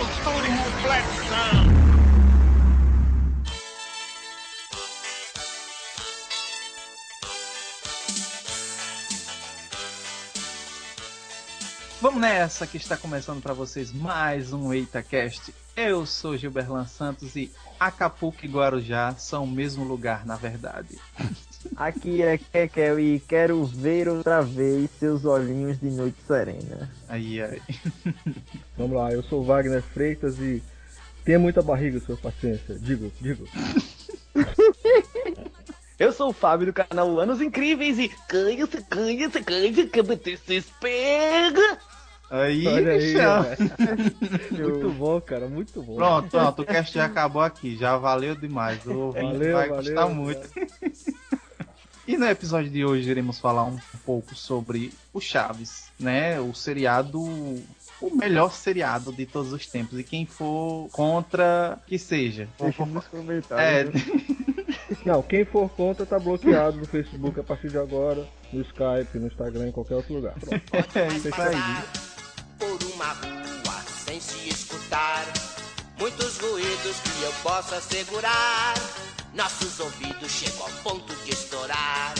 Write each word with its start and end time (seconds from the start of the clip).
人 0.00 0.43
Vamos 12.04 12.20
nessa 12.20 12.66
que 12.66 12.76
está 12.76 12.98
começando 12.98 13.40
para 13.40 13.54
vocês 13.54 13.90
mais 13.90 14.52
um 14.52 14.74
EitaCast. 14.74 15.54
Eu 15.74 16.04
sou 16.04 16.36
Gilberlan 16.36 16.86
Santos 16.86 17.34
e 17.34 17.50
Acapulco 17.80 18.44
e 18.44 18.46
Guarujá 18.46 19.14
são 19.14 19.44
o 19.44 19.50
mesmo 19.50 19.84
lugar, 19.84 20.26
na 20.26 20.36
verdade. 20.36 20.98
Aqui 21.74 22.22
é 22.22 22.36
Kekel 22.36 23.00
e 23.00 23.20
quero 23.20 23.64
ver 23.64 24.06
outra 24.06 24.42
vez 24.42 24.90
seus 25.00 25.24
olhinhos 25.24 25.80
de 25.80 25.90
noite 25.90 26.18
serena. 26.26 26.90
Aí, 27.08 27.40
aí. 27.40 27.62
Vamos 28.76 28.98
lá, 28.98 29.10
eu 29.10 29.22
sou 29.22 29.42
Wagner 29.42 29.82
Freitas 29.82 30.38
e 30.38 30.62
tenha 31.24 31.38
muita 31.38 31.62
barriga, 31.62 31.98
sua 32.00 32.18
paciência. 32.18 32.78
Digo, 32.78 33.10
digo. 33.18 33.48
Eu 35.96 36.12
sou 36.12 36.30
o 36.30 36.32
Fábio 36.32 36.66
do 36.66 36.72
canal 36.72 37.20
Anos 37.20 37.40
Incríveis 37.40 38.00
e 38.00 38.08
canha-se, 38.28 38.82
canha-se, 38.82 39.40
canha-se, 39.44 39.86
que 39.86 40.02
pega. 40.80 41.78
Aí, 42.30 42.66
Olha 42.66 42.92
aí, 42.92 42.98
bichão. 42.98 43.44
muito 44.50 44.90
bom, 44.90 45.20
cara, 45.20 45.46
muito 45.48 45.82
bom. 45.82 45.96
Pronto, 45.96 46.28
pronto, 46.28 46.62
o 46.62 46.64
cast 46.64 46.94
já 46.94 47.04
acabou 47.04 47.42
aqui, 47.42 47.76
já 47.76 47.96
valeu 47.96 48.34
demais. 48.34 48.84
O 48.86 48.98
ouvinte 48.98 49.24
Valeu, 49.24 49.56
vai 49.56 49.68
valeu, 49.68 49.76
gostar 49.76 49.94
cara. 49.94 50.08
muito. 50.08 50.48
E 52.06 52.18
no 52.18 52.26
episódio 52.26 52.70
de 52.70 52.84
hoje 52.84 53.10
iremos 53.10 53.38
falar 53.38 53.64
um 53.64 53.78
pouco 54.04 54.34
sobre 54.34 54.92
o 55.10 55.20
Chaves, 55.22 55.90
né? 55.98 56.38
O 56.38 56.52
seriado, 56.52 57.18
o 57.18 58.14
melhor 58.14 58.52
seriado 58.52 59.10
de 59.10 59.24
todos 59.24 59.54
os 59.54 59.66
tempos. 59.66 59.98
E 59.98 60.04
quem 60.04 60.26
for 60.26 60.90
contra, 60.92 61.78
que 61.86 61.98
seja. 61.98 62.46
Deixa 62.60 62.84
nos 62.84 63.06
comentários. 63.06 63.94
É, 63.94 64.44
Não, 65.04 65.22
quem 65.22 65.46
for 65.46 65.68
contra 65.70 66.04
tá 66.04 66.18
bloqueado 66.18 66.76
no 66.76 66.84
Facebook 66.84 67.40
a 67.40 67.42
partir 67.42 67.70
de 67.70 67.78
agora, 67.78 68.26
no 68.52 68.60
Skype, 68.60 69.18
no 69.18 69.26
Instagram, 69.26 69.68
em 69.68 69.72
qualquer 69.72 69.94
outro 69.94 70.14
lugar. 70.14 70.34
Pronto. 70.34 70.98
é 70.98 71.08
isso 71.08 71.28
aí. 71.40 72.03
Rua 73.12 73.82
sem 74.04 74.20
se 74.20 74.48
escutar. 74.48 75.24
Muitos 75.98 76.38
ruídos 76.38 76.96
que 77.00 77.22
eu. 77.22 77.32
Nossos 79.34 79.80
ouvidos 79.80 80.30
chegam 80.30 80.62
ao 80.62 80.70
ponto 80.82 81.14
de 81.24 81.30
estourar. 81.32 82.14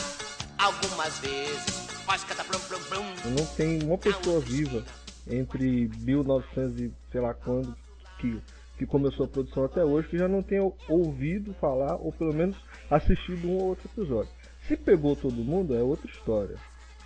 Algumas 0.57 1.17
vezes 1.19 1.87
faz 2.05 2.23
cada 2.23 2.43
blum 2.43 2.59
blum 2.67 2.79
blum. 2.89 3.31
Não 3.37 3.45
tem 3.55 3.81
uma 3.83 3.97
pessoa 3.97 4.39
viva 4.41 4.83
entre 5.27 5.89
1900 5.99 6.79
e 6.79 6.93
sei 7.11 7.21
lá 7.21 7.33
quando 7.33 7.75
que, 8.19 8.39
que 8.77 8.85
começou 8.85 9.25
a 9.25 9.29
produção 9.29 9.65
até 9.65 9.83
hoje 9.83 10.09
que 10.09 10.17
já 10.17 10.27
não 10.27 10.43
tenha 10.43 10.69
ouvido 10.89 11.53
falar 11.59 11.95
ou 11.95 12.11
pelo 12.11 12.33
menos 12.33 12.57
assistido 12.89 13.47
um 13.47 13.57
ou 13.57 13.63
outro 13.69 13.89
episódio. 13.93 14.31
Se 14.67 14.75
pegou 14.75 15.15
todo 15.15 15.33
mundo 15.35 15.75
é 15.75 15.81
outra 15.81 16.09
história. 16.09 16.57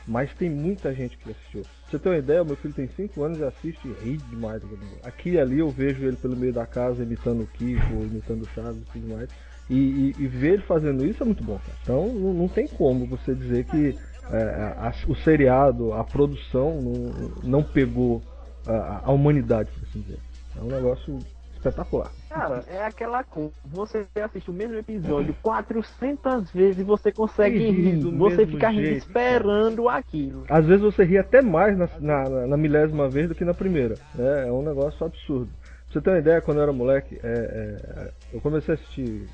Mas 0.09 0.33
tem 0.33 0.49
muita 0.49 0.91
gente 0.93 1.15
que 1.17 1.29
assistiu. 1.29 1.61
Pra 1.61 1.91
você 1.91 1.99
ter 1.99 2.09
uma 2.09 2.17
ideia, 2.17 2.43
meu 2.43 2.55
filho 2.55 2.73
tem 2.73 2.87
5 2.89 3.23
anos 3.23 3.39
e 3.39 3.43
assiste 3.43 3.87
e 3.87 3.93
ri 4.09 4.17
demais. 4.17 4.61
negócio. 4.63 4.87
Aqui 5.03 5.29
e 5.31 5.39
ali 5.39 5.59
eu 5.59 5.69
vejo 5.69 6.03
ele 6.03 6.17
pelo 6.17 6.35
meio 6.35 6.51
da 6.51 6.65
casa 6.65 7.03
imitando 7.03 7.43
o 7.43 7.47
Kiko, 7.47 7.81
imitando 8.11 8.41
o 8.43 8.47
Chaves 8.47 8.81
e 8.81 8.91
tudo 8.91 9.07
mais. 9.15 9.29
E, 9.69 9.75
e- 9.75 10.15
e 10.23 10.27
ver 10.27 10.53
ele 10.53 10.63
fazendo 10.63 11.05
isso 11.05 11.21
é 11.21 11.25
muito 11.25 11.43
bom, 11.43 11.59
cara. 11.59 11.77
Então 11.83 12.07
não, 12.11 12.33
não 12.33 12.47
tem 12.47 12.67
como 12.67 13.05
você 13.05 13.35
dizer 13.35 13.65
que 13.65 13.95
é, 14.31 14.73
a- 14.77 14.93
o 15.07 15.15
seriado, 15.15 15.93
a 15.93 16.03
produção 16.03 16.81
não, 16.81 17.31
não 17.43 17.63
pegou 17.63 18.21
a, 18.65 19.01
a 19.05 19.11
humanidade, 19.11 19.69
por 19.71 19.83
assim 19.87 20.01
dizer. 20.01 20.17
É 20.57 20.61
um 20.63 20.67
negócio 20.69 21.19
espetacular. 21.59 22.09
Cara, 22.29 22.63
é 22.67 22.83
aquela 22.85 23.23
coisa. 23.23 23.51
Você 23.65 24.07
assiste 24.23 24.49
o 24.49 24.53
mesmo 24.53 24.75
episódio 24.77 25.35
400 25.43 26.49
vezes 26.51 26.79
e 26.79 26.83
você 26.83 27.11
consegue 27.11 27.57
E 27.57 27.71
ri 27.71 27.81
rir. 27.91 27.97
do 27.97 28.11
Você 28.17 28.37
mesmo 28.37 28.51
fica 28.53 28.69
rindo 28.69 28.83
esperando 28.97 29.89
aquilo. 29.89 30.45
Às 30.49 30.65
vezes 30.65 30.81
você 30.81 31.03
ri 31.03 31.17
até 31.17 31.41
mais 31.41 31.77
na, 31.77 31.89
na- 31.99 32.47
na 32.47 32.57
milésima 32.57 33.09
vez 33.09 33.27
do 33.27 33.35
que 33.35 33.43
na 33.45 33.53
primeira. 33.53 33.95
né? 34.15 34.47
É 34.47 34.51
um 34.51 34.63
negócio 34.63 35.05
absurdo. 35.05 35.49
Pra 35.51 35.93
você 35.93 36.01
ter 36.01 36.09
uma 36.11 36.19
ideia, 36.19 36.41
quando 36.41 36.57
eu 36.57 36.63
era 36.63 36.73
moleque, 36.73 37.19
é, 37.23 37.27
é, 37.27 38.11
eu 38.33 38.39
comecei 38.41 38.73
a 38.73 38.75
assistir 38.75 39.27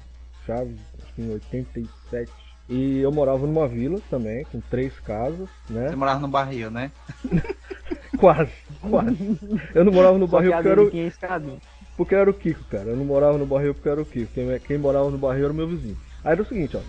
Chaves 0.45 0.79
acho 1.03 1.13
que 1.13 1.21
em 1.21 1.31
87. 1.33 2.31
E 2.67 2.99
eu 3.01 3.11
morava 3.11 3.45
numa 3.45 3.67
vila 3.67 3.99
também, 4.09 4.43
com 4.45 4.59
três 4.59 4.97
casas, 5.01 5.47
né? 5.69 5.89
Você 5.89 5.95
morava 5.95 6.19
no 6.19 6.27
barril, 6.27 6.71
né? 6.71 6.91
Quase, 8.17 8.51
quase. 8.89 9.37
Eu 9.75 9.83
não 9.83 9.91
morava 9.91 10.17
no 10.17 10.25
barril 10.25 10.51
porque 10.53 10.67
eu 10.67 10.71
era, 10.71 10.81
porque 11.97 12.13
eu 12.15 12.19
era 12.19 12.29
o 12.29 12.33
Kiko, 12.33 12.63
cara. 12.65 12.89
Eu 12.89 12.95
não 12.97 13.05
morava 13.05 13.37
no 13.37 13.45
barril 13.45 13.73
porque 13.73 13.87
eu 13.87 13.93
era 13.93 14.01
o 14.01 14.05
Kiko. 14.05 14.31
Quem, 14.33 14.59
quem 14.61 14.77
morava 14.77 15.09
no 15.09 15.17
barril 15.17 15.45
era 15.45 15.53
o 15.53 15.55
meu 15.55 15.67
vizinho. 15.67 15.97
Aí 16.23 16.31
era 16.33 16.41
o 16.41 16.45
seguinte, 16.45 16.75
ó. 16.75 16.81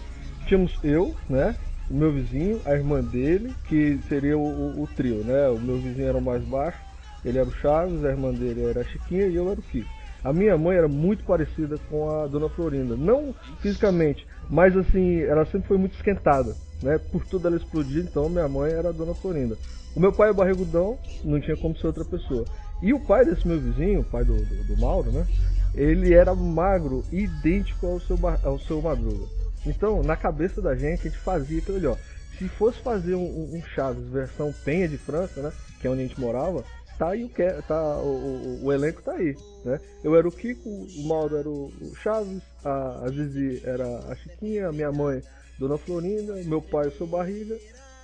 Tínhamos 0.47 0.79
eu, 0.83 1.15
né? 1.29 1.57
O 1.91 1.95
meu 1.95 2.13
vizinho, 2.13 2.61
a 2.65 2.73
irmã 2.75 3.01
dele, 3.03 3.55
que 3.65 3.99
seria 4.09 4.37
o, 4.37 4.41
o- 4.43 4.83
o 4.83 4.87
trio, 4.89 5.23
né? 5.25 5.49
O 5.49 5.59
meu 5.61 5.79
vizinho 5.79 6.09
era 6.09 6.19
o 6.19 6.23
mais 6.23 6.43
baixo, 6.45 6.79
ele 7.25 7.39
era 7.39 7.49
o 7.49 7.53
Chaves, 7.55 8.05
a 8.05 8.09
irmã 8.09 8.33
dele 8.33 8.65
era 8.65 8.81
a 8.81 8.85
Chiquinha 8.85 9.27
e 9.27 9.37
eu 9.37 9.51
era 9.51 9.59
o 9.61 9.63
Kiko. 9.63 9.89
A 10.25 10.33
minha 10.33 10.59
mãe 10.59 10.77
era 10.77 10.89
muito 10.89 11.25
parecida 11.25 11.79
com 11.89 12.11
a 12.11 12.27
Dona 12.27 12.49
Florinda. 12.51 12.97
Não 12.97 13.33
fisicamente, 13.61 14.27
mas 14.51 14.77
assim, 14.77 15.21
ela 15.23 15.45
sempre 15.47 15.69
foi 15.69 15.79
muito 15.79 15.95
esquentada, 15.95 16.57
né? 16.83 16.99
Por 16.99 17.25
tudo 17.27 17.47
ela 17.47 17.57
explodir, 17.57 18.03
então 18.05 18.29
minha 18.29 18.49
mãe 18.49 18.73
era 18.73 18.89
a 18.89 18.93
Dona 18.93 19.15
Florinda. 19.15 19.57
O 19.95 20.01
meu 20.01 20.13
pai 20.13 20.31
é 20.31 20.33
barrigudão, 20.33 20.99
não 21.25 21.41
tinha 21.41 21.57
como 21.57 21.77
ser 21.79 21.87
outra 21.87 22.05
pessoa. 22.05 22.47
E 22.83 22.93
o 22.93 23.01
pai 23.01 23.25
desse 23.25 23.47
meu 23.47 23.59
vizinho, 23.61 24.01
o 24.01 24.05
pai 24.05 24.25
do, 24.25 24.37
do, 24.37 24.65
do 24.65 24.77
Mauro, 24.81 25.11
né? 25.11 25.27
Ele 25.75 26.15
era 26.15 26.35
magro, 26.35 27.05
idêntico 27.13 27.87
ao 27.87 28.01
seu, 28.01 28.19
ao 28.43 28.59
seu 28.59 28.81
Madruga. 28.81 29.27
Então, 29.67 30.03
na 30.03 30.17
cabeça 30.17 30.61
da 30.63 30.75
gente, 30.75 31.01
a 31.01 31.11
gente 31.11 31.19
fazia 31.19 31.59
aquilo 31.59 31.77
ali, 31.79 31.87
ó. 31.87 31.97
Se 32.39 32.49
fosse 32.49 32.79
fazer 32.81 33.15
um, 33.15 33.25
um- 33.25 33.57
um 33.57 33.63
Chaves 33.75 34.07
versão 34.09 34.55
Penha 34.65 34.89
de 34.89 34.97
França, 34.99 35.41
né? 35.43 35.53
Que 35.81 35.87
é 35.87 35.91
onde 35.91 36.03
a 36.03 36.07
gente 36.07 36.21
morava, 36.21 36.65
tá 36.99 37.09
aí 37.11 37.25
o 37.25 37.29
que 37.29 37.43
tá 37.67 37.97
o, 37.99 38.07
o- 38.61 38.65
o 38.65 38.73
elenco 38.73 39.03
tá 39.03 39.13
aí, 39.13 39.35
né? 39.65 39.81
Eu 40.05 40.15
era 40.15 40.29
o 40.29 40.33
Kiko, 40.33 40.69
o 40.69 41.09
Mauro 41.09 41.37
era 41.37 41.49
o, 41.49 41.73
o 41.81 41.95
Chaves, 41.97 42.41
a, 42.65 43.05
a 43.05 43.09
Zizi 43.09 43.63
era 43.65 43.87
a 44.11 44.15
Chiquinha, 44.17 44.69
a 44.69 44.73
minha 44.73 44.93
mãe, 44.93 45.23
Dona 45.59 45.79
Florinda, 45.79 46.35
meu 46.45 46.61
pai, 46.61 46.89
o 46.89 46.97
seu 46.97 47.07
Barriga, 47.07 47.57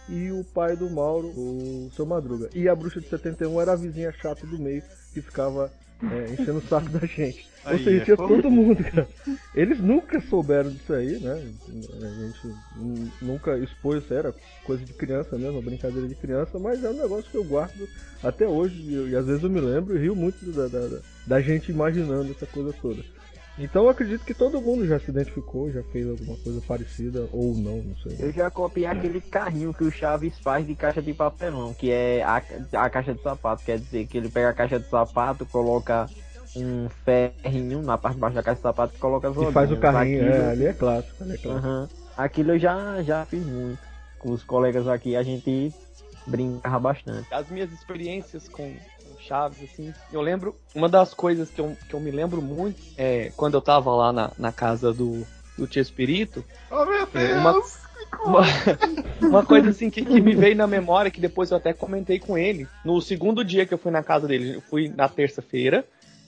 e 0.09 0.31
o 0.31 0.45
pai 0.45 0.77
do 0.77 0.91
Mauro, 0.91 1.29
o 1.29 1.91
seu 1.95 2.05
Madruga. 2.07 2.49
E 2.55 2.69
a 2.69 2.75
bruxa 2.75 3.01
de 3.01 3.09
71 3.09 3.61
era 3.61 3.73
a 3.73 3.77
vizinha 3.77 4.13
chata 4.13 4.47
do 4.47 4.59
meio 4.59 4.83
que 5.15 5.21
ficava 5.23 5.71
é, 6.03 6.33
enchendo 6.33 6.59
o 6.59 6.63
saco 6.63 6.89
da 6.89 7.07
gente. 7.07 7.47
Ou 7.65 7.71
Aí, 7.73 7.85
seja, 7.85 8.03
é 8.03 8.05
tinha 8.05 8.17
fogo. 8.17 8.35
todo 8.35 8.51
mundo, 8.51 8.83
cara. 8.83 9.07
Eles 9.55 9.79
nunca 9.79 10.21
souberam 10.23 10.71
disso 10.71 10.93
aí, 10.93 11.21
né? 11.21 11.33
A 11.35 12.25
gente 12.25 12.57
nu- 12.75 13.13
nunca 13.23 13.57
expôs 13.57 14.03
isso, 14.03 14.13
aí, 14.13 14.19
era 14.19 14.35
coisa 14.65 14.85
de 14.85 14.93
criança 14.93 15.39
mesmo, 15.39 15.63
brincadeira 15.63 16.09
de 16.09 16.15
criança, 16.17 16.59
mas 16.59 16.83
é 16.83 16.91
um 16.91 16.95
negócio 17.01 17.31
que 17.31 17.37
eu 17.37 17.45
guardo 17.45 17.89
até 18.21 18.49
hoje, 18.49 18.75
e, 19.11 19.15
às 19.15 19.27
vezes 19.27 19.45
eu 19.45 19.51
me 19.51 19.61
lembro 19.61 19.97
e 19.97 20.01
rio 20.01 20.17
muito 20.17 20.45
da, 20.51 20.67
da- 20.67 20.99
da 21.25 21.41
gente 21.41 21.71
imaginando 21.71 22.33
essa 22.33 22.47
coisa 22.47 22.73
toda. 22.83 23.01
Então 23.59 23.85
eu 23.85 23.91
acredito 23.91 24.25
que 24.25 24.35
todo 24.35 24.61
mundo 24.61 24.87
já 24.87 24.99
se 24.99 25.11
identificou, 25.11 25.71
já 25.71 25.83
fez 25.85 26.09
alguma 26.09 26.37
coisa 26.39 26.61
parecida, 26.67 27.29
ou 27.33 27.55
não, 27.55 27.83
não 27.83 27.97
sei. 27.97 28.17
Eu 28.19 28.33
já 28.33 28.51
copiei 28.51 28.87
aquele 28.87 29.21
carrinho 29.21 29.75
que 29.75 29.85
o 29.85 29.91
Chaves 29.91 30.39
faz 30.39 30.67
de 30.67 30.75
caixa 30.75 31.03
de 31.03 31.13
papelão, 31.13 31.75
que 31.75 31.91
é 31.91 32.23
a, 32.23 32.37
a 32.37 32.91
caixa 32.91 33.15
de 33.15 33.23
sapato. 33.23 33.63
Quer 33.65 33.79
dizer 33.79 34.07
que 34.07 34.17
ele 34.17 34.29
pega 34.31 34.49
a 34.51 34.55
caixa 34.55 34.81
de 34.81 34.89
sapato, 34.89 35.45
coloca 35.47 36.09
um 36.57 36.89
ferrinho 37.05 37.83
na 37.83 37.97
parte 37.99 38.15
de 38.15 38.21
baixo 38.21 38.35
da 38.37 38.43
caixa 38.43 38.57
de 38.57 38.63
sapato 38.63 38.95
e 38.97 38.99
coloca 38.99 39.29
as 39.29 39.37
E 39.37 39.53
faz 39.53 39.71
o 39.71 39.77
carrinho, 39.77 40.23
Aquilo- 40.23 40.35
é, 40.35 40.51
ali 40.53 40.67
é 40.67 40.73
clássico, 40.73 41.23
ali 41.23 41.33
é 41.33 41.37
clássico. 41.37 41.67
Aham. 41.67 41.89
Aquilo 42.17 42.53
eu 42.53 42.59
já, 42.59 43.03
já 43.03 43.25
fiz 43.27 43.45
muito. 43.45 43.79
Com 44.19 44.31
os 44.31 44.45
colegas 44.45 44.87
aqui, 44.87 45.17
a 45.17 45.23
gente 45.23 45.73
brincava 46.27 46.79
bastante. 46.79 47.27
As 47.33 47.51
minhas 47.51 47.73
experiências 47.73 48.49
com 48.49 48.77
Chaves, 49.27 49.63
assim, 49.63 49.93
eu 50.13 50.21
lembro, 50.21 50.57
uma 50.75 50.89
das 50.89 51.15
coisas 51.15 51.49
que 51.51 51.61
eu, 51.61 51.77
que 51.89 51.95
eu 51.95 52.01
me 52.01 52.11
lembro 52.11 52.43
muito 52.43 52.81
é 52.97 53.31
quando 53.37 53.55
eu 53.55 53.61
tava 53.61 53.91
lá 53.95 54.13
na, 54.13 54.31
na 54.37 54.51
casa 54.53 54.93
do, 54.93 55.25
do 55.57 55.67
Tia 55.67 55.81
Espírito, 55.83 56.45
Oh, 56.71 56.85
meu 56.85 57.09
É, 57.15 57.33
uma- 57.39 57.53
Deus! 57.53 57.83
uma, 58.25 58.41
uma 59.29 59.45
coisa 59.45 59.71
assim 59.71 59.91
que, 59.91 60.05
que 60.05 60.21
me 60.21 60.35
veio 60.35 60.57
na 60.57 60.67
memória, 60.67 61.11
que 61.11 61.21
depois 61.21 61.51
eu 61.51 61.57
até 61.57 61.73
comentei 61.73 62.19
com 62.19 62.37
ele. 62.37 62.67
No 62.85 63.01
segundo 63.01 63.45
dia 63.45 63.65
que 63.65 63.73
eu 63.75 63.79
fui 63.79 63.91
na 63.93 64.03
casa 64.03 64.27
dele, 64.27 64.57
eu 64.57 64.61
fui 64.61 64.89
na 64.89 65.09
terça-feira, 65.09 65.85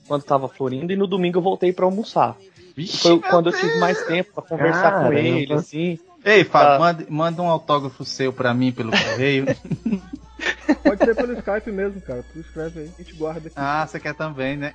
quando 0.07 0.23
tava 0.23 0.49
florindo, 0.49 0.93
e 0.93 0.97
no 0.97 1.07
domingo 1.07 1.39
eu 1.39 1.43
voltei 1.43 1.73
pra 1.73 1.85
almoçar. 1.87 2.37
Vixe, 2.77 2.99
Foi 2.99 3.19
quando 3.21 3.47
eu 3.49 3.53
Deus! 3.53 3.65
tive 3.65 3.79
mais 3.79 4.03
tempo 4.05 4.33
pra 4.35 4.43
conversar 4.43 4.93
com 4.93 4.99
Caramba. 5.09 5.19
ele, 5.19 5.53
assim. 5.55 5.99
Ei, 6.25 6.43
Fábio, 6.45 6.73
Tá. 6.73 6.79
manda, 6.79 7.07
manda 7.11 7.43
um 7.43 7.49
autógrafo 7.51 8.05
seu 8.05 8.33
pra 8.33 8.55
mim 8.55 8.73
pelo 8.73 8.91
correio. 8.91 9.47
Pode 10.85 11.05
ser 11.05 11.17
pelo 11.17 11.33
Skype 11.33 11.73
mesmo, 11.73 12.01
cara. 12.01 12.25
Tu 12.33 12.41
escreve 12.41 12.81
aí, 12.81 12.91
a 12.95 13.03
gente 13.03 13.15
guarda 13.15 13.49
aqui 13.49 13.57
ah, 13.57 13.87
você 13.87 13.99
quer 13.99 14.15
também, 14.15 14.57
né? 14.57 14.73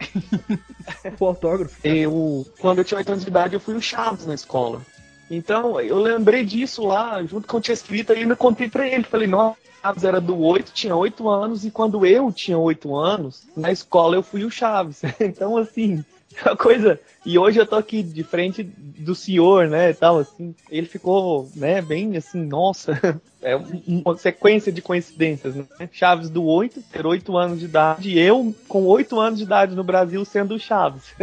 o 1.20 1.26
autógrafo. 1.26 1.76
Eu, 1.84 2.46
quando 2.60 2.80
eu 2.80 2.84
tinha 2.84 2.98
8 2.98 3.12
anos 3.12 3.24
de 3.24 3.30
idade, 3.30 3.54
eu 3.54 3.60
fui 3.60 3.76
o 3.76 3.82
Chaves 3.82 4.26
na 4.26 4.34
escola. 4.34 4.82
Então, 5.30 5.80
eu 5.80 6.00
lembrei 6.00 6.44
disso 6.44 6.86
lá, 6.86 7.24
junto 7.24 7.48
com 7.48 7.58
o 7.58 7.62
tinha 7.62 7.74
escrito, 7.74 8.14
e 8.14 8.24
eu 8.24 8.36
contei 8.36 8.68
pra 8.68 8.88
ele. 8.88 9.04
Falei, 9.04 9.28
nossa, 9.28 9.58
Chaves 9.82 10.04
era 10.04 10.20
do 10.20 10.38
8, 10.40 10.72
tinha 10.74 10.96
8 10.96 11.30
anos, 11.30 11.64
e 11.64 11.72
quando 11.72 12.06
eu 12.06 12.32
tinha 12.32 12.58
8 12.58 12.96
anos, 12.96 13.44
na 13.56 13.72
escola 13.72 14.16
eu 14.16 14.24
fui 14.24 14.44
o 14.44 14.52
Chaves. 14.52 15.02
Então, 15.22 15.56
assim, 15.56 16.04
a 16.46 16.56
coisa. 16.56 17.00
E 17.26 17.38
hoje 17.38 17.60
eu 17.60 17.66
tô 17.66 17.76
aqui 17.76 18.02
de 18.02 18.24
frente 18.24 18.64
do 18.64 19.14
senhor, 19.16 19.68
né, 19.68 19.92
e 19.92 19.94
tal, 19.94 20.20
assim. 20.20 20.56
Ele 20.70 20.88
ficou, 20.88 21.50
né, 21.56 21.82
bem 21.82 22.16
assim, 22.18 22.44
nossa. 22.46 23.00
É 23.42 23.56
uma 23.56 24.18
sequência 24.18 24.70
de 24.70 24.82
coincidências, 24.82 25.56
né? 25.56 25.66
Chaves 25.94 26.30
do 26.30 26.44
8, 26.44 26.82
ter 26.92 27.06
8 27.06 27.38
anos 27.38 27.60
de 27.60 27.66
idade, 27.68 28.10
e 28.10 28.20
eu 28.20 28.54
com 28.68 28.84
8 28.86 29.18
anos 29.18 29.40
de 29.40 29.46
idade 29.46 29.76
no 29.78 29.84
Brasil 29.84 30.26
sendo 30.26 30.56
o 30.56 30.60
Chaves. 30.60 31.16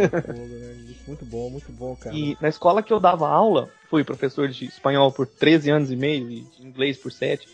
Muito 1.07 1.23
bom, 1.23 1.51
muito 1.51 1.71
bom, 1.71 1.95
cara. 1.95 2.15
E 2.15 2.35
na 2.41 2.49
escola 2.49 2.81
que 2.81 2.91
eu 2.91 2.99
dava 2.99 3.29
aula, 3.29 3.69
fui 3.87 4.03
professor 4.03 4.47
de 4.47 4.65
espanhol 4.65 5.11
por 5.11 5.27
13 5.27 5.69
anos 5.69 5.91
e 5.91 5.95
meio 5.95 6.27
e 6.27 6.41
de 6.41 6.65
inglês 6.65 6.97
por 6.97 7.11
7. 7.11 7.47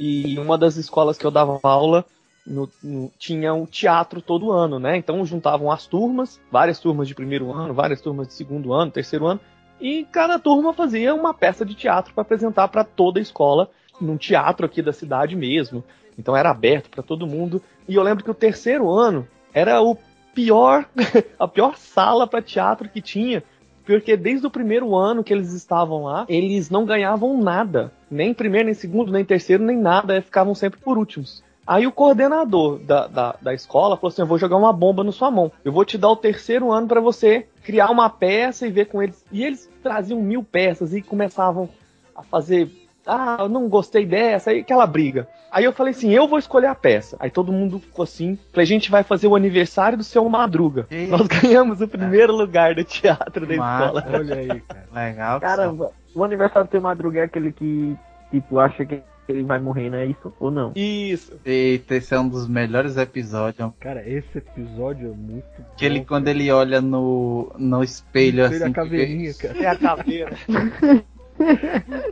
E 0.00 0.36
uma 0.38 0.58
das 0.58 0.76
escolas 0.76 1.16
que 1.16 1.24
eu 1.24 1.30
dava 1.30 1.60
aula 1.62 2.04
no, 2.48 2.68
no, 2.82 3.12
tinha 3.18 3.52
um 3.52 3.66
teatro 3.66 4.22
todo 4.22 4.50
ano, 4.50 4.78
né? 4.78 4.96
Então 4.96 5.24
juntavam 5.24 5.70
as 5.70 5.86
turmas, 5.86 6.40
várias 6.50 6.80
turmas 6.80 7.06
de 7.06 7.14
primeiro 7.14 7.52
ano, 7.52 7.74
várias 7.74 8.00
turmas 8.00 8.28
de 8.28 8.34
segundo 8.34 8.72
ano, 8.72 8.90
terceiro 8.90 9.26
ano, 9.26 9.40
e 9.80 10.04
cada 10.10 10.38
turma 10.38 10.72
fazia 10.72 11.14
uma 11.14 11.34
peça 11.34 11.64
de 11.64 11.74
teatro 11.74 12.12
para 12.14 12.22
apresentar 12.22 12.68
para 12.68 12.82
toda 12.82 13.20
a 13.20 13.22
escola, 13.22 13.70
num 14.00 14.16
teatro 14.16 14.66
aqui 14.66 14.80
da 14.80 14.92
cidade 14.92 15.36
mesmo. 15.36 15.84
Então 16.18 16.36
era 16.36 16.50
aberto 16.50 16.90
para 16.90 17.02
todo 17.02 17.26
mundo. 17.26 17.62
E 17.86 17.94
eu 17.94 18.02
lembro 18.02 18.24
que 18.24 18.30
o 18.30 18.34
terceiro 18.34 18.90
ano 18.90 19.28
era 19.52 19.80
o 19.80 19.96
pior, 20.34 20.88
a 21.38 21.46
pior 21.46 21.76
sala 21.76 22.26
para 22.26 22.42
teatro 22.42 22.88
que 22.88 23.00
tinha, 23.00 23.42
porque 23.84 24.16
desde 24.16 24.46
o 24.46 24.50
primeiro 24.50 24.94
ano 24.94 25.24
que 25.24 25.32
eles 25.32 25.52
estavam 25.52 26.04
lá, 26.04 26.26
eles 26.28 26.70
não 26.70 26.84
ganhavam 26.84 27.40
nada, 27.40 27.92
nem 28.10 28.34
primeiro, 28.34 28.66
nem 28.66 28.74
segundo, 28.74 29.12
nem 29.12 29.24
terceiro, 29.24 29.64
nem 29.64 29.76
nada, 29.76 30.20
ficavam 30.20 30.54
sempre 30.54 30.80
por 30.80 30.98
últimos. 30.98 31.42
Aí 31.68 31.86
o 31.86 31.92
coordenador 31.92 32.78
da, 32.78 33.06
da, 33.06 33.36
da, 33.42 33.52
escola 33.52 33.94
falou 33.94 34.08
assim: 34.08 34.22
Eu 34.22 34.26
vou 34.26 34.38
jogar 34.38 34.56
uma 34.56 34.72
bomba 34.72 35.04
na 35.04 35.12
sua 35.12 35.30
mão. 35.30 35.52
Eu 35.62 35.70
vou 35.70 35.84
te 35.84 35.98
dar 35.98 36.08
o 36.08 36.16
terceiro 36.16 36.72
ano 36.72 36.88
para 36.88 36.98
você 36.98 37.46
criar 37.62 37.90
uma 37.90 38.08
peça 38.08 38.66
e 38.66 38.70
ver 38.70 38.86
com 38.86 39.02
eles. 39.02 39.22
E 39.30 39.44
eles 39.44 39.70
traziam 39.82 40.18
mil 40.18 40.42
peças 40.42 40.94
e 40.94 41.02
começavam 41.02 41.68
a 42.16 42.22
fazer. 42.22 42.70
Ah, 43.06 43.36
eu 43.40 43.50
não 43.50 43.68
gostei 43.68 44.06
dessa, 44.06 44.50
aí 44.50 44.60
aquela 44.60 44.86
briga. 44.86 45.28
Aí 45.50 45.64
eu 45.64 45.72
falei 45.74 45.90
assim: 45.90 46.10
eu 46.10 46.26
vou 46.26 46.38
escolher 46.38 46.68
a 46.68 46.74
peça. 46.74 47.18
Aí 47.20 47.30
todo 47.30 47.52
mundo 47.52 47.80
ficou 47.80 48.04
assim: 48.04 48.38
falei, 48.50 48.64
a 48.64 48.66
gente 48.66 48.90
vai 48.90 49.02
fazer 49.02 49.26
o 49.26 49.36
aniversário 49.36 49.98
do 49.98 50.04
seu 50.04 50.26
Madruga. 50.26 50.86
Nós 51.10 51.26
ganhamos 51.26 51.82
o 51.82 51.88
primeiro 51.88 52.34
lugar 52.34 52.74
do 52.74 52.82
teatro 52.82 53.46
da 53.46 53.52
escola. 53.52 54.06
Olha 54.10 54.36
aí, 54.36 54.60
cara. 54.62 54.88
Legal. 54.90 55.38
Caramba, 55.38 55.92
o 56.14 56.24
aniversário 56.24 56.66
do 56.66 56.70
seu 56.70 56.80
Madruga 56.80 57.20
é 57.20 57.24
aquele 57.24 57.52
que, 57.52 57.94
tipo, 58.30 58.58
acha 58.58 58.86
que 58.86 59.02
ele 59.32 59.42
vai 59.44 59.58
morrer, 59.60 59.90
não 59.90 59.98
é 59.98 60.06
isso? 60.06 60.32
Ou 60.40 60.50
não? 60.50 60.72
Isso. 60.74 61.32
Eita, 61.44 61.96
esse 61.96 62.14
é 62.14 62.18
um 62.20 62.28
dos 62.28 62.48
melhores 62.48 62.96
episódios. 62.96 63.70
Cara, 63.80 64.06
esse 64.08 64.38
episódio 64.38 65.12
é 65.12 65.14
muito 65.16 65.46
Que 65.76 65.84
ele, 65.84 66.04
quando 66.04 66.28
ele 66.28 66.50
olha 66.50 66.80
no, 66.80 67.52
no 67.58 67.82
espelho, 67.82 68.42
é 68.42 68.46
assim. 68.46 68.64
a 68.64 68.70
caveirinha, 68.72 69.34
cara. 69.34 69.58
É 69.58 69.66
a 69.66 69.76
caveira. 69.76 70.36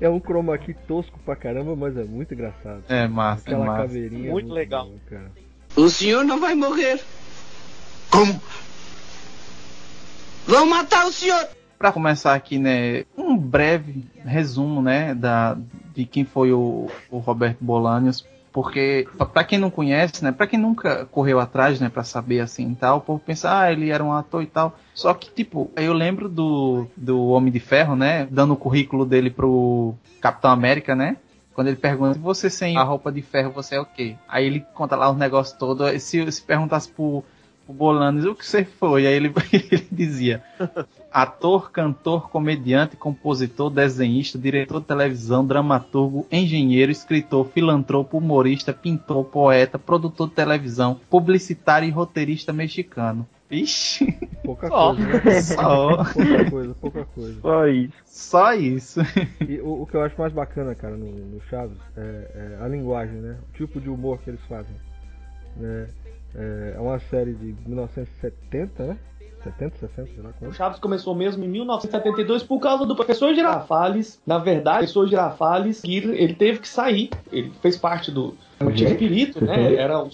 É 0.01 0.09
um 0.09 0.21
chroma 0.21 0.57
key 0.57 0.73
tosco 0.87 1.19
pra 1.25 1.35
caramba, 1.35 1.75
mas 1.75 1.97
é 1.97 2.05
muito 2.05 2.33
engraçado. 2.33 2.85
É 2.89 3.09
massa, 3.09 3.43
é 3.51 3.55
Aquela 3.55 3.67
massa. 3.67 3.83
caveirinha. 3.83 4.29
é 4.29 4.33
Muito 4.33 4.53
legal. 4.53 4.87
bom, 4.87 4.99
cara. 5.11 5.33
O 5.75 5.89
senhor 5.89 6.25
não 6.25 6.39
vai 6.39 6.55
morrer. 6.55 7.01
Como? 8.09 8.41
Vão 10.47 10.67
matar 10.67 11.07
o 11.09 11.13
senhor. 11.13 11.45
Pra 11.79 11.93
começar 11.93 12.35
aqui, 12.35 12.59
né, 12.59 13.05
um 13.17 13.37
breve 13.37 14.05
resumo, 14.25 14.81
né, 14.81 15.15
da, 15.15 15.57
de 15.95 16.05
quem 16.05 16.25
foi 16.25 16.53
o, 16.53 16.89
o 17.11 17.19
Roberto 17.19 17.59
Bolanios, 17.61 18.27
porque 18.53 19.07
pra 19.35 19.45
quem 19.45 19.59
não 19.59 19.71
conhece, 19.71 20.25
né, 20.25 20.33
pra 20.33 20.47
quem 20.47 20.59
nunca 20.59 21.05
correu 21.07 21.39
atrás, 21.39 21.79
né, 21.79 21.91
pra 21.91 22.03
saber 22.03 22.41
assim 22.41 22.75
tal, 22.75 22.99
o 22.99 23.01
povo 23.03 23.23
pensa, 23.25 23.61
ah, 23.61 23.71
ele 23.71 23.91
era 23.91 24.03
um 24.03 24.13
ator 24.13 24.43
e 24.43 24.47
tal. 24.47 24.79
Só 24.95 25.13
que, 25.13 25.31
tipo, 25.31 25.71
eu 25.77 25.93
lembro 25.93 26.27
do, 26.27 26.87
do 26.97 27.27
Homem 27.29 27.53
de 27.53 27.61
Ferro, 27.61 27.95
né, 27.95 28.27
dando 28.31 28.55
o 28.55 28.57
currículo 28.57 29.05
dele 29.05 29.29
pro 29.29 29.95
Capitão 30.23 30.51
América, 30.51 30.97
né, 30.97 31.19
quando 31.57 31.69
ele 31.69 31.77
pergunta, 31.77 32.19
você 32.19 32.51
sem 32.51 32.77
a 32.77 32.83
roupa 32.83 33.11
de 33.11 33.23
ferro, 33.23 33.51
você 33.51 33.77
é 33.77 33.81
o 33.81 33.87
quê? 33.87 34.15
Aí 34.29 34.45
ele 34.45 34.61
conta 34.75 34.95
lá 34.95 35.11
os 35.11 35.17
negócios 35.17 35.57
todos, 35.59 36.03
se, 36.03 36.31
se 36.31 36.43
perguntasse 36.43 36.87
pro, 36.91 37.25
pro 37.67 37.75
Bolanos, 37.75 38.25
o 38.25 38.35
que 38.35 38.47
você 38.47 38.65
foi? 38.65 39.07
Aí 39.07 39.15
ele, 39.15 39.33
ele 39.53 39.87
dizia, 39.91 40.43
ator, 41.13 41.71
cantor, 41.71 42.31
comediante, 42.31 42.97
compositor, 42.97 43.69
desenhista, 43.69 44.39
diretor 44.39 44.81
de 44.81 44.87
televisão, 44.87 45.45
dramaturgo, 45.45 46.27
engenheiro, 46.31 46.93
escritor, 46.93 47.49
filantropo, 47.49 48.19
humorista, 48.19 48.73
pintor, 48.73 49.25
poeta, 49.25 49.79
produtor 49.79 50.29
de 50.29 50.35
televisão, 50.35 51.01
publicitário 51.11 51.89
e 51.89 51.91
roteirista 51.91 52.53
mexicano. 52.53 53.27
Ixi, 53.49 54.19
Pouca 54.43 54.69
Só. 54.69 54.95
coisa, 54.95 55.25
né? 55.25 55.41
só, 55.43 55.97
Pouca 56.05 56.51
coisa, 56.51 56.75
pouca 56.81 57.05
coisa. 57.05 57.41
Só 57.41 57.67
isso. 57.67 57.93
só 58.05 58.55
isso. 58.55 59.01
E 59.49 59.61
o, 59.61 59.83
o 59.83 59.87
que 59.87 59.97
eu 59.97 60.03
acho 60.03 60.19
mais 60.21 60.33
bacana, 60.33 60.75
cara, 60.75 60.97
no, 60.97 61.07
no 61.07 61.41
Chaves 61.43 61.79
é, 61.97 62.57
é 62.61 62.65
a 62.65 62.69
linguagem, 62.69 63.17
né? 63.17 63.37
O 63.49 63.57
tipo 63.57 63.81
de 63.81 63.89
humor 63.89 64.19
que 64.21 64.31
eles 64.31 64.41
fazem. 64.49 64.75
Né? 65.57 65.89
É, 66.37 66.75
é 66.77 66.81
uma 66.81 66.99
série 66.99 67.33
de 67.33 67.55
1970, 67.67 68.85
né? 68.85 68.99
70, 69.43 69.77
60, 69.79 70.09
sei 70.13 70.23
lá 70.23 70.31
O. 70.43 70.53
Chaves 70.53 70.79
começou 70.81 71.15
mesmo 71.15 71.45
em 71.45 71.49
1972 71.49 72.43
por 72.43 72.59
causa 72.59 72.85
do 72.85 72.97
professor 72.97 73.33
Girafales. 73.35 74.21
Na 74.27 74.39
verdade, 74.39 74.77
o 74.77 74.79
professor 74.81 75.07
Girafales, 75.07 75.83
ele 75.85 76.35
teve 76.35 76.59
que 76.59 76.69
sair. 76.69 77.11
Ele 77.31 77.53
fez 77.63 77.77
parte 77.77 78.11
do 78.11 78.35
Antigo 78.61 78.91
Espírito, 78.91 79.45
né? 79.45 79.75
Era 79.75 80.03
um, 80.03 80.11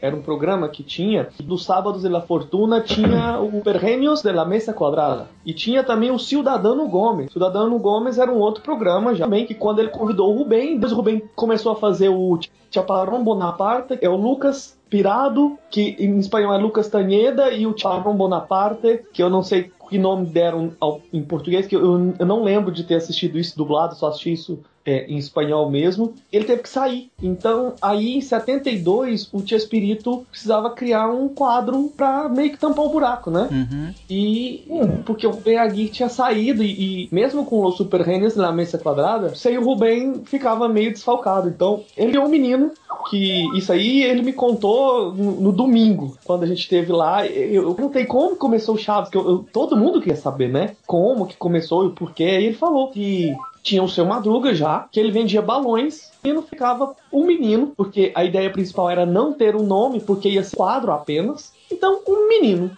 era 0.00 0.16
um 0.16 0.20
programa 0.20 0.68
que 0.68 0.82
tinha. 0.82 1.28
Dos 1.38 1.64
sábados 1.64 2.02
de 2.02 2.08
la 2.08 2.20
Fortuna 2.20 2.80
tinha 2.80 3.38
o 3.38 3.60
Pergenios 3.62 4.20
de 4.20 4.32
la 4.32 4.44
Mesa 4.44 4.72
Quadrada. 4.72 5.28
E 5.46 5.54
tinha 5.54 5.84
também 5.84 6.10
o 6.10 6.18
Cidadano 6.18 6.88
Gomes. 6.88 7.32
Cidadano 7.32 7.78
Gomes 7.78 8.18
era 8.18 8.32
um 8.32 8.38
outro 8.38 8.64
programa 8.64 9.14
já 9.14 9.24
também, 9.24 9.46
que 9.46 9.54
quando 9.54 9.78
ele 9.78 9.90
convidou 9.90 10.34
o 10.34 10.38
Rubem, 10.38 10.74
depois 10.74 10.92
o 10.92 10.96
Rubem 10.96 11.22
começou 11.36 11.72
a 11.72 11.76
fazer 11.76 12.08
o 12.08 12.38
Chaparrón 12.68 13.22
Bonaparte, 13.22 13.96
é 14.00 14.08
o 14.08 14.16
Lucas 14.16 14.76
Pirado, 14.92 15.58
que 15.70 15.96
em 15.98 16.18
espanhol 16.18 16.52
é 16.52 16.58
Lucas 16.58 16.86
Tanheda, 16.90 17.50
e 17.50 17.66
o 17.66 17.74
Chaparrón 17.74 18.14
Bonaparte, 18.14 19.00
que 19.10 19.22
eu 19.22 19.30
não 19.30 19.42
sei 19.42 19.70
que 19.88 19.96
nome 19.98 20.26
deram 20.26 20.72
ao- 20.78 21.00
em 21.12 21.22
português, 21.22 21.66
que 21.66 21.74
eu, 21.76 22.12
eu 22.18 22.26
não 22.26 22.42
lembro 22.42 22.70
de 22.70 22.84
ter 22.84 22.96
assistido 22.96 23.38
isso 23.38 23.56
dublado, 23.56 23.94
só 23.94 24.08
assisti 24.08 24.32
isso 24.34 24.58
é, 24.84 25.04
em 25.06 25.16
espanhol 25.16 25.70
mesmo. 25.70 26.12
Ele 26.32 26.44
teve 26.44 26.62
que 26.62 26.68
sair. 26.68 27.08
Então, 27.22 27.74
aí 27.80 28.16
em 28.16 28.20
72, 28.20 29.28
o 29.32 29.40
Tia 29.40 29.56
Espírito 29.56 30.26
precisava 30.30 30.70
criar 30.70 31.08
um 31.08 31.28
quadro 31.28 31.92
pra 31.96 32.28
meio 32.28 32.50
que 32.50 32.58
tampar 32.58 32.84
o 32.84 32.88
buraco, 32.88 33.30
né? 33.30 33.48
Uhum. 33.52 33.94
E 34.10 34.64
porque 35.04 35.24
o 35.26 35.30
Rubem 35.30 35.56
Aguirre 35.58 35.88
tinha 35.88 36.08
saído 36.08 36.64
e, 36.64 37.04
e 37.04 37.08
mesmo 37.12 37.44
com 37.44 37.64
os 37.64 37.76
Super 37.76 38.00
Renes 38.00 38.34
na 38.34 38.50
mesa 38.50 38.76
quadrada, 38.76 39.34
sem 39.36 39.56
o 39.56 39.64
Rubem 39.64 40.22
ficava 40.24 40.68
meio 40.68 40.90
desfalcado. 40.92 41.48
Então, 41.48 41.84
ele 41.96 42.16
é 42.16 42.20
um 42.20 42.28
menino 42.28 42.72
que 43.08 43.44
isso 43.56 43.70
aí 43.72 44.02
ele 44.02 44.22
me 44.22 44.32
contou 44.32 44.81
no, 45.12 45.40
no 45.40 45.52
domingo, 45.52 46.16
quando 46.24 46.42
a 46.44 46.46
gente 46.46 46.60
esteve 46.60 46.92
lá. 46.92 47.26
Eu, 47.26 47.62
eu 47.64 47.74
perguntei 47.74 48.04
como 48.06 48.36
começou 48.36 48.74
o 48.74 48.78
Chaves, 48.78 49.10
que 49.10 49.16
eu- 49.16 49.28
eu- 49.28 49.46
todo 49.52 49.76
mundo 49.76 50.00
queria 50.00 50.16
saber, 50.16 50.48
né? 50.50 50.76
Como 50.86 51.26
que 51.26 51.36
começou 51.36 51.84
e 51.84 51.88
o 51.88 51.92
porquê. 51.94 52.24
E 52.24 52.44
ele 52.46 52.54
falou 52.54 52.90
que 52.90 53.34
tinha 53.62 53.82
o 53.82 53.88
seu 53.88 54.04
Madruga 54.04 54.54
já, 54.54 54.86
que 54.90 54.98
ele 54.98 55.12
vendia 55.12 55.40
balões 55.40 56.10
e 56.24 56.32
não 56.32 56.42
ficava 56.42 56.94
um 57.12 57.24
menino, 57.24 57.72
porque 57.76 58.10
a 58.14 58.24
ideia 58.24 58.50
principal 58.50 58.90
era 58.90 59.06
não 59.06 59.32
ter 59.32 59.54
um 59.54 59.62
nome, 59.62 60.00
porque 60.00 60.28
ia 60.28 60.42
ser 60.42 60.56
quadro 60.56 60.92
apenas. 60.92 61.52
Então, 61.70 62.00
um 62.08 62.28
menino. 62.28 62.70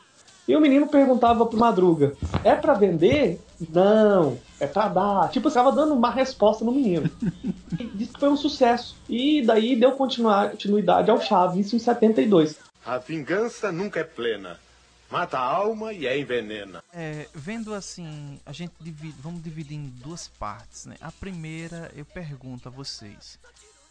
E 0.46 0.54
o 0.54 0.60
menino 0.60 0.86
perguntava 0.86 1.46
pro 1.46 1.58
Madruga: 1.58 2.12
é 2.44 2.54
pra 2.54 2.74
vender? 2.74 3.40
Não, 3.72 4.36
é 4.60 4.66
pra 4.66 4.88
dar. 4.88 5.30
Tipo, 5.30 5.48
você 5.50 5.54
tava 5.54 5.72
dando 5.72 5.94
uma 5.94 6.10
resposta 6.10 6.64
no 6.64 6.72
menino. 6.72 7.10
E 7.76 7.86
disse 7.86 8.12
que 8.12 8.20
foi 8.20 8.28
um 8.28 8.36
sucesso. 8.36 8.94
E 9.08 9.42
daí 9.42 9.74
deu 9.74 9.90
continuar- 9.92 10.50
continuidade 10.50 11.10
ao 11.10 11.20
Chaves, 11.20 11.66
isso 11.66 11.74
em 11.74 11.80
72. 11.80 12.56
A 12.86 12.98
vingança 12.98 13.72
nunca 13.72 13.98
é 13.98 14.04
plena. 14.04 14.60
Mata 15.10 15.38
a 15.38 15.42
alma 15.42 15.92
e 15.92 16.06
a 16.06 16.16
envenena. 16.16 16.84
É, 16.92 17.26
vendo 17.34 17.74
assim, 17.74 18.38
a 18.46 18.52
gente 18.52 18.72
divide, 18.80 19.16
vamos 19.20 19.42
dividir 19.42 19.76
em 19.76 19.88
duas 19.88 20.28
partes, 20.28 20.86
né? 20.86 20.94
A 21.00 21.10
primeira, 21.10 21.90
eu 21.96 22.04
pergunto 22.04 22.68
a 22.68 22.70
vocês, 22.70 23.40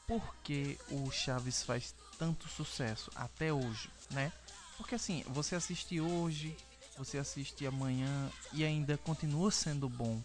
por 0.07 0.21
que 0.43 0.77
o 0.89 1.11
Chaves 1.11 1.61
faz 1.63 1.93
tanto 2.17 2.47
sucesso 2.47 3.11
até 3.15 3.51
hoje, 3.51 3.89
né? 4.11 4.31
Porque 4.77 4.95
assim, 4.95 5.23
você 5.27 5.55
assiste 5.55 5.99
hoje, 5.99 6.55
você 6.97 7.17
assiste 7.17 7.65
amanhã 7.67 8.29
e 8.53 8.63
ainda 8.63 8.97
continua 8.97 9.51
sendo 9.51 9.89
bom. 9.89 10.21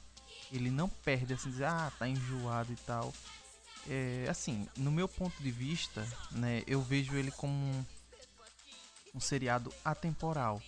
Ele 0.53 0.71
não 0.71 0.89
perde 0.89 1.35
assim, 1.35 1.51
dizer, 1.51 1.65
ah, 1.65 1.93
tá 1.99 2.09
enjoado 2.09 2.73
e 2.73 2.77
tal. 2.77 3.13
É, 3.89 4.27
assim, 4.29 4.67
no 4.77 4.91
meu 4.91 5.09
ponto 5.09 5.43
de 5.43 5.51
vista, 5.51 6.07
né, 6.31 6.63
eu 6.67 6.81
vejo 6.83 7.17
ele 7.17 7.31
como 7.31 7.55
um, 7.55 7.85
um 9.15 9.21
seriado 9.21 9.73
atemporal 9.85 10.61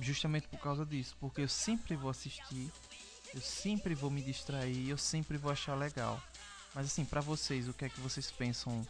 justamente 0.00 0.48
por 0.48 0.58
causa 0.58 0.86
disso, 0.86 1.14
porque 1.20 1.42
eu 1.42 1.48
sempre 1.48 1.96
vou 1.96 2.10
assistir 2.10 2.70
Eu 3.34 3.40
sempre 3.40 3.94
vou 3.94 4.10
me 4.10 4.20
distrair, 4.20 4.90
eu 4.90 4.98
sempre 4.98 5.38
vou 5.38 5.50
achar 5.50 5.74
legal. 5.74 6.20
Mas 6.74 6.86
assim, 6.86 7.04
pra 7.04 7.20
vocês, 7.20 7.66
o 7.68 7.72
que 7.72 7.86
é 7.86 7.88
que 7.88 8.00
vocês 8.00 8.30
pensam 8.30 8.86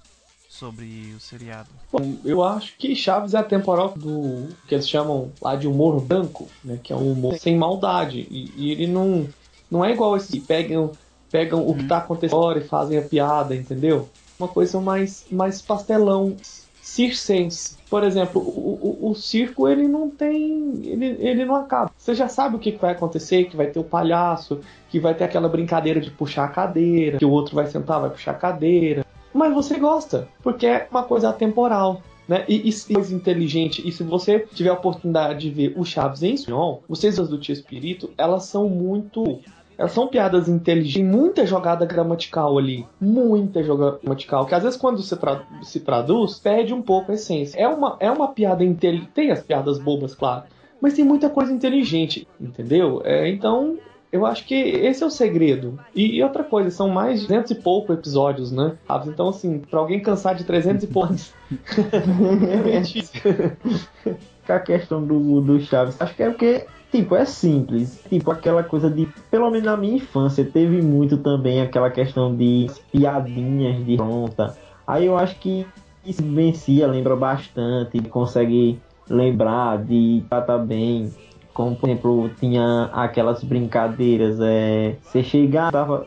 sobre 0.49 1.14
o 1.16 1.20
seriado? 1.20 1.68
Bom, 1.92 2.18
eu 2.25 2.42
acho 2.42 2.76
que 2.76 2.94
Chaves 2.94 3.34
é 3.34 3.38
a 3.38 3.44
temporal 3.44 3.94
do 3.96 4.49
que 4.66 4.75
eles 4.75 4.88
chamam 4.88 5.32
lá 5.40 5.54
de 5.54 5.66
humor 5.68 6.00
branco, 6.00 6.49
né? 6.64 6.78
Que 6.82 6.92
é 6.92 6.96
um 6.96 7.12
humor 7.12 7.38
sem 7.38 7.56
maldade. 7.56 8.26
E, 8.30 8.52
e 8.56 8.70
ele 8.72 8.88
não, 8.88 9.28
não 9.73 9.83
é 9.83 9.91
igual 9.91 10.14
esse 10.14 10.33
que 10.33 10.41
pegam, 10.41 10.93
pegam 11.31 11.67
o 11.67 11.75
que 11.75 11.85
tá 11.85 11.97
acontecendo 11.97 12.38
agora 12.38 12.59
e 12.59 12.62
fazem 12.62 12.99
a 12.99 13.02
piada, 13.02 13.57
entendeu? 13.57 14.07
Uma 14.38 14.47
coisa 14.47 14.79
mais, 14.79 15.25
mais 15.31 15.62
pastelão, 15.62 16.37
circense. 16.83 17.79
Por 17.88 18.05
exemplo, 18.05 18.43
o, 18.43 18.99
o, 19.00 19.11
o 19.11 19.14
circo 19.14 19.67
ele 19.67 19.88
não 19.88 20.11
tem. 20.11 20.75
Ele, 20.85 21.17
ele 21.19 21.45
não 21.47 21.57
acaba. 21.57 21.91
Você 21.97 22.14
já 22.14 22.29
sabe 22.29 22.57
o 22.57 22.59
que 22.59 22.73
vai 22.73 22.93
acontecer, 22.93 23.45
que 23.45 23.57
vai 23.57 23.69
ter 23.69 23.79
o 23.79 23.85
palhaço, 23.85 24.61
que 24.91 25.00
vai 25.00 25.14
ter 25.14 25.25
aquela 25.25 25.49
brincadeira 25.49 26.00
de 26.00 26.11
puxar 26.11 26.45
a 26.45 26.49
cadeira, 26.49 27.17
que 27.17 27.25
o 27.25 27.31
outro 27.31 27.55
vai 27.55 27.67
sentar, 27.67 27.99
vai 27.99 28.11
puxar 28.11 28.33
a 28.33 28.35
cadeira. 28.35 29.07
Mas 29.33 29.55
você 29.55 29.79
gosta, 29.79 30.29
porque 30.43 30.67
é 30.67 30.87
uma 30.91 31.05
coisa 31.05 31.31
atemporal. 31.31 32.02
Né? 32.29 32.45
E, 32.47 32.69
e 32.69 32.93
mais 32.93 33.11
inteligente, 33.11 33.87
e 33.87 33.91
se 33.91 34.02
você 34.05 34.38
tiver 34.38 34.71
a 34.71 34.75
oportunidade 34.75 35.41
de 35.41 35.50
ver 35.50 35.75
o 35.76 35.85
Chaves 35.85 36.23
em 36.23 36.35
espanhol, 36.35 36.83
vocês 36.88 37.17
do 37.17 37.38
Tio 37.38 37.52
Espírito, 37.52 38.11
elas 38.17 38.45
são 38.45 38.69
muito 38.69 39.41
elas 39.83 39.91
são 39.91 40.07
piadas 40.07 40.49
inteligentes, 40.49 40.95
tem 40.95 41.05
muita 41.05 41.45
jogada 41.45 41.85
gramatical 41.85 42.57
ali. 42.57 42.87
Muita 43.01 43.65
jogada 43.65 43.99
gramatical. 44.01 44.47
Que 44.47 44.55
às 44.55 44.62
vezes 44.62 44.79
quando 44.79 45.03
se, 45.03 45.17
tra 45.17 45.43
se 45.61 45.81
traduz, 45.81 46.39
perde 46.39 46.73
um 46.73 46.81
pouco 46.81 47.11
a 47.11 47.17
essência. 47.17 47.59
É 47.59 47.67
uma, 47.67 47.97
é 47.99 48.09
uma 48.09 48.29
piada 48.29 48.62
inteligente. 48.62 49.11
Tem 49.12 49.33
as 49.33 49.43
piadas 49.43 49.81
bobas, 49.81 50.15
claro. 50.15 50.45
Mas 50.81 50.95
tem 50.95 51.05
muita 51.05 51.29
coisa 51.29 51.53
inteligente, 51.53 52.29
entendeu? 52.41 53.03
É, 53.05 53.29
então, 53.29 53.77
eu 54.12 54.25
acho 54.25 54.47
que 54.47 54.55
esse 54.55 55.03
é 55.03 55.07
o 55.07 55.11
segredo. 55.11 55.77
E, 55.93 56.17
e, 56.17 56.23
outra 56.23 56.45
coisa, 56.45 56.71
são 56.71 56.89
mais 56.89 57.21
de 57.21 57.27
200 57.27 57.51
e 57.51 57.55
pouco 57.57 57.93
episódios, 57.93 58.53
né? 58.53 58.77
Então, 59.09 59.31
assim, 59.31 59.59
pra 59.59 59.81
alguém 59.81 59.99
cansar 59.99 60.37
de 60.37 60.45
300 60.45 60.85
e 60.85 60.87
poucos. 60.87 61.35
é 62.73 62.79
difícil. 62.79 63.21
A 64.49 64.61
questão 64.61 65.05
do, 65.05 65.41
do 65.41 65.61
Chaves, 65.61 66.01
acho 66.01 66.15
que 66.15 66.23
é 66.23 66.31
porque 66.31 66.67
Tipo, 66.92 67.16
é 67.16 67.25
simples. 67.25 68.04
Tipo, 68.06 68.30
aquela 68.30 68.62
coisa 68.62 68.90
de. 68.90 69.08
Pelo 69.30 69.50
menos 69.50 69.64
na 69.64 69.78
minha 69.78 69.96
infância, 69.96 70.44
teve 70.44 70.82
muito 70.82 71.16
também 71.16 71.62
aquela 71.62 71.90
questão 71.90 72.37
de 72.37 72.70
piadinhas 72.92 73.82
de 73.82 73.96
pronta. 73.96 74.54
Aí 74.87 75.06
eu 75.06 75.16
acho 75.16 75.37
que 75.38 75.66
isso 76.04 76.22
vencia, 76.22 76.87
lembra 76.87 77.16
bastante. 77.16 77.99
Consegue 78.02 78.78
lembrar 79.08 79.82
de 79.82 80.22
tratar 80.28 80.58
bem. 80.58 81.11
Como, 81.54 81.75
por 81.75 81.88
exemplo, 81.88 82.30
tinha 82.38 82.90
aquelas 82.92 83.42
brincadeiras. 83.42 84.38
É, 84.40 84.96
você 85.02 85.22
chegava. 85.22 86.06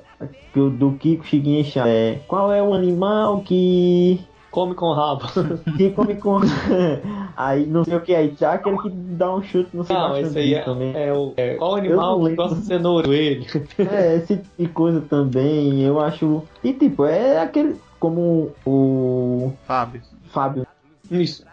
Do 0.53 0.93
Kiko 0.93 1.25
Chiguinha 1.25 1.65
é, 1.85 2.19
Qual 2.29 2.49
é 2.49 2.63
o 2.63 2.73
animal 2.73 3.41
que 3.41 4.21
come 4.55 4.74
com 4.74 4.85
o 4.85 4.93
rabo. 4.93 5.25
Que 5.75 5.91
come 5.91 6.15
com. 6.15 6.39
aí 7.35 7.65
não 7.65 7.83
sei 7.83 7.97
o 7.97 8.01
que, 8.01 8.15
aí 8.15 8.33
já 8.39 8.53
aquele 8.53 8.77
que 8.77 8.89
dá 8.89 9.35
um 9.35 9.43
chute 9.43 9.75
no 9.75 9.83
sei 9.83 9.93
Não, 9.93 10.17
esse 10.17 10.39
aí 10.39 10.53
é, 10.53 10.62
também. 10.62 10.95
é 10.95 11.12
o. 11.12 11.33
É, 11.35 11.55
qual 11.55 11.75
animal 11.75 12.24
que 12.24 12.35
gosta 12.35 12.55
de 12.55 12.65
cenoura? 12.65 13.13
Ele. 13.13 13.45
é, 13.77 14.15
esse 14.15 14.38
tipo 14.38 14.50
de 14.57 14.67
coisa 14.69 15.01
também, 15.01 15.81
eu 15.81 16.00
acho. 16.00 16.41
E 16.63 16.71
tipo, 16.71 17.03
é 17.03 17.39
aquele. 17.39 17.75
Como 18.00 18.51
o. 18.65 19.51
Fábio. 19.65 20.01
Fábio. 20.31 20.65
Isso. 21.12 21.43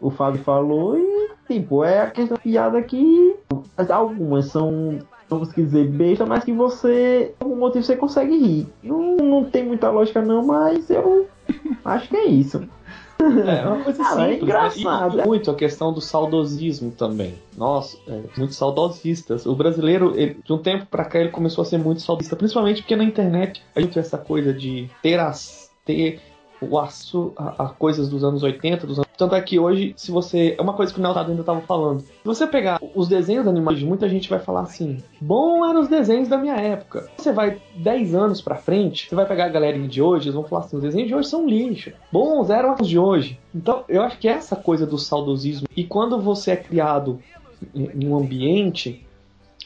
O 0.00 0.10
Fábio 0.10 0.42
falou 0.42 0.98
e, 0.98 1.30
tipo, 1.46 1.82
é 1.84 2.02
aquela 2.02 2.36
piada 2.38 2.82
que. 2.82 3.36
Algumas 3.88 4.46
são 4.46 4.98
vamos 5.28 5.54
dizer, 5.54 5.86
besta, 5.86 6.26
mas 6.26 6.42
que 6.42 6.52
você, 6.52 7.32
por 7.38 7.44
algum 7.44 7.56
motivo, 7.56 7.84
você 7.84 7.96
consegue 7.96 8.36
rir. 8.36 8.66
Não, 8.82 9.16
não 9.16 9.44
tem 9.44 9.64
muita 9.64 9.88
lógica, 9.88 10.20
não, 10.20 10.44
mas 10.44 10.90
eu 10.90 11.28
acho 11.84 12.08
que 12.08 12.16
é 12.16 12.26
isso. 12.26 12.68
É, 13.20 13.62
é 13.62 13.66
uma 13.66 13.84
coisa 13.84 14.02
ah, 14.02 14.06
simples. 14.06 14.28
É 14.28 14.42
engraçado. 14.42 15.16
Né? 15.16 15.24
E, 15.24 15.26
muito 15.26 15.50
a 15.50 15.54
questão 15.54 15.92
do 15.92 16.00
saudosismo 16.00 16.90
também. 16.90 17.34
Nossa, 17.56 17.98
é, 18.08 18.22
muito 18.36 18.54
saudosistas. 18.54 19.44
O 19.46 19.54
brasileiro, 19.54 20.18
ele, 20.18 20.38
de 20.42 20.52
um 20.52 20.58
tempo 20.58 20.86
pra 20.86 21.04
cá, 21.04 21.20
ele 21.20 21.30
começou 21.30 21.62
a 21.62 21.64
ser 21.64 21.78
muito 21.78 22.00
saudosista, 22.00 22.36
principalmente 22.36 22.82
porque 22.82 22.96
na 22.96 23.04
internet 23.04 23.62
a 23.74 23.80
gente 23.80 23.92
tem 23.92 24.00
essa 24.00 24.18
coisa 24.18 24.52
de 24.52 24.88
ter 25.02 25.18
as. 25.18 25.70
ter 25.84 26.20
o 26.60 26.78
a, 26.78 26.88
a, 27.58 27.68
coisas 27.70 28.08
dos 28.08 28.22
anos 28.22 28.42
80, 28.42 28.86
dos 28.86 28.98
anos... 28.98 29.09
Tanto 29.20 29.34
é 29.34 29.42
que 29.42 29.58
hoje, 29.58 29.92
se 29.98 30.10
você. 30.10 30.54
É 30.58 30.62
uma 30.62 30.72
coisa 30.72 30.90
que 30.94 30.98
o 30.98 31.02
Neltado 31.02 31.28
ainda 31.28 31.42
estava 31.42 31.60
falando. 31.60 32.00
Se 32.00 32.24
você 32.24 32.46
pegar 32.46 32.80
os 32.94 33.06
desenhos 33.06 33.46
animados, 33.46 33.82
muita 33.82 34.08
gente 34.08 34.30
vai 34.30 34.38
falar 34.38 34.62
assim: 34.62 34.96
bom 35.20 35.68
eram 35.68 35.82
os 35.82 35.88
desenhos 35.88 36.26
da 36.26 36.38
minha 36.38 36.54
época. 36.54 37.06
Você 37.18 37.30
vai 37.30 37.60
10 37.76 38.14
anos 38.14 38.40
pra 38.40 38.56
frente, 38.56 39.10
você 39.10 39.14
vai 39.14 39.26
pegar 39.26 39.44
a 39.44 39.48
galerinha 39.50 39.86
de 39.86 40.00
hoje, 40.00 40.24
eles 40.24 40.34
vão 40.34 40.44
falar 40.44 40.64
assim: 40.64 40.76
os 40.76 40.82
desenhos 40.82 41.08
de 41.08 41.14
hoje 41.14 41.28
são 41.28 41.46
lixo. 41.46 41.92
Bons 42.10 42.48
eram 42.48 42.74
os 42.80 42.88
de 42.88 42.98
hoje. 42.98 43.38
Então, 43.54 43.84
eu 43.90 44.00
acho 44.00 44.18
que 44.18 44.26
é 44.26 44.32
essa 44.32 44.56
coisa 44.56 44.86
do 44.86 44.96
saudosismo. 44.96 45.68
E 45.76 45.84
quando 45.84 46.18
você 46.18 46.52
é 46.52 46.56
criado 46.56 47.20
em 47.74 48.08
um 48.08 48.16
ambiente 48.16 49.06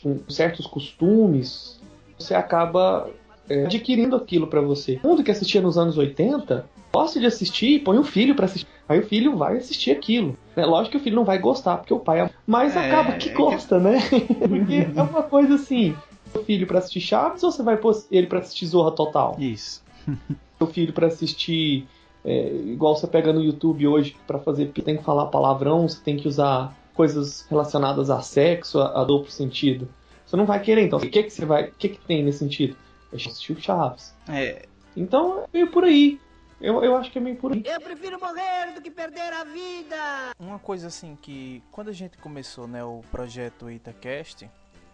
com 0.03 0.19
certos 0.29 0.67
costumes, 0.67 1.81
você 2.19 2.35
acaba 2.35 3.09
é, 3.49 3.67
adquirindo 3.67 4.17
aquilo 4.17 4.49
para 4.49 4.61
você. 4.61 4.99
O 5.05 5.09
mundo 5.11 5.23
que 5.23 5.31
assistia 5.31 5.61
nos 5.61 5.79
anos 5.79 5.97
80 5.97 6.74
gosta 6.95 7.19
de 7.19 7.27
assistir, 7.27 7.81
põe 7.81 7.99
o 7.99 8.05
filho 8.05 8.37
para 8.37 8.45
assistir. 8.45 8.69
Aí 8.89 9.01
o 9.01 9.07
filho 9.07 9.37
vai 9.37 9.57
assistir 9.57 9.91
aquilo. 9.91 10.39
É 10.55 10.65
lógico 10.65 10.93
que 10.93 10.97
o 10.99 11.01
filho 11.01 11.17
não 11.17 11.25
vai 11.25 11.39
gostar, 11.39 11.79
porque 11.79 11.93
o 11.93 11.99
pai 11.99 12.21
é. 12.21 12.31
Mas 12.47 12.77
é, 12.77 12.87
acaba 12.87 13.15
que 13.15 13.31
é 13.31 13.33
gosta, 13.33 13.81
né? 13.81 13.99
porque 14.49 14.87
é 14.95 15.03
uma 15.03 15.23
coisa 15.23 15.57
assim. 15.57 15.97
O 16.33 16.41
filho 16.41 16.67
para 16.67 16.79
assistir 16.79 17.01
Chaves 17.01 17.43
ou 17.43 17.51
você 17.51 17.63
vai 17.63 17.77
pôr 17.77 17.95
ele 18.11 18.27
para 18.27 18.39
assistir 18.39 18.67
Zorra 18.67 18.93
Total? 18.93 19.37
Isso. 19.39 19.83
o 20.61 20.67
filho 20.67 20.93
para 20.93 21.09
assistir. 21.09 21.87
É, 22.25 22.55
igual 22.67 22.97
você 22.97 23.07
pega 23.07 23.33
no 23.33 23.43
YouTube 23.43 23.87
hoje 23.87 24.17
para 24.27 24.39
fazer. 24.39 24.67
Tem 24.67 24.97
que 24.97 25.03
falar 25.05 25.27
palavrão, 25.27 25.89
você 25.89 26.01
tem 26.03 26.17
que 26.17 26.29
usar 26.29 26.75
coisas 26.95 27.47
relacionadas 27.51 28.09
a 28.09 28.21
sexo, 28.23 28.79
a, 28.79 29.01
a 29.01 29.05
duplo 29.05 29.31
sentido. 29.31 29.89
Você 30.25 30.37
não 30.37 30.47
vai 30.47 30.61
querer, 30.61 30.83
então. 30.83 30.99
O 30.99 31.03
que, 31.03 31.23
que 31.23 31.31
você 31.31 31.45
vai. 31.45 31.65
O 31.65 31.73
que, 31.73 31.89
que 31.89 31.99
tem 31.99 32.23
nesse 32.23 32.39
sentido? 32.39 32.77
Assistir 33.13 33.53
o 33.53 33.61
Chaves. 33.61 34.15
É. 34.29 34.67
Então 34.97 35.41
é 35.41 35.45
meio 35.53 35.71
por 35.71 35.85
aí. 35.85 36.21
Eu, 36.61 36.83
eu 36.83 36.97
acho 36.97 37.11
que 37.11 37.19
é 37.19 37.21
meio 37.21 37.37
por 37.37 37.53
aí. 37.53 37.63
Eu 37.65 37.81
prefiro 37.81 38.19
morrer 38.19 38.73
do 38.75 38.81
que 38.81 38.91
perder 38.91 39.33
a 39.33 39.45
vida. 39.45 40.33
Uma 40.39 40.59
coisa 40.59 40.87
assim 40.89 41.17
que 41.21 41.63
quando 41.71 41.89
a 41.89 41.93
gente 41.93 42.17
começou, 42.19 42.67
né, 42.67 42.83
o 42.85 43.01
projeto 43.11 43.71
Itacast, 43.71 44.49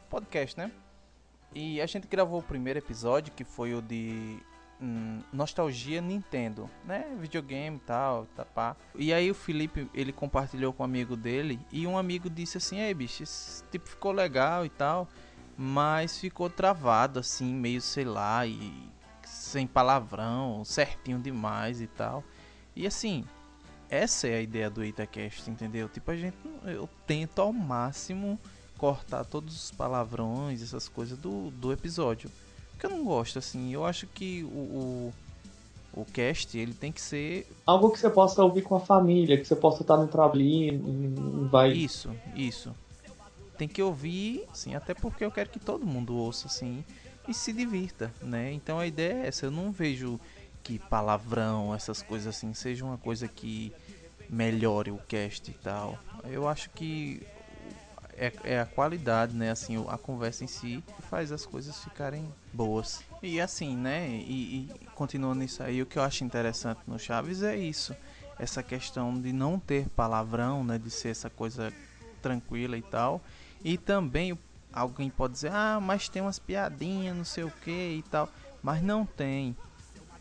podcast, 0.09 0.59
né? 0.59 0.71
E 1.55 1.81
a 1.81 1.87
gente 1.87 2.07
gravou 2.07 2.41
o 2.41 2.43
primeiro 2.43 2.79
episódio 2.79 3.33
que 3.33 3.45
foi 3.45 3.75
o 3.75 3.83
de 3.83 4.39
hum, 4.81 5.21
nostalgia 5.33 6.01
Nintendo, 6.01 6.71
né? 6.85 7.07
Videogame 7.19 7.77
e 7.77 7.81
tal, 7.81 8.27
tá 8.37 8.45
pá. 8.45 8.77
E 8.95 9.13
aí 9.13 9.31
o 9.31 9.35
Felipe, 9.35 9.89
ele 9.93 10.13
compartilhou 10.13 10.73
com 10.73 10.83
um 10.83 10.87
amigo 10.87 11.17
dele 11.17 11.59
e 11.73 11.87
um 11.87 11.99
amigo 11.99 12.31
disse 12.31 12.57
assim: 12.57 12.79
"Ei, 12.79 12.95
bicho, 12.95 13.23
esse 13.23 13.65
tipo 13.65 13.89
ficou 13.89 14.13
legal 14.13 14.65
e 14.65 14.69
tal, 14.69 15.09
mas 15.57 16.19
ficou 16.19 16.49
travado 16.49 17.19
assim, 17.19 17.53
meio 17.53 17.81
sei 17.81 18.05
lá, 18.05 18.47
e 18.47 18.91
sem 19.31 19.67
palavrão, 19.67 20.65
certinho 20.65 21.19
demais 21.19 21.81
e 21.81 21.87
tal. 21.87 22.25
E 22.75 22.87
assim, 22.87 23.25
essa 23.89 24.29
é 24.29 24.37
a 24.37 24.43
ideia 24.43 24.69
do 24.69 24.85
Itacast, 24.85 25.49
entendeu? 25.51 25.89
Tipo, 25.89 26.11
a 26.11 26.17
gente 26.17 26.37
eu 26.65 26.89
tento 27.07 27.41
ao 27.41 27.53
máximo 27.53 28.39
cortar 28.77 29.25
todos 29.25 29.65
os 29.65 29.71
palavrões, 29.71 30.63
essas 30.63 30.89
coisas 30.89 31.19
do, 31.19 31.51
do 31.51 31.73
episódio. 31.73 32.31
Porque 32.71 32.87
eu 32.87 32.91
não 32.91 33.05
gosto, 33.05 33.39
assim, 33.39 33.73
eu 33.75 33.85
acho 33.85 34.07
que 34.07 34.43
o, 34.45 35.13
o, 35.93 36.01
o 36.01 36.05
cast, 36.07 36.57
ele 36.57 36.73
tem 36.73 36.91
que 36.91 37.01
ser... 37.01 37.47
Algo 37.67 37.91
que 37.91 37.99
você 37.99 38.09
possa 38.09 38.43
ouvir 38.43 38.63
com 38.63 38.75
a 38.75 38.81
família, 38.81 39.37
que 39.37 39.45
você 39.45 39.55
possa 39.55 39.83
estar 39.83 39.99
no 39.99 40.09
trabalho 40.09 41.49
vai... 41.51 41.73
Isso, 41.73 42.11
isso. 42.35 42.75
Tem 43.59 43.69
que 43.69 43.83
ouvir, 43.83 44.47
sim, 44.55 44.75
até 44.75 44.95
porque 44.95 45.23
eu 45.23 45.31
quero 45.31 45.51
que 45.51 45.59
todo 45.59 45.85
mundo 45.85 46.17
ouça, 46.17 46.47
assim, 46.47 46.83
e 47.31 47.35
se 47.35 47.53
divirta, 47.53 48.13
né? 48.21 48.53
Então 48.53 48.81
a 48.81 48.87
ideia 48.87 49.23
é 49.23 49.27
essa. 49.29 49.47
Eu 49.47 49.53
não 49.53 49.71
vejo 49.71 50.19
que 50.65 50.79
palavrão, 50.79 51.73
essas 51.73 52.03
coisas 52.03 52.35
assim, 52.37 52.53
seja 52.53 52.85
uma 52.85 52.99
coisa 52.99 53.29
que 53.29 53.73
melhore 54.29 54.91
o 54.91 54.99
cast 54.99 55.49
e 55.49 55.55
tal. 55.55 55.97
Eu 56.25 56.49
acho 56.49 56.71
que 56.71 57.25
é, 58.17 58.33
é, 58.43 58.61
a 58.61 58.67
qualidade, 58.67 59.35
né? 59.35 59.51
Assim, 59.51 59.83
a 59.89 59.97
conversa 59.97 60.43
em 60.43 60.49
si 60.49 60.83
faz 61.09 61.31
as 61.31 61.47
coisas 61.47 61.83
ficarem 61.83 62.29
boas. 62.53 63.03
E 63.23 63.41
assim, 63.41 63.77
né? 63.77 64.09
E, 64.09 64.69
e 64.83 64.87
continuando 64.95 65.45
isso 65.45 65.63
aí, 65.63 65.81
o 65.81 65.87
que 65.87 65.99
eu 65.99 66.03
acho 66.03 66.25
interessante 66.25 66.81
no 66.87 66.99
Chaves 66.99 67.45
é 67.45 67.57
isso. 67.57 67.95
Essa 68.39 68.63
questão 68.63 69.19
de 69.19 69.33
não 69.33 69.59
ter 69.59 69.89
palavrão, 69.91 70.65
né? 70.65 70.79
De 70.79 70.91
ser 70.91 71.11
essa 71.11 71.31
coisa 71.31 71.73
tranquila 72.21 72.77
e 72.77 72.83
tal. 72.83 73.23
E 73.63 73.79
também 73.79 74.33
o 74.33 74.39
alguém 74.73 75.11
pode 75.11 75.35
dizer, 75.35 75.51
ah, 75.53 75.79
mas 75.81 76.09
tem 76.09 76.23
umas 76.23 76.39
piadinhas, 76.39 77.17
não 77.17 77.25
sei 77.25 77.45
o 77.45 77.53
que 77.65 77.71
e 77.71 78.05
tal. 78.11 78.29
Mas 78.63 78.83
não 78.83 79.05
tem. 79.05 79.57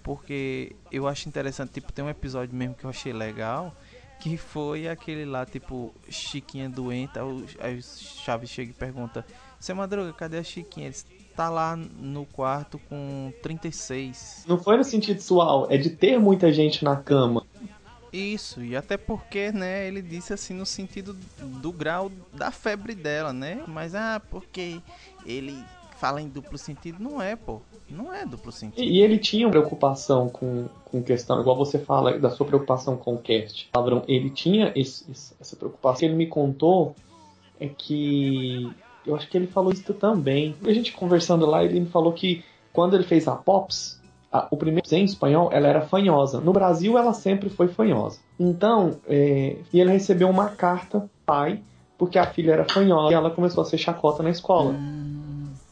Porque 0.04 0.76
eu 0.92 1.08
acho 1.08 1.28
interessante, 1.28 1.72
tipo, 1.72 1.92
tem 1.92 2.04
um 2.04 2.10
episódio 2.10 2.56
mesmo 2.56 2.76
que 2.76 2.86
eu 2.86 2.90
achei 2.90 3.14
legal. 3.14 3.76
Que 4.20 4.36
foi 4.36 4.88
aquele 4.88 5.24
lá, 5.24 5.46
tipo, 5.46 5.94
Chiquinha 6.10 6.70
doente. 6.70 7.14
Aí 7.60 7.78
o 7.78 7.82
Chaves 7.82 8.50
chega 8.50 8.72
e 8.72 8.74
pergunta: 8.74 9.26
Seu 9.60 9.76
Madruga, 9.76 10.12
cadê 10.12 10.38
a 10.38 10.44
Chiquinha? 10.44 10.88
Ele 10.88 10.96
tá 11.36 11.50
lá 11.50 11.76
no 11.76 12.26
quarto 12.26 12.78
com 12.90 13.32
36. 13.42 14.44
Não 14.46 14.58
foi 14.58 14.76
no 14.76 14.84
sentido 14.84 15.22
sexual, 15.22 15.68
é 15.70 15.78
de 15.78 15.90
ter 15.92 16.20
muita 16.20 16.52
gente 16.52 16.84
na 16.84 16.98
cama. 16.98 17.46
Isso, 18.12 18.64
e 18.64 18.76
até 18.76 18.98
porque, 18.98 19.52
né, 19.52 19.88
ele 19.88 20.02
disse 20.02 20.34
assim 20.34 20.54
no 20.54 20.66
sentido 20.66 21.16
do 21.62 21.72
grau 21.72 22.12
da 22.34 22.52
febre 22.52 22.96
dela, 22.96 23.32
né? 23.32 23.64
Mas, 23.68 23.94
ah, 23.94 24.22
porque 24.30 24.82
ele 25.26 25.56
fala 26.00 26.22
em 26.22 26.28
duplo 26.28 26.58
sentido, 26.58 26.98
não 27.00 27.22
é, 27.22 27.36
pô. 27.36 27.62
Não 27.90 28.14
é 28.14 28.26
duplo 28.26 28.52
sentido. 28.52 28.82
E, 28.82 28.98
e 28.98 29.02
ele 29.02 29.18
tinha 29.18 29.46
uma 29.46 29.52
preocupação 29.52 30.30
com, 30.30 30.68
com 30.86 31.04
questão, 31.04 31.42
igual 31.42 31.58
você 31.58 31.78
fala 31.78 32.18
da 32.18 32.30
sua 32.30 32.46
preocupação 32.46 32.96
com 32.96 33.16
o 33.16 33.18
cast. 33.18 33.68
Palavrão, 33.72 34.04
ele 34.08 34.30
tinha 34.30 34.72
esse, 34.76 35.12
esse, 35.12 35.34
essa 35.40 35.56
preocupação. 35.56 35.96
O 35.96 36.00
que 36.00 36.06
ele 36.06 36.16
me 36.16 36.28
contou 36.28 36.96
é 37.60 37.68
que. 37.68 38.72
Eu 39.06 39.16
acho 39.16 39.28
que 39.28 39.36
ele 39.36 39.48
falou 39.48 39.74
isso 39.74 39.94
também. 39.94 40.56
A 40.64 40.72
gente 40.72 40.92
conversando 40.92 41.46
lá, 41.46 41.64
ele 41.64 41.80
me 41.80 41.88
falou 41.88 42.14
que 42.14 42.44
quando 42.72 42.96
ele 42.96 43.04
fez 43.04 43.28
a 43.28 43.36
Pops, 43.36 43.99
a, 44.32 44.48
o 44.52 44.58
primeiro 44.58 44.88
em 44.92 45.04
espanhol, 45.04 45.50
ela 45.52 45.68
era 45.68 45.82
fanhosa. 45.82 46.40
No 46.40 46.54
Brasil, 46.54 46.98
ela 46.98 47.14
sempre 47.14 47.50
foi 47.50 47.68
fanhosa. 47.68 48.20
Então, 48.40 48.98
é, 49.08 49.58
e 49.74 49.80
ele 49.80 49.92
recebeu 49.92 50.30
uma 50.30 50.50
carta, 50.50 51.10
pai, 51.26 51.62
porque 51.98 52.18
a 52.18 52.26
filha 52.26 52.54
era 52.54 52.66
fanhosa 52.66 53.12
e 53.12 53.16
ela 53.16 53.30
começou 53.30 53.62
a 53.62 53.66
ser 53.66 53.78
chacota 53.78 54.24
na 54.24 54.30
escola. 54.30 54.76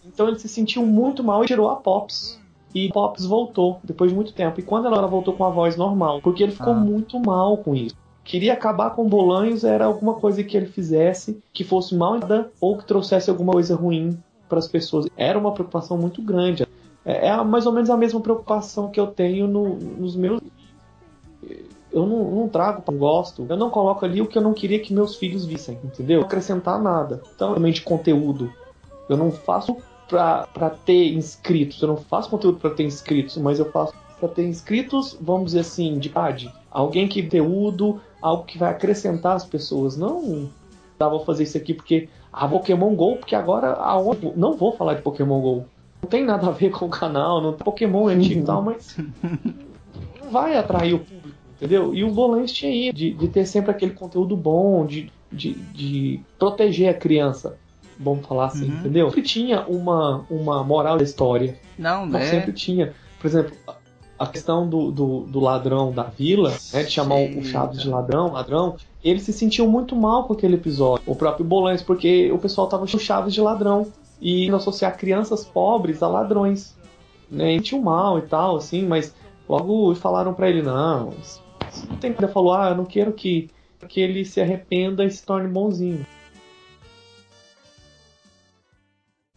Então 0.05 0.27
ele 0.27 0.39
se 0.39 0.49
sentiu 0.49 0.85
muito 0.85 1.23
mal 1.23 1.43
e 1.43 1.47
tirou 1.47 1.69
a 1.69 1.75
Pops. 1.75 2.39
E 2.73 2.89
Pops 2.91 3.25
voltou 3.25 3.79
depois 3.83 4.11
de 4.11 4.15
muito 4.15 4.33
tempo. 4.33 4.59
E 4.59 4.63
quando 4.63 4.87
ela 4.87 5.07
voltou 5.07 5.33
com 5.33 5.45
a 5.45 5.49
voz 5.49 5.77
normal, 5.77 6.19
porque 6.21 6.43
ele 6.43 6.51
ficou 6.51 6.73
Ah. 6.73 6.77
muito 6.77 7.19
mal 7.19 7.57
com 7.57 7.75
isso. 7.75 7.95
Queria 8.23 8.53
acabar 8.53 8.89
com 8.89 9.07
Bolanhos 9.07 9.63
era 9.63 9.85
alguma 9.85 10.15
coisa 10.15 10.43
que 10.43 10.57
ele 10.57 10.65
fizesse 10.65 11.39
que 11.53 11.63
fosse 11.63 11.95
mal 11.95 12.19
ou 12.59 12.77
que 12.77 12.85
trouxesse 12.85 13.29
alguma 13.29 13.53
coisa 13.53 13.73
ruim 13.73 14.17
para 14.49 14.59
as 14.59 14.67
pessoas. 14.67 15.07
Era 15.15 15.39
uma 15.39 15.53
preocupação 15.53 15.97
muito 15.97 16.21
grande. 16.21 16.67
É, 17.07 17.27
é 17.27 17.43
mais 17.43 17.65
ou 17.65 17.71
menos 17.71 17.89
a 17.89 17.95
mesma 17.95 18.19
preocupação 18.19 18.91
que 18.91 18.99
eu 18.99 19.07
tenho 19.07 19.47
no- 19.47 19.75
nos 19.75 20.13
meus. 20.15 20.41
Eu 21.91 22.05
não, 22.05 22.31
não 22.31 22.49
trago, 22.49 22.83
não 22.85 22.97
gosto. 22.97 23.45
Eu 23.49 23.55
não 23.55 23.69
coloco 23.69 24.03
ali 24.05 24.21
o 24.21 24.27
que 24.27 24.37
eu 24.37 24.41
não 24.41 24.53
queria 24.53 24.77
que 24.77 24.93
meus 24.93 25.15
filhos 25.15 25.45
vissem, 25.45 25.79
entendeu? 25.83 26.21
Acrescentar 26.21 26.81
nada. 26.81 27.21
Então, 27.33 27.49
realmente, 27.51 27.81
conteúdo. 27.81 28.51
Eu 29.07 29.15
não 29.15 29.31
faço 29.31 29.77
pra 30.09 30.69
ter 30.85 31.13
inscritos. 31.13 31.81
Eu 31.81 31.87
não 31.87 31.97
faço 31.97 32.29
conteúdo 32.29 32.59
pra 32.59 32.71
ter 32.71 32.83
inscritos, 32.83 33.37
mas 33.37 33.57
eu 33.57 33.71
faço 33.71 33.93
pra 34.19 34.27
ter 34.27 34.45
inscritos, 34.45 35.17
vamos 35.19 35.47
dizer 35.47 35.61
assim, 35.61 35.97
de 35.97 36.09
idade. 36.09 36.53
Alguém 36.69 37.07
que 37.07 37.23
conteúdo, 37.23 38.01
algo 38.21 38.43
que 38.43 38.57
vai 38.57 38.71
acrescentar 38.71 39.35
as 39.35 39.45
pessoas. 39.45 39.95
Não, 39.95 40.49
ah, 40.99 41.07
vou 41.07 41.23
fazer 41.23 41.43
isso 41.43 41.57
aqui 41.57 41.73
porque. 41.73 42.09
Ah, 42.33 42.47
Pokémon 42.47 42.93
GO, 42.95 43.15
porque 43.15 43.35
agora 43.35 43.73
aonde. 43.73 44.31
Não 44.35 44.57
vou 44.57 44.73
falar 44.73 44.95
de 44.95 45.01
Pokémon 45.01 45.39
GO. 45.39 45.65
Não 46.01 46.09
tem 46.09 46.23
nada 46.23 46.47
a 46.47 46.51
ver 46.51 46.69
com 46.71 46.85
o 46.85 46.89
canal, 46.89 47.41
não 47.41 47.53
Pokémon 47.53 48.09
é 48.09 48.13
antigo 48.13 48.41
e 48.41 48.43
tal, 48.43 48.61
mas. 48.61 48.97
Não 50.23 50.29
vai 50.31 50.57
atrair 50.57 50.93
o 50.93 50.99
público, 50.99 51.37
entendeu? 51.57 51.93
E 51.93 52.03
o 52.03 52.11
Volante 52.11 52.53
tinha 52.53 52.71
aí, 52.71 52.91
de, 52.93 53.11
de 53.13 53.27
ter 53.27 53.45
sempre 53.45 53.71
aquele 53.71 53.91
conteúdo 53.93 54.35
bom, 54.37 54.85
de, 54.85 55.11
de, 55.31 55.53
de 55.53 56.19
proteger 56.37 56.89
a 56.89 56.93
criança. 56.93 57.57
Vamos 57.99 58.25
falar 58.27 58.45
assim, 58.47 58.69
Uhum. 58.69 58.77
entendeu? 58.79 59.07
Sempre 59.07 59.23
tinha 59.23 59.61
uma, 59.67 60.23
uma 60.29 60.63
moral 60.63 60.97
da 60.97 61.03
história. 61.03 61.57
Não, 61.77 62.05
né? 62.05 62.21
sempre 62.25 62.51
tinha. 62.53 62.93
Por 63.19 63.25
exemplo, 63.27 63.55
a- 64.19 64.27
questão 64.27 64.67
do, 64.69 64.91
do, 64.91 65.19
do 65.21 65.39
ladrão 65.39 65.91
da 65.91 66.03
vila, 66.03 66.53
né, 66.73 66.83
de 66.83 66.91
chamar 66.91 67.15
o- 67.15 67.39
o 67.39 67.43
Chaves 67.43 67.81
de 67.81 67.89
ladrão, 67.89 68.33
ladrão, 68.33 68.75
ele 69.03 69.19
se 69.19 69.33
sentiu 69.33 69.67
muito 69.67 69.95
mal 69.95 70.25
com 70.25 70.33
aquele 70.33 70.55
episódio. 70.55 71.03
O 71.07 71.15
próprio 71.15 71.43
Bolanes, 71.43 71.81
porque 71.81 72.31
o 72.31 72.37
pessoal 72.37 72.67
tava 72.67 72.85
chamando 72.85 73.01
o 73.01 73.05
Chaves 73.05 73.33
de 73.33 73.41
ladrão. 73.41 73.87
E 74.19 74.49
associar 74.49 74.97
crianças 74.97 75.45
pobres 75.45 76.01
a 76.01 76.07
ladrões. 76.07 76.75
Né? 77.29 77.53
E 77.53 77.57
sentiu 77.57 77.81
mal 77.81 78.19
e 78.19 78.23
tal, 78.23 78.57
assim, 78.57 78.85
mas 78.85 79.13
logo 79.47 79.93
falaram 79.95 80.33
pra 80.33 80.49
ele, 80.49 80.61
não, 80.61 81.13
não 81.89 81.97
tem 81.97 82.11
nada. 82.11 82.27
Falou, 82.27 82.53
ah, 82.53 82.69
eu 82.69 82.75
não 82.75 82.85
quero 82.85 83.13
que, 83.13 83.49
que 83.87 83.99
ele 83.99 84.25
se 84.25 84.41
arrependa 84.41 85.03
e 85.05 85.11
se 85.11 85.25
torne 85.25 85.47
bonzinho. 85.47 86.05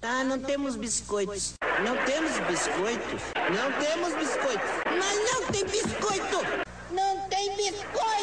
Ah, 0.02 0.24
não 0.24 0.38
temos 0.38 0.76
biscoitos. 0.76 1.54
Não 1.84 1.94
temos 2.06 2.38
biscoitos. 2.48 3.22
Não 3.36 3.72
temos 3.80 4.14
biscoitos. 4.14 4.70
Mas 4.86 5.16
não 5.30 5.46
tem 5.52 5.64
biscoito. 5.64 6.64
Não 6.90 7.28
tem 7.28 7.54
biscoito. 7.56 8.19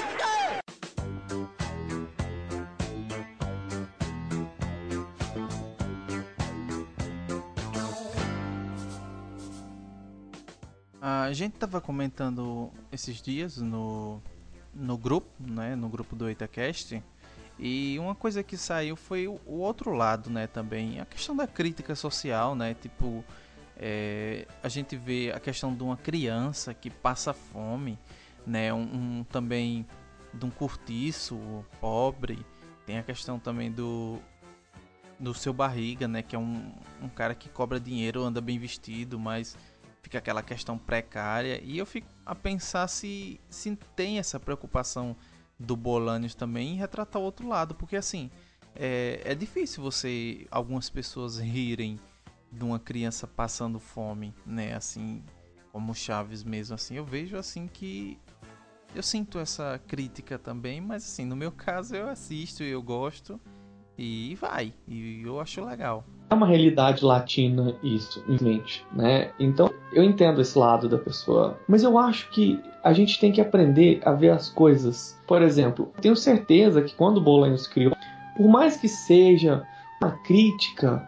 A 11.28 11.34
gente 11.34 11.58
tava 11.58 11.82
comentando 11.82 12.72
esses 12.90 13.22
dias 13.22 13.58
no, 13.58 14.22
no 14.74 14.98
grupo, 14.98 15.30
né, 15.38 15.76
no 15.76 15.90
grupo 15.90 16.16
do 16.16 16.30
EitaCast, 16.30 17.04
e 17.60 18.00
uma 18.00 18.16
coisa 18.16 18.42
que 18.42 18.56
saiu 18.56 18.96
foi 18.96 19.28
o, 19.28 19.38
o 19.46 19.56
outro 19.56 19.92
lado, 19.92 20.30
né, 20.30 20.48
também, 20.48 21.02
a 21.02 21.06
questão 21.06 21.36
da 21.36 21.46
crítica 21.46 21.96
social, 21.96 22.56
né, 22.56 22.74
tipo, 22.76 23.26
é, 23.76 24.48
a 24.64 24.70
gente 24.70 24.96
vê 24.96 25.34
a 25.36 25.40
questão 25.42 25.76
de 25.76 25.84
uma 25.84 25.98
criança 25.98 26.74
que 26.74 26.90
passa 26.90 27.34
fome, 27.34 28.00
né, 28.46 28.74
um, 28.74 29.20
um 29.20 29.26
também 29.26 29.86
de 30.34 30.46
um 30.46 30.50
cortiço 30.50 31.38
pobre, 31.82 32.40
tem 32.86 33.00
a 33.00 33.04
questão 33.04 33.38
também 33.38 33.70
do 33.70 34.18
do 35.20 35.34
seu 35.34 35.52
barriga, 35.52 36.08
né, 36.08 36.22
que 36.22 36.36
é 36.36 36.40
um, 36.40 36.72
um 37.02 37.10
cara 37.10 37.34
que 37.34 37.50
cobra 37.50 37.80
dinheiro, 37.80 38.24
anda 38.24 38.40
bem 38.40 38.60
vestido, 38.60 39.18
mas 39.18 39.58
fica 40.08 40.20
aquela 40.20 40.42
questão 40.42 40.78
precária. 40.78 41.62
E 41.62 41.78
eu 41.78 41.86
fico 41.86 42.08
a 42.26 42.34
pensar 42.34 42.88
se, 42.88 43.42
se 43.50 43.76
tem 43.94 44.20
essa 44.20 44.40
preocupação 44.40 45.16
do 45.60 45.76
Bolanios 45.76 46.34
também 46.34 46.74
em 46.74 46.76
retratar 46.78 47.22
o 47.22 47.26
outro 47.26 47.48
lado, 47.48 47.76
porque 47.76 47.98
assim 47.98 48.32
é, 48.74 49.22
é 49.26 49.36
difícil 49.36 49.84
você 49.84 50.48
algumas 50.50 50.90
pessoas 50.90 51.38
rirem 51.38 52.00
de 52.50 52.64
uma 52.64 52.80
criança 52.80 53.28
passando 53.28 53.80
fome, 53.80 54.34
né? 54.46 54.74
Assim 54.76 55.22
como 55.74 55.94
Chaves 55.94 56.44
mesmo, 56.44 56.76
assim 56.76 56.96
eu 56.96 57.04
vejo 57.04 57.36
assim 57.36 57.68
que 57.68 58.18
eu 58.96 59.04
sinto 59.04 59.40
essa 59.40 59.80
crítica 59.88 60.40
também, 60.40 60.80
mas 60.80 61.04
assim 61.04 61.26
no 61.26 61.36
meu 61.36 61.52
caso 61.68 61.96
eu 61.96 62.08
assisto, 62.08 62.64
eu 62.64 62.82
gosto 62.82 63.42
e 63.98 64.36
vai 64.36 64.74
e 64.88 65.22
eu 65.24 65.42
acho 65.42 65.66
legal. 65.66 66.06
É 66.30 66.34
uma 66.34 66.48
realidade 66.48 67.04
latina 67.06 67.76
isso, 67.82 68.20
infelizmente, 68.28 68.86
né? 68.92 69.32
Então 69.40 69.72
eu 69.92 70.04
entendo 70.04 70.42
esse 70.42 70.58
lado 70.58 70.90
da 70.90 70.98
pessoa, 70.98 71.58
mas 71.68 71.84
eu 71.84 71.98
acho 71.98 72.30
que 72.30 72.60
a 72.84 72.94
gente 72.94 73.20
tem 73.20 73.32
que 73.32 73.42
aprender 73.42 74.02
a 74.04 74.12
ver 74.12 74.30
as 74.30 74.50
coisas. 74.50 75.20
Por 75.26 75.42
exemplo, 75.42 75.92
tenho 76.02 76.16
certeza 76.16 76.82
que 76.82 76.96
quando 76.96 77.22
Bolanhos 77.22 77.68
criou, 77.68 77.96
por 78.36 78.48
mais 78.48 78.78
que 78.78 78.88
seja 78.88 79.64
uma 80.02 80.12
crítica 80.24 81.08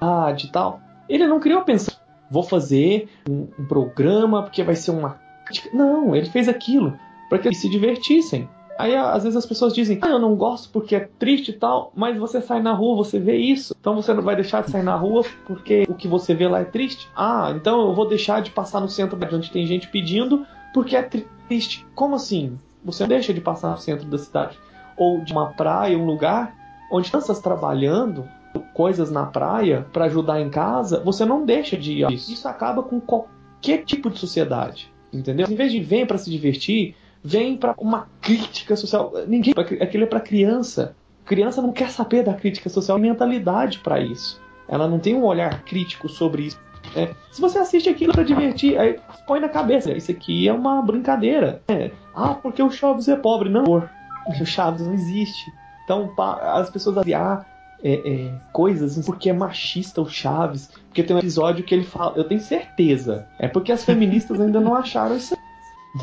à 0.00 0.24
arte 0.24 0.46
e 0.46 0.52
tal, 0.52 0.80
ele 1.08 1.26
não 1.26 1.40
criou 1.40 1.62
pensando, 1.62 1.96
vou 2.30 2.42
fazer 2.42 3.08
um, 3.28 3.48
um 3.58 3.64
programa 3.64 4.42
porque 4.42 4.62
vai 4.62 4.74
ser 4.76 4.90
uma 4.90 5.18
crítica. 5.44 5.70
Não, 5.74 6.14
ele 6.14 6.26
fez 6.26 6.48
aquilo 6.48 6.98
para 7.28 7.38
que 7.38 7.48
eles 7.48 7.58
se 7.58 7.68
divertissem. 7.68 8.48
Aí 8.78 8.96
às 8.96 9.22
vezes 9.22 9.36
as 9.36 9.46
pessoas 9.46 9.74
dizem, 9.74 9.98
ah, 10.02 10.08
eu 10.08 10.18
não 10.18 10.34
gosto 10.34 10.70
porque 10.70 10.96
é 10.96 11.08
triste 11.18 11.50
e 11.50 11.54
tal, 11.54 11.92
mas 11.94 12.18
você 12.18 12.40
sai 12.40 12.60
na 12.60 12.72
rua, 12.72 12.96
você 12.96 13.18
vê 13.18 13.36
isso, 13.36 13.76
então 13.78 13.94
você 13.94 14.12
não 14.14 14.22
vai 14.22 14.34
deixar 14.34 14.62
de 14.62 14.70
sair 14.70 14.82
na 14.82 14.96
rua 14.96 15.24
porque 15.46 15.84
o 15.88 15.94
que 15.94 16.08
você 16.08 16.34
vê 16.34 16.48
lá 16.48 16.60
é 16.60 16.64
triste? 16.64 17.08
Ah, 17.14 17.52
então 17.54 17.88
eu 17.88 17.94
vou 17.94 18.08
deixar 18.08 18.40
de 18.40 18.50
passar 18.50 18.80
no 18.80 18.88
centro 18.88 19.18
onde 19.32 19.50
tem 19.50 19.66
gente 19.66 19.88
pedindo 19.88 20.46
porque 20.72 20.96
é 20.96 21.02
tri- 21.02 21.26
triste. 21.48 21.86
Como 21.94 22.14
assim? 22.14 22.58
Você 22.84 23.06
deixa 23.06 23.32
de 23.32 23.40
passar 23.40 23.70
no 23.70 23.78
centro 23.78 24.06
da 24.08 24.18
cidade 24.18 24.58
ou 24.96 25.20
de 25.20 25.32
uma 25.32 25.52
praia, 25.52 25.96
um 25.98 26.04
lugar 26.06 26.54
onde 26.90 27.08
crianças 27.10 27.40
trabalhando 27.40 28.28
coisas 28.74 29.10
na 29.10 29.24
praia 29.26 29.86
para 29.92 30.04
ajudar 30.06 30.40
em 30.40 30.50
casa, 30.50 31.00
você 31.02 31.24
não 31.24 31.44
deixa 31.44 31.76
de 31.76 32.00
ir. 32.00 32.12
Isso 32.12 32.46
acaba 32.48 32.82
com 32.82 33.00
qualquer 33.00 33.84
tipo 33.84 34.10
de 34.10 34.18
sociedade, 34.18 34.92
entendeu? 35.12 35.46
Em 35.48 35.54
vez 35.54 35.72
de 35.72 35.80
vem 35.80 36.04
para 36.04 36.18
se 36.18 36.30
divertir, 36.30 36.94
vem 37.22 37.56
para 37.56 37.74
uma 37.78 38.08
crítica 38.20 38.76
social. 38.76 39.12
Ninguém, 39.26 39.54
aquilo 39.80 40.04
é 40.04 40.06
para 40.06 40.20
criança. 40.20 40.96
Criança 41.24 41.62
não 41.62 41.72
quer 41.72 41.90
saber 41.90 42.24
da 42.24 42.34
crítica 42.34 42.68
social, 42.68 42.98
tem 42.98 43.10
mentalidade 43.10 43.78
para 43.78 44.00
isso. 44.00 44.40
Ela 44.68 44.88
não 44.88 44.98
tem 44.98 45.14
um 45.14 45.24
olhar 45.24 45.62
crítico 45.64 46.08
sobre 46.08 46.44
isso. 46.44 46.58
É, 46.96 47.14
se 47.30 47.40
você 47.40 47.58
assiste 47.58 47.88
aquilo 47.88 48.12
para 48.12 48.24
divertir, 48.24 48.78
aí 48.78 48.98
põe 49.26 49.38
na 49.38 49.48
cabeça, 49.48 49.92
isso 49.92 50.10
aqui 50.10 50.48
é 50.48 50.52
uma 50.52 50.82
brincadeira. 50.82 51.62
É, 51.68 51.90
ah, 52.14 52.34
porque 52.34 52.62
o 52.62 52.70
Chaves 52.70 53.08
é 53.08 53.16
pobre, 53.16 53.48
não. 53.48 53.64
O 53.64 54.44
Chaves 54.44 54.84
não 54.84 54.92
existe. 54.92 55.52
Então 55.84 56.12
as 56.16 56.70
pessoas 56.70 56.96
dizem, 56.96 57.14
ah, 57.14 57.44
é, 57.82 57.94
é, 57.94 58.34
coisas 58.52 59.04
porque 59.04 59.30
é 59.30 59.32
machista 59.32 60.00
o 60.00 60.08
Chaves. 60.08 60.70
Porque 60.88 61.02
tem 61.02 61.16
um 61.16 61.18
episódio 61.18 61.64
que 61.64 61.74
ele 61.74 61.84
fala, 61.84 62.14
eu 62.16 62.24
tenho 62.24 62.40
certeza. 62.40 63.26
É 63.38 63.48
porque 63.48 63.72
as 63.72 63.84
feministas 63.84 64.40
ainda 64.40 64.60
não 64.60 64.74
acharam 64.74 65.16
isso. 65.16 65.36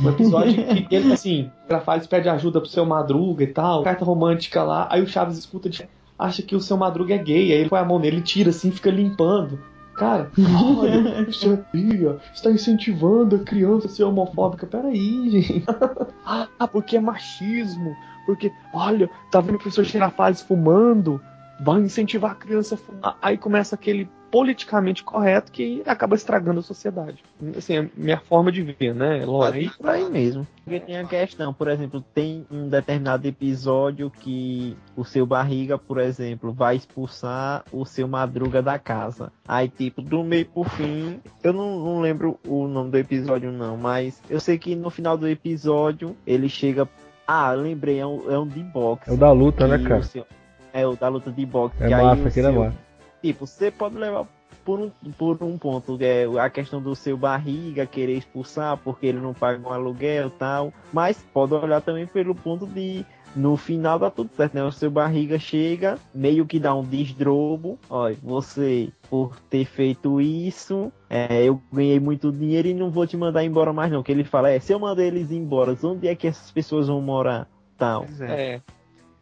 Um 0.01 0.09
episódio 0.09 0.65
que 0.87 0.95
ele, 0.95 1.11
assim, 1.11 1.51
o 1.65 1.67
Grafales 1.67 2.07
pede 2.07 2.29
ajuda 2.29 2.59
pro 2.59 2.69
seu 2.69 2.85
Madruga 2.85 3.43
e 3.43 3.47
tal, 3.47 3.83
carta 3.83 4.05
romântica 4.05 4.63
lá, 4.63 4.87
aí 4.89 5.01
o 5.01 5.07
Chaves 5.07 5.37
escuta 5.37 5.69
de. 5.69 5.87
acha 6.17 6.41
que 6.41 6.55
o 6.55 6.61
seu 6.61 6.77
Madruga 6.77 7.15
é 7.15 7.17
gay. 7.17 7.51
Aí 7.51 7.59
ele 7.59 7.69
põe 7.69 7.79
a 7.79 7.85
mão 7.85 7.99
nele, 7.99 8.21
tira 8.21 8.49
assim, 8.49 8.71
fica 8.71 8.91
limpando. 8.91 9.59
Cara, 9.95 10.31
olha, 10.79 11.29
sabia, 11.33 12.17
está 12.33 12.49
incentivando 12.49 13.35
a 13.35 13.39
criança 13.39 13.87
a 13.87 13.89
ser 13.89 14.03
homofóbica. 14.03 14.65
Peraí, 14.65 15.29
gente. 15.29 15.65
ah, 16.25 16.67
porque 16.71 16.95
é 16.95 17.01
machismo. 17.01 17.93
Porque, 18.25 18.51
olha, 18.73 19.09
tá 19.29 19.41
vendo 19.41 19.55
o 19.55 19.59
professor 19.59 19.83
Girafales 19.83 20.41
fumando? 20.41 21.19
Vai 21.59 21.81
incentivar 21.81 22.31
a 22.31 22.35
criança 22.35 22.75
a 22.75 22.77
fumar. 22.77 23.17
Aí 23.21 23.37
começa 23.37 23.75
aquele 23.75 24.09
politicamente 24.31 25.03
correto 25.03 25.51
que 25.51 25.81
acaba 25.87 26.15
estragando 26.15 26.59
a 26.59 26.63
sociedade. 26.63 27.23
Assim, 27.57 27.75
é 27.77 27.79
a 27.79 27.89
minha 27.97 28.19
forma 28.19 28.51
de 28.51 28.61
ver, 28.61 28.93
né? 28.93 29.25
Lógico. 29.25 29.57
Aí, 29.57 29.69
por 29.77 29.89
aí 29.89 30.09
mesmo. 30.09 30.47
Porque 30.63 30.79
tem 30.79 30.97
a 30.97 31.03
questão, 31.03 31.51
por 31.51 31.67
exemplo, 31.67 31.99
tem 32.13 32.45
um 32.51 32.69
determinado 32.69 33.27
episódio 33.27 34.11
que 34.11 34.77
o 34.95 35.03
seu 35.03 35.25
barriga, 35.25 35.77
por 35.79 35.97
exemplo, 35.99 36.53
vai 36.53 36.75
expulsar 36.75 37.63
o 37.71 37.83
seu 37.85 38.07
madruga 38.07 38.61
da 38.61 38.77
casa. 38.77 39.31
Aí, 39.47 39.67
tipo, 39.67 40.01
do 40.01 40.23
meio 40.23 40.45
pro 40.45 40.63
fim, 40.63 41.19
eu 41.43 41.51
não, 41.51 41.79
não 41.79 41.99
lembro 41.99 42.39
o 42.47 42.67
nome 42.67 42.91
do 42.91 42.97
episódio, 42.97 43.51
não, 43.51 43.75
mas 43.77 44.21
eu 44.29 44.39
sei 44.39 44.59
que 44.59 44.75
no 44.75 44.91
final 44.91 45.17
do 45.17 45.27
episódio 45.27 46.15
ele 46.25 46.47
chega. 46.47 46.87
Ah, 47.27 47.51
lembrei, 47.51 47.99
é 47.99 48.05
um, 48.05 48.31
é 48.31 48.37
um 48.39 48.47
de 48.47 48.61
boxe. 48.63 49.09
É 49.09 49.13
o 49.13 49.17
da 49.17 49.31
luta, 49.31 49.67
né, 49.67 49.77
cara? 49.79 49.99
o 49.99 50.03
seu- 50.03 50.25
É 50.73 50.85
o 50.85 50.95
da 50.95 51.07
luta 51.07 51.31
de 51.31 51.45
boxe. 51.45 51.75
É 51.83 51.89
massa, 51.89 52.23
o 52.23 52.27
aquele 52.27 52.47
é 52.47 52.51
seu- 52.51 52.61
massa. 52.63 52.77
Tipo, 53.21 53.45
você 53.45 53.69
pode 53.71 53.95
levar 53.97 54.25
por 54.63 54.79
um, 54.79 54.91
por 55.17 55.43
um 55.43 55.57
ponto, 55.57 55.97
é 56.01 56.25
a 56.39 56.49
questão 56.49 56.81
do 56.81 56.95
seu 56.95 57.17
barriga 57.17 57.85
querer 57.85 58.13
expulsar 58.13 58.77
porque 58.77 59.07
ele 59.07 59.19
não 59.19 59.33
paga 59.33 59.67
um 59.67 59.73
aluguel 59.73 60.27
e 60.27 60.31
tal, 60.31 60.73
mas 60.93 61.17
pode 61.33 61.53
olhar 61.53 61.81
também 61.81 62.05
pelo 62.05 62.35
ponto 62.35 62.65
de 62.67 63.05
no 63.35 63.55
final 63.57 63.99
dá 63.99 64.09
tudo 64.09 64.29
certo, 64.35 64.53
né? 64.55 64.63
O 64.63 64.71
seu 64.71 64.89
barriga 64.89 65.37
chega, 65.37 65.97
meio 66.13 66.45
que 66.45 66.59
dá 66.59 66.73
um 66.73 66.83
desdrobo. 66.83 67.77
Olha, 67.89 68.15
você, 68.23 68.89
por 69.09 69.39
ter 69.49 69.65
feito 69.65 70.19
isso, 70.19 70.91
é, 71.09 71.43
eu 71.43 71.61
ganhei 71.71 71.99
muito 71.99 72.31
dinheiro 72.31 72.67
e 72.67 72.73
não 72.73 72.89
vou 72.89 73.05
te 73.05 73.15
mandar 73.15 73.43
embora 73.43 73.71
mais, 73.71 73.91
não. 73.91 74.01
Que 74.01 74.11
ele 74.11 74.23
fala, 74.23 74.49
é, 74.49 74.59
se 74.59 74.73
eu 74.73 74.79
mandar 74.79 75.03
eles 75.03 75.31
embora, 75.31 75.77
onde 75.83 76.07
é 76.07 76.15
que 76.15 76.27
essas 76.27 76.49
pessoas 76.51 76.87
vão 76.87 77.01
morar? 77.01 77.47
Tal. 77.77 78.05
É. 78.21 78.55
É. 78.55 78.61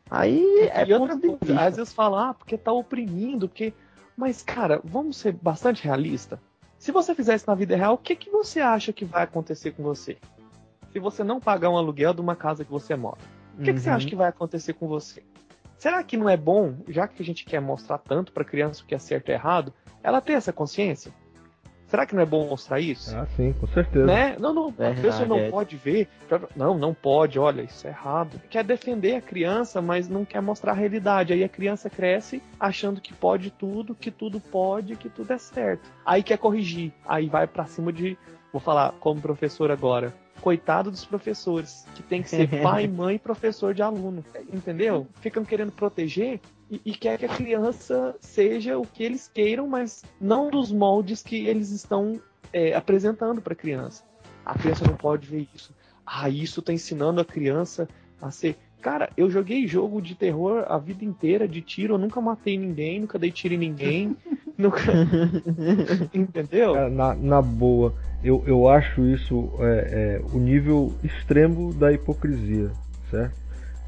Aí 0.10 0.70
é 0.72 0.86
e 0.88 0.94
outra 0.94 1.18
coisa, 1.20 1.60
às 1.60 1.76
vezes 1.76 1.94
fala, 1.94 2.30
ah, 2.30 2.34
porque 2.34 2.58
tá 2.58 2.72
oprimindo, 2.72 3.48
porque. 3.48 3.74
Mas, 4.16 4.42
cara, 4.42 4.82
vamos 4.84 5.18
ser 5.18 5.34
bastante 5.34 5.84
realista. 5.84 6.42
Se 6.80 6.92
você 6.92 7.14
fizer 7.14 7.36
isso 7.36 7.46
na 7.48 7.56
vida 7.56 7.76
real, 7.76 7.94
o 7.94 7.98
que, 7.98 8.16
que 8.16 8.30
você 8.30 8.60
acha 8.60 8.92
que 8.94 9.06
vai 9.06 9.24
acontecer 9.24 9.72
com 9.72 9.84
você? 9.84 10.18
Se 10.92 11.00
você 11.00 11.24
não 11.24 11.40
pagar 11.40 11.70
um 11.70 11.78
aluguel 11.78 12.14
de 12.14 12.22
uma 12.22 12.36
casa 12.36 12.64
que 12.64 12.72
você 12.72 12.96
mora, 12.96 13.18
o 13.60 13.64
que, 13.64 13.74
que 13.74 13.80
você 13.80 13.90
Uhum. 13.90 13.96
acha 13.96 14.08
que 14.08 14.16
vai 14.16 14.30
acontecer 14.30 14.74
com 14.74 14.88
você? 14.88 15.24
Será 15.78 16.04
que 16.04 16.18
não 16.18 16.28
é 16.28 16.36
bom, 16.38 16.76
já 16.88 17.08
que 17.08 17.22
a 17.22 17.26
gente 17.26 17.46
quer 17.46 17.60
mostrar 17.62 18.00
tanto 18.00 18.32
pra 18.32 18.44
criança 18.44 18.82
o 18.82 18.86
que 18.86 18.96
é 18.96 19.00
certo 19.00 19.30
e 19.30 19.34
errado, 19.34 19.72
ela 20.02 20.22
ter 20.22 20.34
essa 20.34 20.52
consciência? 20.54 21.12
Será 21.88 22.06
que 22.06 22.14
não 22.14 22.22
é 22.22 22.26
bom 22.26 22.48
mostrar 22.48 22.80
isso? 22.82 23.16
Ah, 23.16 23.26
sim, 23.36 23.54
com 23.54 23.66
certeza. 23.68 24.06
Né? 24.06 24.36
Não, 24.38 24.54
não, 24.54 24.68
a 24.68 24.72
Verdade, 24.72 25.02
pessoa 25.02 25.26
não 25.26 25.38
é. 25.40 25.50
pode 25.50 25.78
ver. 25.78 26.08
Não, 26.56 26.78
não 26.78 26.94
pode, 26.94 27.40
olha, 27.40 27.62
isso 27.62 27.88
é 27.88 27.92
errado. 27.92 28.42
Quer 28.50 28.64
defender 28.64 29.16
a 29.16 29.22
criança, 29.22 29.82
mas 29.82 30.10
não 30.10 30.26
quer 30.26 30.42
mostrar 30.42 30.74
a 30.74 30.76
realidade. 30.76 31.32
Aí 31.32 31.44
a 31.44 31.50
criança 31.50 31.90
cresce 31.90 32.44
achando 32.60 33.00
que 33.00 33.14
pode 33.14 33.52
tudo, 33.52 33.96
que 33.96 34.12
tudo 34.12 34.40
pode, 34.40 34.98
que 34.98 35.08
tudo 35.08 35.32
é 35.32 35.38
certo. 35.38 35.90
Aí 36.06 36.22
quer 36.22 36.38
corrigir. 36.38 36.92
Aí 37.08 37.28
vai 37.30 37.48
pra 37.48 37.66
cima 37.66 37.92
de. 37.94 38.18
Vou 38.52 38.60
falar 38.60 38.94
como 39.00 39.22
professor 39.22 39.72
agora. 39.72 40.14
Coitado 40.42 40.92
dos 40.92 41.06
professores, 41.06 41.86
que 41.96 42.04
tem 42.04 42.22
que 42.22 42.30
ser 42.30 42.62
pai, 42.62 42.88
mãe 42.88 43.16
e 43.16 43.20
professor 43.20 43.74
de 43.74 43.82
aluno. 43.82 44.24
Entendeu? 44.54 45.08
Ficam 45.20 45.44
querendo 45.44 45.72
proteger 45.72 46.40
e, 46.70 46.82
e 46.86 46.94
quer 46.94 47.18
que 47.18 47.26
a 47.26 47.30
criança 47.30 48.16
seja 48.20 48.78
o 48.78 48.86
que 48.86 49.04
eles 49.04 49.30
queiram, 49.34 49.68
mas 49.68 50.04
não 50.20 50.50
dos 50.50 50.72
moldes 50.72 51.24
que 51.24 51.48
eles 51.48 51.72
estão 51.72 52.22
é, 52.52 52.74
apresentando 52.74 53.42
para 53.42 53.54
a 53.54 53.56
criança. 53.56 54.04
A 54.46 54.58
criança 54.58 54.86
não 54.86 54.96
pode 54.96 55.28
ver 55.28 55.48
isso. 55.54 55.74
Ah, 56.06 56.30
isso 56.30 56.62
tá 56.62 56.72
ensinando 56.72 57.20
a 57.20 57.26
criança 57.26 57.88
a 58.22 58.32
ser. 58.32 58.58
Cara, 58.82 59.10
eu 59.18 59.30
joguei 59.30 59.68
jogo 59.68 60.02
de 60.02 60.16
terror 60.16 60.66
a 60.68 60.78
vida 60.78 61.04
inteira, 61.04 61.48
de 61.48 61.62
tiro, 61.62 61.96
eu 61.96 61.98
nunca 61.98 62.22
matei 62.22 62.58
ninguém, 62.58 63.02
nunca 63.02 63.20
dei 63.20 63.32
tiro 63.32 63.56
em 63.56 63.58
ninguém, 63.58 64.16
nunca. 64.60 64.82
Entendeu? 66.14 66.74
Cara, 66.74 66.90
na, 66.90 67.14
na 67.16 67.42
boa, 67.42 67.94
eu, 68.24 68.44
eu 68.48 68.68
acho 68.68 69.06
isso 69.06 69.52
é, 69.60 70.20
é, 70.20 70.22
o 70.34 70.40
nível 70.40 70.94
extremo 71.04 71.74
da 71.74 71.92
hipocrisia, 71.92 72.72
certo? 73.12 73.36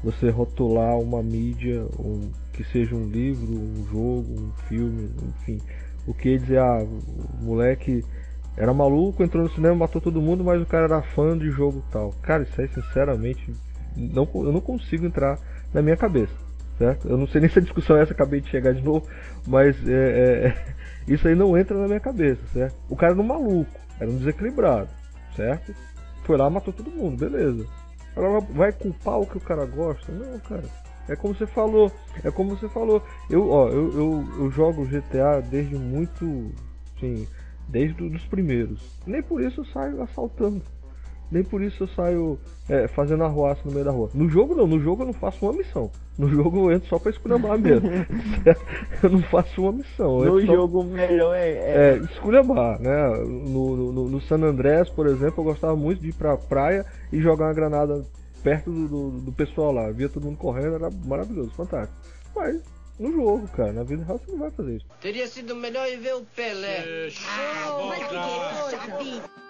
Você 0.02 0.30
rotular 0.30 0.98
uma 0.98 1.22
mídia, 1.22 1.84
um, 1.98 2.30
que 2.52 2.64
seja 2.64 2.94
um 2.94 3.06
livro, 3.06 3.52
um 3.52 3.86
jogo, 3.90 4.40
um 4.40 4.52
filme, 4.68 5.10
enfim. 5.28 5.60
O 6.06 6.14
que 6.14 6.38
dizer, 6.38 6.58
ah, 6.58 6.82
o 6.82 7.44
moleque 7.44 8.02
era 8.56 8.72
maluco, 8.72 9.22
entrou 9.22 9.44
no 9.44 9.50
cinema, 9.50 9.74
matou 9.74 10.00
todo 10.00 10.20
mundo, 10.20 10.42
mas 10.42 10.60
o 10.62 10.66
cara 10.66 10.84
era 10.84 11.02
fã 11.02 11.36
de 11.36 11.50
jogo 11.50 11.82
tal. 11.90 12.14
Cara, 12.22 12.42
isso 12.44 12.60
aí, 12.60 12.68
sinceramente, 12.68 13.52
não, 13.96 14.28
eu 14.34 14.52
não 14.52 14.60
consigo 14.60 15.04
entrar 15.04 15.38
na 15.72 15.82
minha 15.82 15.96
cabeça, 15.96 16.34
certo? 16.80 17.06
Eu 17.06 17.18
não 17.18 17.26
sei 17.26 17.42
nem 17.42 17.50
se 17.50 17.58
a 17.58 17.62
discussão 17.62 17.98
é 17.98 18.02
essa, 18.02 18.14
acabei 18.14 18.40
de 18.40 18.48
chegar 18.48 18.72
de 18.72 18.80
novo, 18.80 19.06
mas 19.46 19.76
é, 19.86 19.92
é, 19.92 20.74
isso 21.06 21.28
aí 21.28 21.34
não 21.34 21.56
entra 21.56 21.76
na 21.76 21.86
minha 21.86 22.00
cabeça, 22.00 22.40
certo? 22.54 22.74
O 22.88 22.96
cara 22.96 23.12
era 23.12 23.20
um 23.20 23.26
maluco, 23.26 23.78
era 24.00 24.10
um 24.10 24.16
desequilibrado, 24.16 24.88
certo? 25.36 25.74
Foi 26.24 26.38
lá, 26.38 26.48
matou 26.48 26.72
todo 26.72 26.90
mundo, 26.90 27.18
beleza. 27.18 27.66
Agora 28.16 28.40
vai 28.40 28.72
culpar 28.72 29.20
o 29.20 29.26
que 29.26 29.36
o 29.36 29.40
cara 29.40 29.66
gosta? 29.66 30.10
Não, 30.10 30.38
cara. 30.40 30.64
É 31.06 31.14
como 31.14 31.34
você 31.34 31.46
falou, 31.46 31.92
é 32.24 32.30
como 32.30 32.56
você 32.56 32.68
falou. 32.68 33.02
Eu, 33.28 33.50
ó, 33.50 33.68
eu, 33.68 33.92
eu, 33.92 34.24
eu 34.38 34.50
jogo 34.50 34.86
GTA 34.86 35.42
desde 35.42 35.74
muito, 35.74 36.50
sim, 36.98 37.28
desde 37.68 38.02
os 38.02 38.24
primeiros. 38.24 38.80
Nem 39.06 39.22
por 39.22 39.42
isso 39.42 39.60
eu 39.60 39.64
saio 39.66 40.02
assaltando. 40.02 40.62
Nem 41.30 41.44
por 41.44 41.62
isso 41.62 41.84
eu 41.84 41.88
saio 41.88 42.38
é, 42.68 42.88
fazendo 42.88 43.22
arruaça 43.24 43.60
no 43.64 43.72
meio 43.72 43.84
da 43.84 43.90
rua. 43.90 44.10
No 44.12 44.28
jogo 44.28 44.54
não, 44.54 44.66
no 44.66 44.80
jogo 44.80 45.02
eu 45.02 45.06
não 45.06 45.12
faço 45.12 45.44
uma 45.46 45.52
missão. 45.52 45.90
No 46.18 46.28
jogo 46.28 46.68
eu 46.70 46.76
entro 46.76 46.88
só 46.88 46.98
pra 46.98 47.10
esculhambar 47.10 47.56
mesmo. 47.60 47.88
eu 49.02 49.10
não 49.10 49.22
faço 49.22 49.62
uma 49.62 49.72
missão. 49.72 50.18
No 50.24 50.40
só- 50.40 50.46
jogo 50.46 50.82
melhor 50.82 51.34
é, 51.34 51.50
é- 51.50 51.98
é, 52.00 52.04
esculhambar, 52.12 52.80
né? 52.80 53.08
No, 53.24 53.92
no, 53.92 54.08
no 54.08 54.20
San 54.22 54.42
Andrés, 54.42 54.88
por 54.90 55.06
exemplo, 55.06 55.34
eu 55.40 55.44
gostava 55.44 55.76
muito 55.76 56.00
de 56.02 56.08
ir 56.08 56.14
pra 56.14 56.36
praia 56.36 56.84
e 57.12 57.20
jogar 57.20 57.46
uma 57.46 57.54
granada 57.54 58.04
perto 58.42 58.70
do, 58.70 58.88
do, 58.88 59.10
do 59.20 59.32
pessoal 59.32 59.70
lá. 59.72 59.90
Via 59.90 60.08
todo 60.08 60.24
mundo 60.24 60.36
correndo, 60.38 60.74
era 60.74 60.90
maravilhoso, 61.06 61.50
fantástico. 61.50 61.96
Mas 62.34 62.60
no 62.98 63.12
jogo, 63.12 63.48
cara, 63.48 63.72
na 63.72 63.82
vida 63.82 64.04
real 64.04 64.18
você 64.18 64.32
não 64.32 64.38
vai 64.40 64.50
fazer 64.50 64.76
isso. 64.76 64.86
Teria 65.00 65.26
sido 65.26 65.54
melhor 65.56 65.88
ir 65.88 65.98
ver 65.98 66.14
o 66.16 66.22
Pelé. 66.34 67.08
Mas 67.88 67.98
que 67.98 68.98
coisa! 68.98 69.49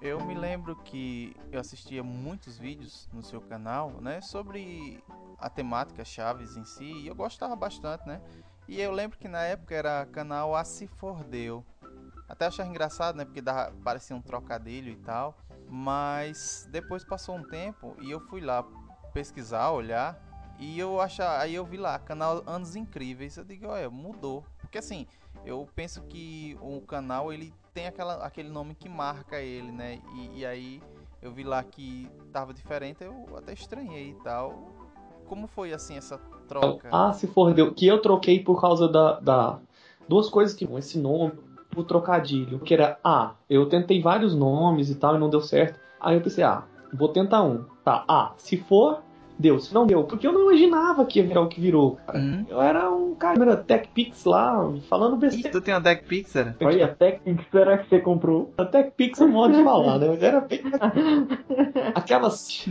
Eu 0.00 0.24
me 0.24 0.34
lembro 0.34 0.76
que 0.76 1.36
eu 1.52 1.60
assistia 1.60 2.02
muitos 2.02 2.58
vídeos 2.58 3.08
no 3.12 3.22
seu 3.22 3.40
canal, 3.40 3.90
né, 4.00 4.20
sobre 4.20 5.02
a 5.38 5.50
temática 5.50 6.04
Chaves 6.04 6.56
em 6.56 6.64
si, 6.64 6.84
e 6.84 7.06
eu 7.06 7.14
gostava 7.14 7.54
bastante, 7.54 8.06
né? 8.06 8.20
E 8.66 8.80
eu 8.80 8.90
lembro 8.92 9.18
que 9.18 9.28
na 9.28 9.42
época 9.42 9.74
era 9.74 10.06
canal 10.06 10.54
A 10.54 10.64
Se 10.64 10.86
For 10.86 11.24
Deu. 11.24 11.64
Até 12.28 12.46
achava 12.46 12.68
engraçado, 12.68 13.16
né, 13.16 13.24
porque 13.24 13.40
dava, 13.40 13.72
parecia 13.82 14.14
um 14.14 14.20
trocadilho 14.20 14.92
e 14.92 14.96
tal, 14.96 15.36
mas 15.68 16.68
depois 16.70 17.04
passou 17.04 17.36
um 17.36 17.42
tempo 17.42 17.96
e 18.00 18.10
eu 18.10 18.20
fui 18.20 18.40
lá 18.40 18.64
pesquisar, 19.12 19.70
olhar, 19.70 20.18
e 20.58 20.78
eu 20.78 21.00
achar, 21.00 21.40
aí 21.40 21.54
eu 21.54 21.64
vi 21.64 21.76
lá, 21.76 21.98
canal 21.98 22.42
Anos 22.46 22.74
Incríveis, 22.74 23.36
eu 23.36 23.44
digo, 23.44 23.68
olha, 23.68 23.88
mudou. 23.88 24.44
Porque 24.60 24.78
assim, 24.78 25.06
eu 25.48 25.66
penso 25.74 26.02
que 26.02 26.58
o 26.60 26.82
canal 26.82 27.32
ele 27.32 27.54
tem 27.72 27.86
aquela, 27.86 28.16
aquele 28.16 28.50
nome 28.50 28.74
que 28.74 28.86
marca 28.86 29.40
ele, 29.40 29.72
né? 29.72 29.98
E, 30.14 30.40
e 30.40 30.46
aí 30.46 30.82
eu 31.22 31.32
vi 31.32 31.42
lá 31.42 31.62
que 31.64 32.06
tava 32.30 32.52
diferente, 32.52 33.02
eu 33.02 33.26
até 33.34 33.54
estranhei 33.54 34.10
e 34.10 34.14
tal. 34.22 34.68
Como 35.26 35.46
foi 35.46 35.72
assim 35.72 35.96
essa 35.96 36.18
troca? 36.46 36.88
Ah, 36.92 37.12
se 37.14 37.26
for 37.26 37.54
Deus. 37.54 37.72
Que 37.74 37.86
eu 37.86 38.00
troquei 38.02 38.42
por 38.42 38.60
causa 38.60 38.86
da, 38.88 39.18
da- 39.20 39.58
duas 40.06 40.28
coisas 40.28 40.54
que 40.54 40.64
esse 40.76 40.98
nome, 40.98 41.32
o 41.74 41.82
trocadilho, 41.82 42.58
que 42.60 42.74
era 42.74 42.98
ah, 43.02 43.34
eu 43.48 43.66
tentei 43.70 44.02
vários 44.02 44.34
nomes 44.34 44.90
e 44.90 44.96
tal 44.96 45.16
e 45.16 45.18
não 45.18 45.30
deu 45.30 45.40
certo. 45.40 45.80
Aí 45.98 46.14
eu 46.14 46.20
pensei, 46.20 46.44
ah, 46.44 46.64
vou 46.92 47.08
tentar 47.08 47.42
um. 47.42 47.64
Tá, 47.82 48.04
ah, 48.06 48.32
se 48.36 48.58
for 48.58 49.02
deu, 49.38 49.58
se 49.60 49.72
não 49.72 49.86
deu, 49.86 50.04
porque 50.04 50.26
eu 50.26 50.32
não 50.32 50.42
imaginava 50.42 51.04
que 51.06 51.18
ia 51.20 51.26
virar 51.26 51.42
o 51.42 51.48
que 51.48 51.60
virou. 51.60 51.96
cara. 52.06 52.18
Hum? 52.18 52.44
Eu 52.48 52.60
era 52.60 52.90
um 52.90 53.14
cara, 53.14 53.40
era 53.40 53.56
TechPix 53.56 54.24
lá, 54.24 54.70
falando 54.88 55.16
Ih, 55.16 55.18
besteira. 55.20 55.50
tu 55.50 55.60
tem 55.60 55.72
uma 55.74 55.80
Deck 55.80 56.04
Pixar? 56.04 56.56
Olha, 56.60 56.86
a 56.86 56.88
técnica 56.88 57.44
será 57.50 57.78
que 57.78 57.88
você 57.88 58.00
comprou? 58.00 58.52
A 58.58 58.64
TechPix 58.64 59.20
é 59.20 59.24
um 59.24 59.28
modo 59.28 59.56
de 59.56 59.62
falar, 59.62 59.98
né? 59.98 60.08
Mas 60.08 60.22
era 60.22 60.40
bem... 60.40 60.60
Aquelas... 61.94 62.66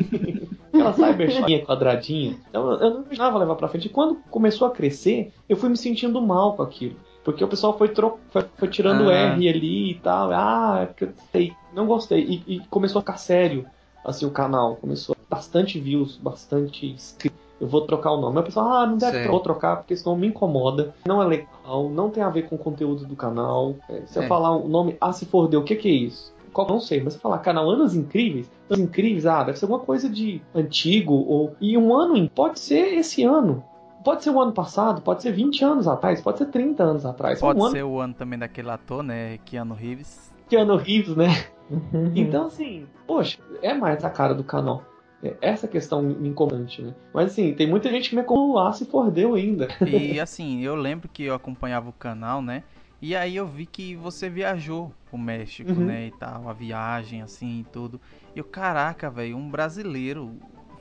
Aquela 0.73 0.93
cyberchinha 0.93 1.63
quadradinha. 1.65 2.37
Então 2.49 2.71
eu 2.73 2.89
não 2.91 3.01
imaginava 3.03 3.37
levar 3.37 3.55
pra 3.55 3.67
frente. 3.67 3.85
E 3.87 3.89
quando 3.89 4.17
começou 4.29 4.67
a 4.67 4.71
crescer, 4.71 5.31
eu 5.47 5.57
fui 5.57 5.69
me 5.69 5.77
sentindo 5.77 6.21
mal 6.21 6.55
com 6.55 6.63
aquilo. 6.63 6.95
Porque 7.23 7.43
o 7.43 7.47
pessoal 7.47 7.77
foi, 7.77 7.89
tro... 7.89 8.17
foi, 8.29 8.45
foi 8.57 8.67
tirando 8.69 9.05
o 9.05 9.09
Ah. 9.09 9.13
R 9.35 9.49
ali 9.49 9.91
e 9.91 9.95
tal. 9.95 10.31
Ah, 10.31 10.79
é 10.83 10.85
porque 10.85 11.03
eu 11.05 11.13
sei. 11.31 11.53
Não 11.73 11.85
gostei. 11.85 12.21
E, 12.47 12.55
e 12.55 12.59
começou 12.69 12.99
a 12.99 13.01
ficar 13.01 13.17
sério, 13.17 13.65
assim, 14.05 14.25
o 14.25 14.31
canal. 14.31 14.75
Começou 14.77 15.15
bastante 15.29 15.79
views, 15.79 16.17
bastante 16.17 16.85
inscritos, 16.87 17.37
eu 17.59 17.67
vou 17.67 17.81
trocar 17.81 18.11
o 18.11 18.21
nome. 18.21 18.39
A 18.39 18.43
pessoa, 18.43 18.83
ah, 18.83 18.87
não 18.87 18.97
deve 18.97 19.27
vou 19.27 19.39
trocar 19.39 19.77
porque 19.77 19.93
esse 19.93 20.05
nome 20.05 20.21
me 20.21 20.27
incomoda, 20.27 20.93
não 21.05 21.21
é 21.21 21.25
legal, 21.25 21.89
não 21.89 22.09
tem 22.09 22.23
a 22.23 22.29
ver 22.29 22.43
com 22.47 22.55
o 22.55 22.59
conteúdo 22.59 23.05
do 23.05 23.15
canal. 23.15 23.75
É, 23.89 24.05
Se 24.05 24.19
eu 24.19 24.23
É. 24.23 24.27
falar 24.27 24.55
o 24.55 24.67
nome, 24.67 24.95
ah, 25.01 25.11
se 25.11 25.25
for 25.25 25.47
deu, 25.47 25.61
o 25.61 25.63
que 25.63 25.75
que 25.75 25.87
é 25.87 25.91
isso? 25.91 26.33
Qual, 26.53 26.67
não 26.67 26.79
sei, 26.79 27.03
mas 27.03 27.13
se 27.13 27.17
eu 27.19 27.21
falar 27.21 27.39
canal 27.39 27.69
Anos 27.69 27.93
Incríveis, 27.93 28.49
Anos 28.69 28.85
Incríveis, 28.85 29.25
ah, 29.25 29.43
deve 29.43 29.59
ser 29.59 29.65
alguma 29.65 29.81
coisa 29.81 30.09
de 30.09 30.41
antigo, 30.55 31.13
ou. 31.13 31.55
E 31.61 31.77
um 31.77 31.93
ano, 31.93 32.27
pode 32.29 32.59
ser 32.59 32.95
esse 32.95 33.23
ano. 33.23 33.63
Pode 34.03 34.23
ser 34.23 34.29
o 34.29 34.39
ano 34.41 34.53
passado, 34.53 35.01
pode 35.01 35.21
ser 35.21 35.31
20 35.33 35.63
anos 35.65 35.87
atrás, 35.87 36.21
pode 36.21 36.37
ser 36.37 36.45
30 36.45 36.81
anos 36.83 37.05
atrás. 37.05 37.39
Pode 37.39 37.59
um 37.59 37.63
ano 37.65 37.71
ser 37.75 37.83
o 37.83 37.99
ano 37.99 38.13
também 38.13 38.39
daquele 38.39 38.69
ator, 38.71 39.03
né? 39.03 39.37
Keanu 39.45 39.73
Reeves. 39.75 40.31
Keanu 40.49 40.77
Reeves, 40.77 41.15
né? 41.15 41.27
Então, 42.15 42.47
assim, 42.47 42.87
poxa, 43.05 43.37
é 43.61 43.73
mais 43.73 44.03
a 44.03 44.09
cara 44.09 44.33
do 44.33 44.43
canal. 44.43 44.83
É, 45.21 45.35
Essa 45.41 45.67
questão 45.67 46.01
me 46.01 46.29
incomodante, 46.29 46.81
né? 46.81 46.93
Mas, 47.13 47.31
assim, 47.31 47.53
tem 47.53 47.67
muita 47.67 47.89
gente 47.89 48.09
que 48.09 48.15
me 48.15 48.23
ah, 48.57 48.71
se 48.71 48.85
fordeu 48.85 49.33
ainda. 49.35 49.67
E 49.85 50.19
assim, 50.19 50.61
eu 50.63 50.75
lembro 50.75 51.09
que 51.09 51.23
eu 51.23 51.33
acompanhava 51.33 51.89
o 51.89 51.93
canal, 51.93 52.41
né? 52.41 52.63
E 53.01 53.15
aí 53.15 53.35
eu 53.35 53.45
vi 53.45 53.65
que 53.65 53.95
você 53.95 54.29
viajou 54.29 54.91
pro 55.09 55.17
México, 55.17 55.71
Uhum. 55.71 55.85
né? 55.85 56.07
E 56.07 56.11
tal, 56.11 56.49
a 56.49 56.53
viagem, 56.53 57.21
assim, 57.21 57.59
e 57.59 57.63
tudo. 57.65 57.99
E 58.35 58.39
eu, 58.39 58.43
caraca, 58.45 59.09
velho, 59.09 59.37
um 59.37 59.49
brasileiro 59.49 60.35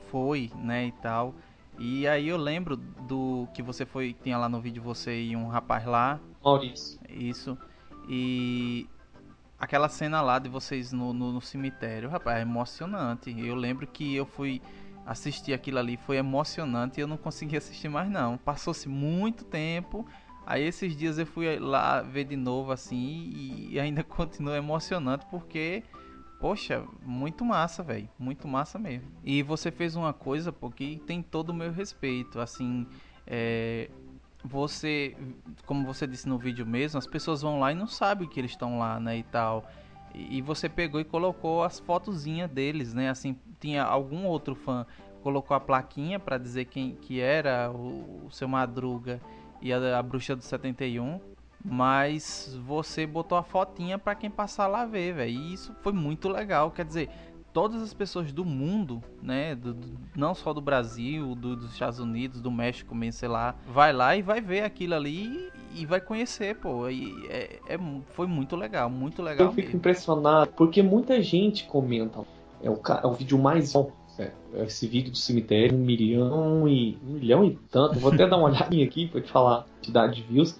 foi, 0.09 0.51
né? 0.55 0.85
E 0.87 0.91
tal. 0.93 1.33
E 1.79 2.07
aí 2.07 2.27
eu 2.27 2.37
lembro 2.37 2.75
do 2.75 3.47
que 3.53 3.61
você 3.61 3.85
foi, 3.85 4.15
tinha 4.23 4.37
lá 4.37 4.49
no 4.49 4.59
vídeo 4.59 4.81
você 4.81 5.21
e 5.21 5.35
um 5.35 5.47
rapaz 5.47 5.85
lá, 5.85 6.19
Maurício. 6.43 6.99
isso. 7.09 7.55
E 8.09 8.87
aquela 9.59 9.89
cena 9.89 10.21
lá 10.21 10.39
de 10.39 10.49
vocês 10.49 10.91
no, 10.91 11.13
no, 11.13 11.33
no 11.33 11.41
cemitério, 11.41 12.09
rapaz, 12.09 12.37
é 12.37 12.41
emocionante. 12.41 13.35
Eu 13.37 13.55
lembro 13.55 13.87
que 13.87 14.15
eu 14.15 14.25
fui 14.25 14.61
assistir 15.05 15.53
aquilo 15.53 15.79
ali, 15.79 15.97
foi 15.97 16.17
emocionante 16.17 16.99
e 16.99 17.01
eu 17.01 17.07
não 17.07 17.17
consegui 17.17 17.55
assistir 17.57 17.89
mais 17.89 18.09
não. 18.09 18.37
Passou-se 18.37 18.87
muito 18.87 19.43
tempo. 19.45 20.05
Aí 20.45 20.63
esses 20.63 20.95
dias 20.95 21.17
eu 21.17 21.25
fui 21.25 21.59
lá 21.59 22.01
ver 22.01 22.23
de 22.23 22.35
novo 22.35 22.71
assim 22.71 23.31
e 23.69 23.79
ainda 23.79 24.03
continua 24.05 24.57
emocionante 24.57 25.25
porque 25.29 25.83
Poxa, 26.39 26.83
muito 27.03 27.43
massa, 27.43 27.81
velho. 27.81 28.07
Muito 28.17 28.47
massa 28.47 28.77
mesmo. 28.77 29.09
E 29.23 29.41
você 29.41 29.71
fez 29.71 29.95
uma 29.95 30.13
coisa, 30.13 30.51
pô, 30.51 30.69
que 30.69 31.01
tem 31.07 31.21
todo 31.21 31.49
o 31.49 31.53
meu 31.53 31.71
respeito. 31.71 32.39
Assim, 32.39 32.85
é, 33.25 33.89
você, 34.47 35.15
como 35.65 35.85
você 35.85 36.07
disse 36.07 36.27
no 36.27 36.37
vídeo 36.37 36.65
mesmo, 36.65 36.97
as 36.97 37.07
pessoas 37.07 37.41
vão 37.41 37.59
lá 37.59 37.71
e 37.71 37.75
não 37.75 37.87
sabem 37.87 38.27
que 38.27 38.39
eles 38.39 38.51
estão 38.51 38.79
lá, 38.79 38.99
né, 38.99 39.17
e 39.17 39.23
tal. 39.23 39.65
E, 40.13 40.37
e 40.37 40.41
você 40.41 40.67
pegou 40.67 40.99
e 40.99 41.03
colocou 41.03 41.63
as 41.63 41.79
fotozinhas 41.79 42.49
deles, 42.49 42.93
né? 42.93 43.09
Assim, 43.09 43.37
tinha 43.59 43.83
algum 43.83 44.25
outro 44.25 44.55
fã 44.55 44.85
colocou 45.27 45.57
a 45.57 45.59
plaquinha 45.59 46.19
pra 46.19 46.37
dizer 46.37 46.65
quem 46.65 46.95
que 46.95 47.19
era 47.19 47.69
o, 47.69 48.27
o 48.27 48.31
seu 48.31 48.47
Madruga 48.47 49.19
e 49.61 49.73
a, 49.73 49.99
a 49.99 50.01
Bruxa 50.01 50.35
do 50.35 50.41
71. 50.41 51.19
Mas 51.65 52.57
você 52.65 53.05
botou 53.05 53.37
a 53.37 53.43
fotinha 53.43 53.97
pra 53.97 54.15
quem 54.15 54.29
passar 54.29 54.67
lá 54.67 54.85
ver, 54.85 55.15
velho. 55.15 55.31
E 55.31 55.53
isso 55.53 55.75
foi 55.81 55.91
muito 55.91 56.29
legal. 56.29 56.71
Quer 56.71 56.85
dizer, 56.85 57.09
todas 57.57 57.81
as 57.81 57.91
pessoas 57.91 58.31
do 58.31 58.45
mundo, 58.45 59.01
né? 59.19 59.55
do- 59.55 59.73
do- 59.73 59.97
não 60.15 60.35
só 60.35 60.53
do 60.53 60.61
Brasil, 60.61 61.33
do- 61.33 61.55
dos 61.55 61.71
Estados 61.73 61.97
Unidos, 61.97 62.39
do 62.39 62.51
México 62.51 62.93
mesmo, 62.93 63.13
sei 63.13 63.27
lá, 63.29 63.55
vai 63.73 63.91
lá 63.91 64.15
e 64.15 64.21
vai 64.21 64.39
ver 64.39 64.61
aquilo 64.61 64.93
ali 64.93 65.49
e, 65.73 65.81
e 65.81 65.85
vai 65.87 65.99
conhecer, 65.99 66.55
pô. 66.57 66.87
E 66.87 67.15
é, 67.27 67.59
é 67.67 67.79
foi 68.13 68.27
muito 68.27 68.55
legal, 68.55 68.91
muito 68.91 69.23
legal 69.23 69.47
Eu 69.47 69.53
fico 69.53 69.65
mesmo. 69.69 69.77
impressionado 69.79 70.51
porque 70.55 70.83
muita 70.83 71.19
gente 71.19 71.65
comenta. 71.65 72.19
É 72.61 72.69
o, 72.69 72.79
é 73.03 73.07
o 73.07 73.13
vídeo 73.13 73.39
mais 73.39 73.73
alto. 73.75 73.91
é, 74.19 74.31
Esse 74.63 74.85
vídeo 74.87 75.09
do 75.11 75.17
cemitério, 75.17 75.75
um 75.75 75.81
milhão 75.81 76.67
e. 76.67 76.95
Um 77.03 77.13
milhão 77.13 77.43
e 77.43 77.57
tanto. 77.71 77.97
Vou 77.99 78.11
até 78.13 78.27
dar 78.27 78.37
uma 78.37 78.49
olhadinha 78.53 78.85
aqui 78.85 79.07
pra 79.07 79.19
te 79.19 79.31
falar 79.31 79.61
a 79.61 79.63
quantidade 79.63 80.17
de 80.17 80.21
views. 80.21 80.59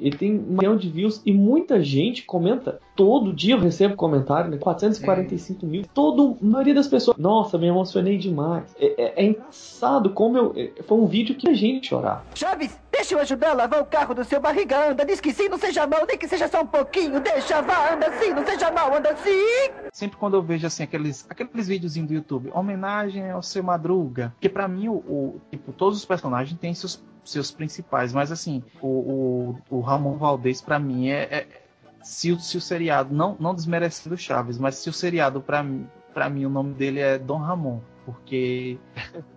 Ele 0.00 0.16
tem 0.16 0.38
um 0.38 0.56
milhão 0.56 0.76
de 0.76 0.88
views 0.88 1.20
e 1.24 1.32
muita 1.32 1.82
gente 1.82 2.22
comenta. 2.24 2.78
Todo 2.94 3.32
dia 3.32 3.54
eu 3.54 3.60
recebo 3.60 3.94
comentário, 3.96 4.50
né? 4.50 4.56
445 4.56 5.66
mil. 5.66 5.82
Todo, 5.92 6.36
a 6.40 6.44
maioria 6.44 6.74
das 6.74 6.88
pessoas. 6.88 7.16
Nossa, 7.16 7.58
me 7.58 7.66
emocionei 7.66 8.16
demais. 8.18 8.74
É, 8.78 9.02
é- 9.02 9.12
é 9.16 9.24
engraçado 9.26 10.10
como 10.10 10.36
eu. 10.38 10.52
é- 10.56 10.82
Foi 10.82 10.98
um 10.98 11.06
vídeo 11.06 11.34
que 11.34 11.48
a 11.48 11.54
gente 11.54 11.88
chorar. 11.88 12.24
Chaves, 12.34 12.78
deixa 12.96 13.14
eu 13.14 13.18
ajudar 13.20 13.50
a 13.50 13.54
lavar 13.54 13.80
o 13.80 13.86
carro 13.86 14.14
do 14.14 14.24
seu 14.24 14.40
barriga. 14.40 14.90
Anda, 14.90 15.04
diz 15.04 15.20
que 15.20 15.32
sim, 15.32 15.48
não 15.48 15.58
seja 15.58 15.86
mal, 15.86 16.04
nem 16.06 16.16
que 16.18 16.26
seja 16.28 16.48
só 16.48 16.62
um 16.62 16.66
pouquinho. 16.66 17.20
Deixa, 17.20 17.60
vá, 17.62 17.92
anda 17.94 18.10
sim, 18.18 18.30
não 18.32 18.44
seja 18.44 18.70
mal, 18.70 18.94
anda 18.94 19.14
sim. 19.16 19.70
Sempre 19.92 20.16
quando 20.18 20.34
eu 20.34 20.42
vejo 20.42 20.66
assim 20.66 20.82
aqueles 20.82 21.26
aqueles 21.28 21.68
videozinhos 21.68 22.08
do 22.08 22.14
YouTube, 22.14 22.50
homenagem 22.54 23.30
ao 23.30 23.42
seu 23.42 23.62
Madruga, 23.62 24.34
que 24.40 24.48
pra 24.48 24.66
mim 24.68 24.88
o, 24.88 24.94
o- 24.94 25.40
tipo 25.50 25.72
todos 25.72 25.98
os 25.98 26.04
personagens 26.04 26.58
têm 26.58 26.74
seus 26.74 27.02
seus 27.24 27.50
principais, 27.50 28.12
mas 28.12 28.30
assim 28.30 28.62
o, 28.80 28.86
o, 28.88 29.78
o 29.78 29.80
Ramon 29.80 30.16
Valdez 30.16 30.60
pra 30.62 30.78
mim 30.78 31.08
é, 31.08 31.22
é- 31.22 31.46
se, 32.02 32.30
o, 32.30 32.38
se 32.38 32.56
o 32.56 32.60
seriado 32.60 33.12
não 33.14 33.36
não 33.40 33.52
desmerecendo 33.54 34.16
Chaves, 34.16 34.58
mas 34.58 34.76
se 34.76 34.88
o 34.88 34.92
seriado 34.92 35.40
para 35.40 35.62
mim 36.30 36.44
o 36.44 36.50
nome 36.50 36.72
dele 36.74 37.00
é 37.00 37.18
Dom 37.18 37.38
Ramon, 37.38 37.80
porque 38.06 38.78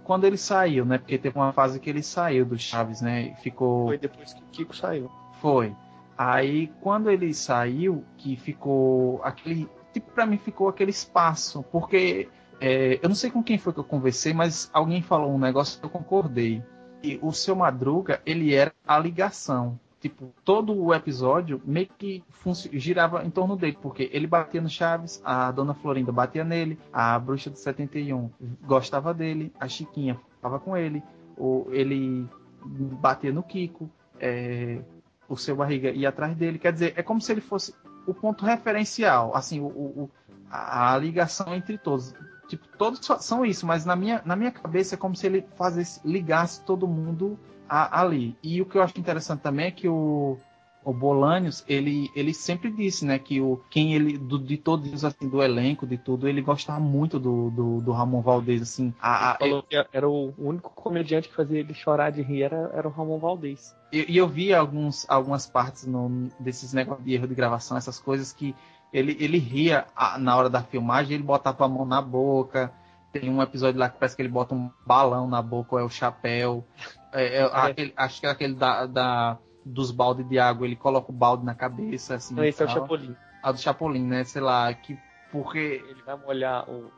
quando 0.06 0.26
ele 0.26 0.38
saiu, 0.38 0.86
né? 0.86 1.00
Porque 1.00 1.18
teve 1.18 1.38
uma 1.38 1.52
fase 1.52 1.80
que 1.80 1.90
ele 1.90 2.04
saiu 2.04 2.46
do 2.46 2.58
Chaves, 2.58 3.02
né? 3.02 3.34
e 3.34 3.42
Ficou 3.42 3.88
Foi 3.88 3.98
depois 3.98 4.34
que 4.34 4.42
o 4.42 4.46
Kiko 4.46 4.76
saiu. 4.76 5.12
foi. 5.42 5.76
Aí 6.16 6.68
quando 6.82 7.10
ele 7.10 7.34
saiu, 7.34 8.06
que 8.18 8.36
ficou 8.36 9.20
aquele. 9.24 9.68
Tipo, 9.92 10.12
pra 10.12 10.26
mim 10.26 10.38
ficou 10.38 10.70
aquele 10.70 10.92
espaço. 10.92 11.64
Porque 11.72 12.30
é, 12.62 13.00
eu 13.02 13.10
não 13.10 13.16
sei 13.16 13.32
com 13.32 13.42
quem 13.42 13.58
foi 13.58 13.74
que 13.74 13.80
eu 13.80 13.84
conversei, 13.84 14.34
mas 14.34 14.70
alguém 14.72 15.02
falou 15.02 15.34
um 15.34 15.40
negócio 15.40 15.80
que 15.80 15.86
eu 15.86 15.90
concordei. 15.90 16.62
E 17.02 17.18
o 17.22 17.32
seu 17.32 17.56
Madruga, 17.56 18.22
ele 18.26 18.54
era 18.54 18.74
a 18.86 19.00
ligação. 19.00 19.80
Tipo, 20.00 20.34
todo 20.46 20.74
o 20.82 20.94
episódio 20.94 21.62
meio 21.66 21.88
que 21.98 22.24
girava 22.72 23.24
em 23.26 23.30
torno 23.30 23.58
dele, 23.58 23.78
porque 23.82 24.10
ele 24.14 24.28
batia 24.28 24.62
no 24.62 24.70
Chaves, 24.70 25.22
a 25.26 25.52
Dona 25.52 25.74
Florinda 25.74 26.10
batia 26.12 26.44
nele, 26.44 26.80
a 26.94 27.20
Bruxa 27.20 27.50
do 27.50 27.58
71 27.58 28.30
gostava 28.64 29.14
dele, 29.14 29.52
a 29.60 29.68
Chiquinha 29.68 30.18
ficava 30.36 30.58
com 30.58 30.78
ele, 30.78 31.04
o, 31.38 31.68
ele 31.72 32.26
batia 32.64 33.34
no 33.34 33.44
Kiko, 33.44 33.90
é, 34.20 34.80
o 35.28 35.36
seu 35.36 35.56
barriga 35.58 35.92
ia 35.92 36.08
atrás 36.10 36.34
dele. 36.36 36.58
Quer 36.60 36.72
dizer, 36.72 36.94
é 36.96 37.04
como 37.04 37.20
se 37.20 37.32
ele 37.34 37.42
fosse 37.42 37.76
o 38.08 38.14
ponto 38.14 38.46
referencial, 38.46 39.36
assim, 39.36 39.60
o, 39.60 39.66
o- 39.68 40.10
a, 40.50 40.94
a 40.94 40.98
ligação 40.98 41.54
entre 41.54 41.78
todos. 41.78 42.14
Tipo, 42.48 42.66
todos 42.78 43.00
são 43.20 43.46
isso, 43.46 43.68
mas 43.68 43.86
na 43.86 43.96
minha, 43.98 44.22
na 44.26 44.36
minha 44.36 44.50
cabeça 44.52 44.96
é 44.96 44.98
como 44.98 45.16
se 45.16 45.28
ele 45.28 45.46
fazesse, 45.56 46.00
ligasse 46.08 46.64
todo 46.66 46.88
mundo 46.88 47.38
a- 47.70 48.02
ali. 48.02 48.36
E 48.44 48.62
o 48.62 48.66
que 48.66 48.78
eu 48.78 48.82
acho 48.82 49.00
interessante 49.00 49.42
também 49.42 49.68
é 49.68 49.72
que 49.72 49.88
o, 49.88 50.38
o 50.84 50.94
Bolanios, 50.94 51.64
ele, 51.68 52.10
ele 52.16 52.34
sempre 52.34 52.72
disse, 52.72 53.06
né, 53.06 53.20
que 53.20 53.40
o, 53.42 53.62
quem 53.70 53.94
ele, 53.94 54.18
do- 54.18 54.40
de 54.40 54.58
todos, 54.58 55.04
assim, 55.06 55.28
do 55.30 55.42
elenco, 55.44 55.86
de 55.86 55.98
tudo, 55.98 56.28
ele 56.28 56.42
gostava 56.42 56.80
muito 56.80 57.20
do, 57.20 57.50
do, 57.52 57.82
do 57.82 57.92
Ramon 57.92 58.22
Valdez, 58.22 58.62
assim. 58.62 58.94
A, 59.00 59.32
a- 59.34 59.38
Falou 59.38 59.64
que 59.64 59.76
era 59.94 60.10
o 60.10 60.34
único 60.38 60.72
comediante 60.72 61.30
que 61.30 61.36
fazia 61.36 61.60
ele 61.60 61.74
chorar 61.74 62.12
de 62.12 62.22
rir 62.22 62.44
era, 62.44 62.72
era 62.74 62.88
o 62.88 62.92
Ramon 62.92 63.20
Valdez. 63.20 63.76
E 63.92 64.06
e 64.14 64.18
eu, 64.18 64.28
vi 64.28 64.54
alguns, 64.54 65.06
algumas 65.10 65.46
partes 65.48 65.86
no- 65.86 66.30
desses 66.40 66.74
negócios 66.74 67.06
de 67.06 67.14
erro 67.14 67.28
de 67.28 67.36
gravação, 67.36 67.78
essas 67.78 68.00
coisas 68.00 68.32
que 68.34 68.56
ele, 68.92 69.16
ele 69.20 69.38
ria 69.38 69.86
a- 69.96 70.18
na 70.18 70.36
hora 70.36 70.50
da 70.50 70.64
filmagem, 70.64 71.14
ele 71.16 71.24
botava 71.24 71.66
a 71.66 71.68
mão 71.70 71.86
na 71.86 72.02
boca. 72.02 72.72
Tem 73.12 73.30
um 73.30 73.42
episódio 73.42 73.80
lá 73.80 73.90
que 73.90 73.98
parece 73.98 74.16
que 74.16 74.22
ele 74.22 74.30
bota 74.30 74.54
um 74.54 74.70
balão 74.86 75.28
na 75.28 75.42
boca, 75.42 75.76
ou 75.76 75.80
é 75.80 75.84
o 75.84 75.90
chapéu. 75.90 76.64
É, 77.12 77.38
é, 77.38 77.44
aquele- 77.52 77.94
acho 77.96 78.20
que 78.20 78.26
é 78.28 78.30
aquele 78.30 78.54
da, 78.54 78.86
da- 78.86 79.38
dos 79.66 79.92
baldes 79.92 80.28
de 80.28 80.40
água, 80.40 80.66
ele 80.66 80.76
coloca 80.76 81.12
o 81.12 81.16
balde 81.16 81.46
na 81.46 81.56
cabeça, 81.56 82.16
assim. 82.16 82.36
Não, 82.36 82.44
esse 82.44 82.62
é 82.62 82.66
o. 82.66 82.70
Chapolin. 82.70 83.16
A 83.42 83.52
do 83.52 83.58
Chapolin, 83.60 84.06
né? 84.06 84.24
Sei 84.24 84.42
lá, 84.42 84.74
que 84.74 84.98
porque 85.32 85.84
Ele 85.88 86.02
vai 86.04 86.18
molhar 86.18 86.70
o 86.70 86.92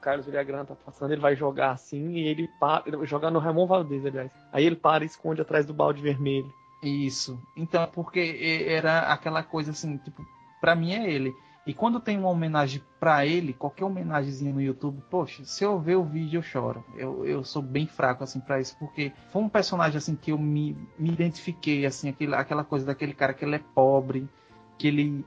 Carlos 0.00 0.26
Villagrán 0.26 0.64
tá 0.64 0.74
passando, 0.74 1.12
ele 1.12 1.20
vai 1.20 1.34
jogar 1.34 1.70
assim 1.72 2.12
e 2.12 2.26
ele 2.28 2.48
para, 2.60 2.84
jogar 3.06 3.30
no 3.30 3.38
Ramon 3.38 3.66
Valdez, 3.66 4.04
aliás. 4.04 4.30
Aí 4.52 4.64
ele 4.64 4.76
para 4.76 5.04
e 5.04 5.06
esconde 5.06 5.40
atrás 5.40 5.66
do 5.66 5.74
balde 5.74 6.02
vermelho. 6.02 6.52
Isso. 6.82 7.40
Então, 7.56 7.88
porque 7.92 8.64
era 8.68 9.00
aquela 9.12 9.42
coisa 9.42 9.70
assim, 9.70 9.96
tipo, 9.98 10.24
pra 10.60 10.74
mim 10.74 10.92
é 10.92 11.10
ele. 11.10 11.34
E 11.66 11.74
quando 11.74 11.98
tem 11.98 12.16
uma 12.16 12.28
homenagem 12.28 12.80
pra 13.00 13.26
ele, 13.26 13.52
qualquer 13.52 13.84
homenagemzinha 13.84 14.54
no 14.54 14.62
YouTube, 14.62 15.02
poxa, 15.10 15.44
se 15.44 15.64
eu 15.64 15.80
ver 15.80 15.96
o 15.96 16.04
vídeo 16.04 16.38
eu 16.38 16.42
choro. 16.42 16.84
Eu, 16.94 17.26
eu 17.26 17.42
sou 17.42 17.60
bem 17.60 17.88
fraco 17.88 18.22
assim 18.22 18.38
pra 18.38 18.60
isso, 18.60 18.76
porque 18.78 19.12
foi 19.32 19.42
um 19.42 19.48
personagem 19.48 19.98
assim 19.98 20.14
que 20.14 20.30
eu 20.30 20.38
me, 20.38 20.76
me 20.96 21.10
identifiquei 21.10 21.84
assim, 21.84 22.08
aquele, 22.08 22.36
aquela 22.36 22.62
coisa 22.62 22.86
daquele 22.86 23.12
cara 23.12 23.34
que 23.34 23.44
ele 23.44 23.56
é 23.56 23.60
pobre, 23.74 24.28
que 24.78 24.86
ele 24.86 25.24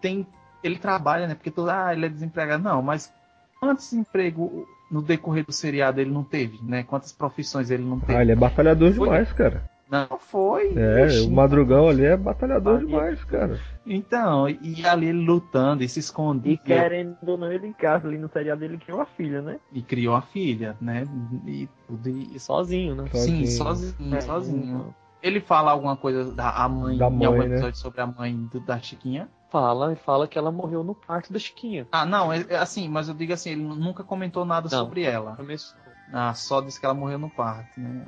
tem, 0.00 0.24
ele 0.62 0.78
trabalha, 0.78 1.26
né? 1.26 1.34
Porque 1.34 1.50
todo, 1.50 1.68
ah, 1.68 1.92
ele 1.92 2.06
é 2.06 2.08
desempregado, 2.08 2.62
não, 2.62 2.80
mas 2.80 3.12
quantos 3.58 3.92
empregos 3.92 4.64
no 4.88 5.02
decorrer 5.02 5.44
do 5.44 5.52
seriado 5.52 6.00
ele 6.00 6.10
não 6.10 6.22
teve, 6.22 6.60
né? 6.62 6.84
Quantas 6.84 7.12
profissões 7.12 7.68
ele 7.68 7.82
não 7.84 7.98
teve? 7.98 8.16
Ah, 8.16 8.22
ele 8.22 8.32
é 8.32 8.36
batalhador 8.36 8.92
Foi- 8.92 9.08
demais, 9.08 9.32
cara. 9.32 9.64
Não 9.90 10.18
foi. 10.18 10.72
É, 10.76 11.04
Oxi. 11.04 11.20
o 11.26 11.30
Madrugão 11.32 11.88
ali 11.88 12.04
é 12.04 12.16
batalhador 12.16 12.78
demais, 12.78 13.24
cara. 13.24 13.58
Então, 13.84 14.48
e 14.48 14.86
ali 14.86 15.06
ele 15.08 15.24
lutando 15.24 15.82
e 15.82 15.88
se 15.88 15.98
escondia. 15.98 16.52
E 16.52 16.56
querendo 16.56 17.16
ou 17.26 17.36
não, 17.36 17.52
ele 17.52 17.66
em 17.66 17.72
casa 17.72 18.06
ali 18.06 18.16
no 18.16 18.28
seriado 18.28 18.64
ele 18.64 18.78
criou 18.78 18.98
uma 19.00 19.06
filha, 19.06 19.42
né? 19.42 19.58
E 19.72 19.82
criou 19.82 20.14
a 20.14 20.22
filha, 20.22 20.76
né? 20.80 21.08
E, 21.46 21.68
e, 22.06 22.36
E 22.36 22.38
sozinho, 22.38 22.94
né? 22.94 23.04
sim, 23.12 23.46
Sozinho. 23.46 23.48
sozinho, 23.48 24.16
É, 24.16 24.20
sozinho. 24.20 24.94
Ele 25.22 25.40
fala 25.40 25.72
alguma 25.72 25.96
coisa 25.96 26.32
da 26.32 26.50
a 26.50 26.68
mãe, 26.68 26.96
Da 26.96 27.08
em 27.08 27.10
mãe, 27.16 27.26
algum 27.26 27.40
né? 27.40 27.46
episódio 27.46 27.76
sobre 27.78 28.00
a 28.00 28.06
mãe 28.06 28.34
do- 28.52 28.60
da 28.60 28.78
Chiquinha? 28.78 29.28
Fala, 29.50 29.94
fala 29.96 30.28
que 30.28 30.38
ela 30.38 30.52
morreu 30.52 30.84
no 30.84 30.94
parto 30.94 31.32
da 31.32 31.38
Chiquinha. 31.38 31.86
Ah, 31.90 32.06
não, 32.06 32.32
é, 32.32 32.46
é 32.48 32.56
assim, 32.56 32.88
mas 32.88 33.08
eu 33.08 33.14
digo 33.14 33.32
assim, 33.32 33.50
ele 33.50 33.62
nunca 33.62 34.04
comentou 34.04 34.44
nada 34.44 34.68
Não. 34.70 34.78
sobre 34.78 35.02
ela. 35.02 35.34
Começou. 35.36 35.76
Ah, 36.12 36.32
só 36.32 36.60
disse 36.60 36.78
que 36.78 36.86
ela 36.86 36.94
morreu 36.94 37.18
no 37.18 37.28
parto, 37.28 37.78
né? 37.80 38.04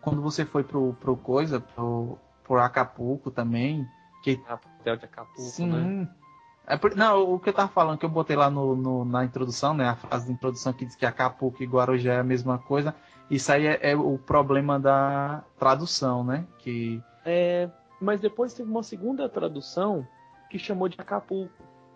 Quando 0.00 0.20
você 0.22 0.44
foi 0.44 0.62
pro, 0.64 0.94
pro 0.94 1.16
coisa, 1.16 1.60
pro, 1.60 2.18
pro 2.44 2.58
Acapulco 2.60 3.30
também, 3.30 3.86
que 4.22 4.42
Ah, 4.48 4.58
Hotel 4.80 4.96
de 4.96 5.04
Acapulco, 5.04 5.40
Sim. 5.50 5.70
né? 5.70 6.08
É 6.66 6.76
por- 6.76 6.94
não, 6.94 7.34
o 7.34 7.38
que 7.40 7.48
eu 7.48 7.52
tava 7.52 7.68
falando, 7.68 7.98
que 7.98 8.04
eu 8.04 8.08
botei 8.10 8.36
lá 8.36 8.48
no, 8.50 8.76
no- 8.76 9.04
na 9.04 9.24
introdução, 9.24 9.74
né? 9.74 9.88
A 9.88 9.96
frase 9.96 10.26
de 10.26 10.32
introdução 10.32 10.72
que 10.72 10.84
diz 10.86 10.94
que 10.94 11.04
Acapulco 11.04 11.62
e 11.62 11.66
Guarujá 11.66 12.14
é 12.14 12.20
a 12.20 12.24
mesma 12.24 12.58
coisa. 12.58 12.94
Isso 13.30 13.50
aí 13.52 13.66
é, 13.66 13.90
é 13.92 13.96
o 13.96 14.18
problema 14.18 14.78
da 14.78 15.42
tradução, 15.58 16.22
né? 16.24 16.46
Que 16.58 17.02
É, 17.24 17.68
mas 18.00 18.20
depois 18.20 18.54
teve 18.54 18.70
uma 18.70 18.82
segunda 18.82 19.28
tradução 19.28 20.06
que 20.48 20.58
chamou 20.58 20.88
de 20.88 20.96
Acapulco. 21.00 21.52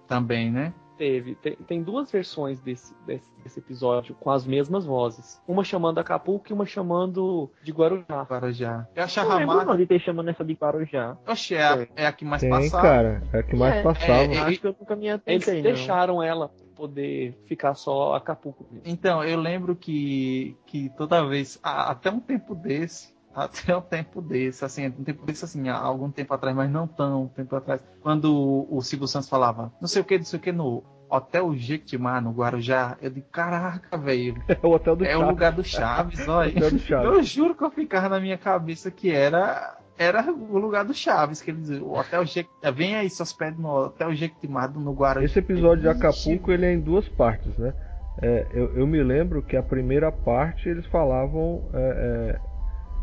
também, 0.07 0.51
né? 0.51 0.73
Teve. 0.97 1.35
Tem, 1.35 1.57
tem 1.57 1.83
duas 1.83 2.11
versões 2.11 2.61
desse, 2.61 2.95
desse, 3.05 3.29
desse 3.43 3.59
episódio 3.59 4.15
com 4.15 4.31
as 4.31 4.47
mesmas 4.47 4.85
vozes. 4.87 5.43
Uma 5.47 5.65
chamando 5.65 5.99
Acapulco 5.99 6.47
e 6.49 6.53
uma 6.53 6.65
chamando 6.67 7.51
de 7.63 7.73
Guarujá. 7.73 8.23
Guarujá. 8.23 8.87
Eu 8.95 8.97
Não 8.99 9.05
achava 9.05 9.35
lembro 9.35 9.55
massa. 9.57 9.67
não 9.67 9.77
de 9.77 9.87
ter 9.87 10.01
chamando 10.01 10.31
essa 10.31 10.45
de 10.45 10.53
Guarujá. 10.55 11.17
Oxe, 11.27 11.55
é 11.55 11.63
a, 11.65 11.87
é 11.97 12.07
a 12.07 12.13
que 12.13 12.25
mais 12.25 12.43
Tem, 12.43 12.51
passava. 12.51 12.83
cara. 12.83 13.23
É 13.33 13.39
a 13.39 13.43
que 13.43 13.57
mais 13.57 13.75
É, 13.77 13.83
passava. 13.83 14.13
é, 14.13 14.39
Acho 14.39 14.61
que 14.61 14.67
eu 14.67 14.77
nunca 14.79 14.95
me 14.97 15.07
Eles 15.07 15.17
atentei, 15.21 15.55
não. 15.57 15.63
deixaram 15.63 16.23
ela 16.23 16.51
poder 16.77 17.39
ficar 17.47 17.75
só 17.75 18.15
Acapulco. 18.15 18.67
mesmo. 18.71 18.83
Então, 18.85 19.23
eu 19.23 19.39
lembro 19.41 19.77
que, 19.77 20.57
que 20.67 20.89
toda 20.97 21.25
vez, 21.27 21.59
a- 21.63 21.91
até 21.93 22.11
um 22.11 22.19
tempo 22.21 22.55
desse, 22.55 23.14
até 23.35 23.77
um 23.77 23.81
tempo 23.81 24.23
desse, 24.23 24.65
assim, 24.65 24.87
um 24.87 25.05
tempo 25.05 25.25
desse, 25.27 25.45
assim, 25.45 25.69
há 25.69 25.77
algum 25.77 26.11
tempo 26.11 26.33
atrás, 26.33 26.55
mas 26.55 26.71
não 26.71 26.87
tão 26.87 27.29
tempo 27.29 27.57
atrás, 27.57 27.81
quando 28.01 28.35
o, 28.35 28.77
o 28.77 28.83
Silvio 28.83 29.09
Santos 29.09 29.29
falava, 29.29 29.73
não 29.81 29.89
sei 29.89 30.03
o 30.03 30.05
que, 30.05 30.19
não 30.19 30.25
sei 30.25 30.39
o 30.39 30.43
que, 30.43 30.53
no 30.53 30.83
Hotel 31.09 31.55
Jequitimá, 31.55 32.21
no 32.21 32.33
Guarujá, 32.33 32.97
eu 33.01 33.11
digo, 33.11 33.27
caraca, 33.31 33.97
velho, 33.97 34.43
É 34.49 34.59
o 34.63 34.71
hotel 34.71 34.97
do 34.97 35.05
é 35.05 35.17
o 35.17 35.21
Chaves. 35.21 35.29
lugar 35.29 35.53
do 35.53 35.65
Chaves, 35.65 36.27
olha. 36.29 36.51
Hotel 36.51 36.71
do 36.71 36.79
Chaves. 36.79 37.07
Eu 37.07 37.23
juro 37.23 37.55
que 37.55 37.65
eu 37.65 37.71
ficava 37.71 38.09
na 38.09 38.21
minha 38.21 38.39
cabeça 38.39 38.91
que 38.91 39.11
era 39.11 39.79
era 39.97 40.29
o 40.29 40.59
lugar 40.59 40.85
do 40.85 40.93
Chaves, 40.93 41.41
que 41.41 41.53
ele 41.53 41.61
dizia, 41.61 41.83
o 41.83 41.97
Hotel 41.97 42.27
Jequitimá, 42.27 42.71
vem 42.73 42.97
aí, 42.97 43.09
se 43.09 43.23
hospede 43.23 43.61
no 43.61 43.69
Hotel 43.69 44.13
Jequitimá, 44.13 44.67
no 44.67 44.93
Guarujá. 44.93 45.25
Esse 45.25 45.39
episódio 45.39 45.83
de 45.83 45.89
Acapulco 45.89 46.51
ele 46.51 46.67
é 46.67 46.73
em 46.73 46.81
duas 46.81 47.09
partes, 47.09 47.57
né? 47.57 47.73
É, 48.21 48.47
eu, 48.53 48.77
eu 48.77 48.87
me 48.87 49.03
lembro 49.03 49.43
que 49.43 49.57
a 49.57 49.63
primeira 49.63 50.11
parte 50.11 50.69
eles 50.69 50.87
falavam 50.87 51.63
é, 51.73 51.79
é, 51.79 52.41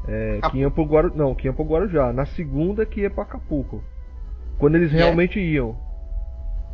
é, 0.07 0.39
que 0.49 0.57
iam 0.57 0.71
pro 0.71 0.83
Guarujá. 0.83 1.15
Não, 1.15 1.35
que 1.35 1.47
iam 1.47 1.53
pro 1.53 1.63
Guarujá. 1.65 2.11
Na 2.11 2.25
segunda 2.25 2.85
que 2.85 3.01
ia 3.01 3.09
pra 3.09 3.23
Acapulco. 3.23 3.83
Quando 4.57 4.75
eles 4.75 4.93
é- 4.93 4.97
realmente 4.97 5.39
iam. 5.39 5.75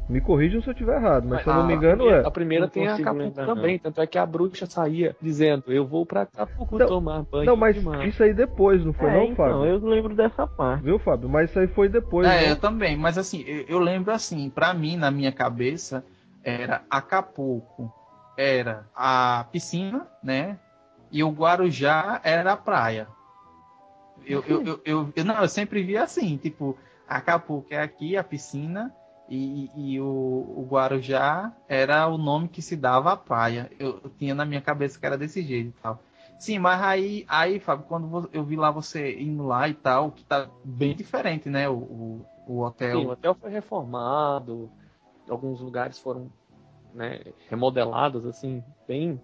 Me 0.10 0.22
corrijam 0.22 0.62
se 0.62 0.70
eu 0.70 0.72
estiver 0.72 0.96
errado, 0.96 1.28
mas 1.28 1.44
se 1.44 1.50
eu 1.50 1.54
não 1.54 1.63
Ah, 1.63 1.68
me 1.68 1.74
engano 1.76 2.10
é. 2.10 2.26
A 2.26 2.32
primeira 2.32 2.63
Não 2.63 2.70
tem 2.70 2.88
a 2.88 2.96
Acapulco 2.96 3.32
também, 3.32 3.78
tanto 3.78 4.00
é 4.00 4.08
que 4.08 4.18
a 4.18 4.26
bruxa 4.26 4.66
saía 4.66 5.13
dizendo, 5.22 5.66
eu 5.68 5.86
vou 5.86 6.06
pra 6.06 6.22
Acapulco 6.22 6.80
Não, 6.80 6.88
tomar 6.88 7.26
banho 7.30 7.46
Não, 7.46 7.58
mas 7.58 7.76
isso 8.06 8.24
aí 8.24 8.34
depois, 8.34 8.86
não 8.86 8.94
foi 8.94 9.10
É, 9.10 9.13
não, 9.13 9.24
então, 9.24 9.36
Fábio? 9.36 9.66
eu 9.66 9.78
lembro 9.86 10.16
dessa 10.16 10.48
parte. 10.48 10.82
Viu, 10.82 10.98
Fábio? 10.98 11.28
Mas 11.28 11.50
isso 11.50 11.60
aí 11.60 11.68
foi 11.68 11.90
depois. 11.90 12.26
É, 12.26 12.44
não? 12.44 12.50
eu 12.52 12.56
também, 12.56 12.96
mas 12.96 13.18
assim, 13.18 13.44
eu, 13.46 13.66
eu 13.68 13.80
lembro 13.80 14.13
assim, 14.13 14.50
pra 14.50 14.74
mim, 14.74 14.96
na 14.96 15.12
minha 15.12 15.32
cabeça, 15.34 16.06
era 16.42 16.84
Acapulco, 16.90 17.92
era 18.38 18.86
a 18.96 19.46
piscina, 19.52 20.08
né? 20.24 20.58
E 21.12 21.22
o 21.22 21.32
Guarujá 21.32 22.22
era 22.24 22.54
a 22.54 22.58
praia. 22.58 23.10
Eu, 24.28 24.44
eu, 24.48 24.82
eu, 24.86 25.13
eu- 25.16 25.26
não, 25.26 25.42
eu 25.42 25.50
sempre 25.50 25.82
via 25.84 26.04
assim, 26.04 26.38
tipo, 26.38 26.78
Acapulco 27.08 27.68
é 27.74 27.82
aqui, 27.82 28.18
a 28.18 28.24
piscina, 28.24 28.94
e, 29.30 29.70
e 29.76 30.00
o, 30.00 30.06
o 30.06 30.68
Guarujá 30.70 31.52
era 31.68 32.08
o 32.08 32.18
nome 32.18 32.48
que 32.48 32.62
se 32.62 32.76
dava 32.76 33.12
à 33.13 33.18
praia. 33.18 33.70
Eu, 33.80 34.00
eu 34.04 34.10
tinha 34.18 34.34
na 34.36 34.46
minha 34.46 34.62
cabeça 34.62 35.00
que 35.00 35.06
era 35.06 35.18
desse 35.18 35.42
jeito 35.42 35.70
e 35.70 35.82
tal. 35.82 36.00
Sim, 36.40 36.60
mas 36.60 36.82
aí, 36.82 37.26
aí 37.28 37.60
Fábio, 37.60 37.86
quando 37.88 38.30
eu 38.32 38.44
vi 38.44 38.56
lá 38.56 38.70
você 38.70 39.20
indo 39.20 39.48
lá 39.48 39.68
e 39.68 39.74
tal, 39.74 40.12
que 40.12 40.24
tá 40.24 40.48
bem 40.63 40.96
diferente, 40.96 41.50
né? 41.50 41.68
O, 41.68 41.74
o, 41.74 42.26
o 42.48 42.62
hotel. 42.62 43.00
Sim, 43.02 43.06
o 43.08 43.12
hotel 43.12 43.36
foi 43.36 43.50
reformado, 43.50 44.70
alguns 45.28 45.60
lugares 45.60 45.98
foram 45.98 46.30
né, 46.94 47.20
remodelados, 47.50 48.26
assim, 48.26 48.63
bem, 48.88 49.20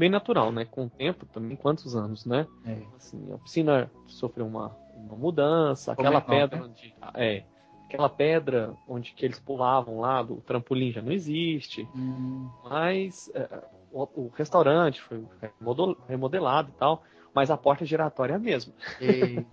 bem 0.00 0.08
natural, 0.08 0.50
né? 0.50 0.64
Com 0.64 0.86
o 0.86 0.90
tempo 0.90 1.26
também, 1.26 1.54
quantos 1.56 1.94
anos, 1.94 2.24
né? 2.24 2.46
É. 2.64 2.78
Assim, 2.96 3.32
a 3.34 3.38
piscina 3.38 3.90
sofreu 4.06 4.46
uma, 4.46 4.74
uma 4.96 5.14
mudança, 5.14 5.92
aquela 5.92 6.22
pedra 6.22 6.58
né? 6.60 6.66
onde. 6.66 6.94
É, 7.14 7.44
aquela 7.84 8.08
pedra 8.08 8.72
onde 8.88 9.12
que 9.12 9.26
eles 9.26 9.38
pulavam 9.38 10.00
lá 10.00 10.22
do 10.22 10.36
trampolim 10.36 10.90
já 10.90 11.02
não 11.02 11.12
existe. 11.12 11.86
Hum, 11.94 12.48
Mas 12.64 13.30
é, 13.34 13.46
o, 13.92 14.02
o 14.22 14.32
restaurante 14.34 15.02
foi 15.02 15.22
remodel- 15.60 15.98
remodelado 16.08 16.70
e 16.70 16.78
tal, 16.78 17.02
mas 17.34 17.50
a 17.50 17.56
porta 17.58 17.84
giratória 17.84 18.32
é 18.32 18.36
a 18.36 18.38
mesma. 18.40 18.72
e... 19.02 19.44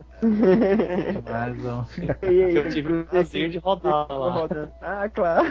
Eu 2.55 2.69
tive 2.69 2.93
o 3.01 3.05
prazer 3.05 3.49
de 3.49 3.57
rodar 3.57 4.07
lá. 4.09 4.31
Rodando. 4.31 4.71
Ah, 4.81 5.09
claro. 5.09 5.45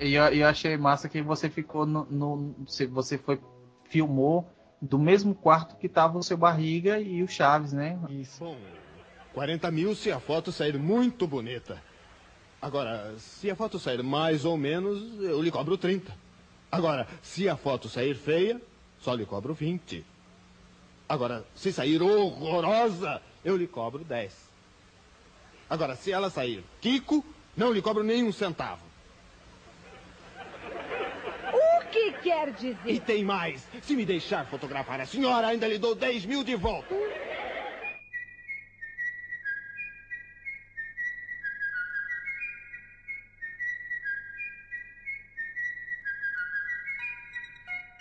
E 0.00 0.14
eu, 0.14 0.24
eu 0.24 0.48
achei 0.48 0.76
massa 0.76 1.08
que 1.08 1.22
você 1.22 1.48
ficou 1.48 1.86
no, 1.86 2.04
no- 2.10 2.54
se 2.66 2.86
você 2.86 3.16
foi 3.16 3.40
filmou 3.88 4.48
do 4.80 4.98
mesmo 4.98 5.34
quarto 5.34 5.76
que 5.76 5.88
tava 5.88 6.18
o 6.18 6.22
seu 6.22 6.36
barriga 6.36 7.00
e 7.00 7.22
o 7.22 7.28
Chaves, 7.28 7.72
né? 7.72 7.98
Isso. 8.08 8.44
Bom, 8.44 8.56
40 9.34 9.70
mil 9.70 9.94
se 9.94 10.10
a 10.10 10.20
foto 10.20 10.52
sair 10.52 10.78
muito 10.78 11.26
bonita. 11.26 11.82
Agora, 12.60 13.14
se 13.18 13.50
a 13.50 13.56
foto 13.56 13.78
sair 13.78 14.02
mais 14.02 14.44
ou 14.44 14.56
menos, 14.56 15.20
eu 15.20 15.40
lhe 15.40 15.50
cobro 15.50 15.76
30. 15.78 16.12
Agora, 16.70 17.06
se 17.22 17.48
a 17.48 17.56
foto 17.56 17.88
sair 17.88 18.14
feia, 18.14 18.60
só 19.00 19.14
lhe 19.14 19.24
cobro 19.24 19.54
20. 19.54 20.04
Agora, 21.08 21.44
se 21.54 21.72
sair 21.72 22.02
horrorosa, 22.02 23.22
eu 23.44 23.56
lhe 23.56 23.66
cobro 23.66 24.04
10. 24.04 24.48
Agora, 25.70 25.94
se 25.94 26.10
ela 26.10 26.30
sair 26.30 26.64
Kiko, 26.80 27.24
não 27.56 27.72
lhe 27.72 27.80
cobro 27.80 28.02
nenhum 28.02 28.32
centavo. 28.32 28.82
O 31.52 31.77
que 31.90 32.12
quer 32.12 32.52
dizer? 32.52 32.76
E 32.86 33.00
tem 33.00 33.24
mais. 33.24 33.66
Se 33.82 33.94
me 33.94 34.04
deixar 34.04 34.46
fotografar 34.46 35.00
a 35.00 35.06
senhora, 35.06 35.48
ainda 35.48 35.66
lhe 35.66 35.78
dou 35.78 35.94
10 35.94 36.26
mil 36.26 36.44
de 36.44 36.54
volta. 36.54 36.94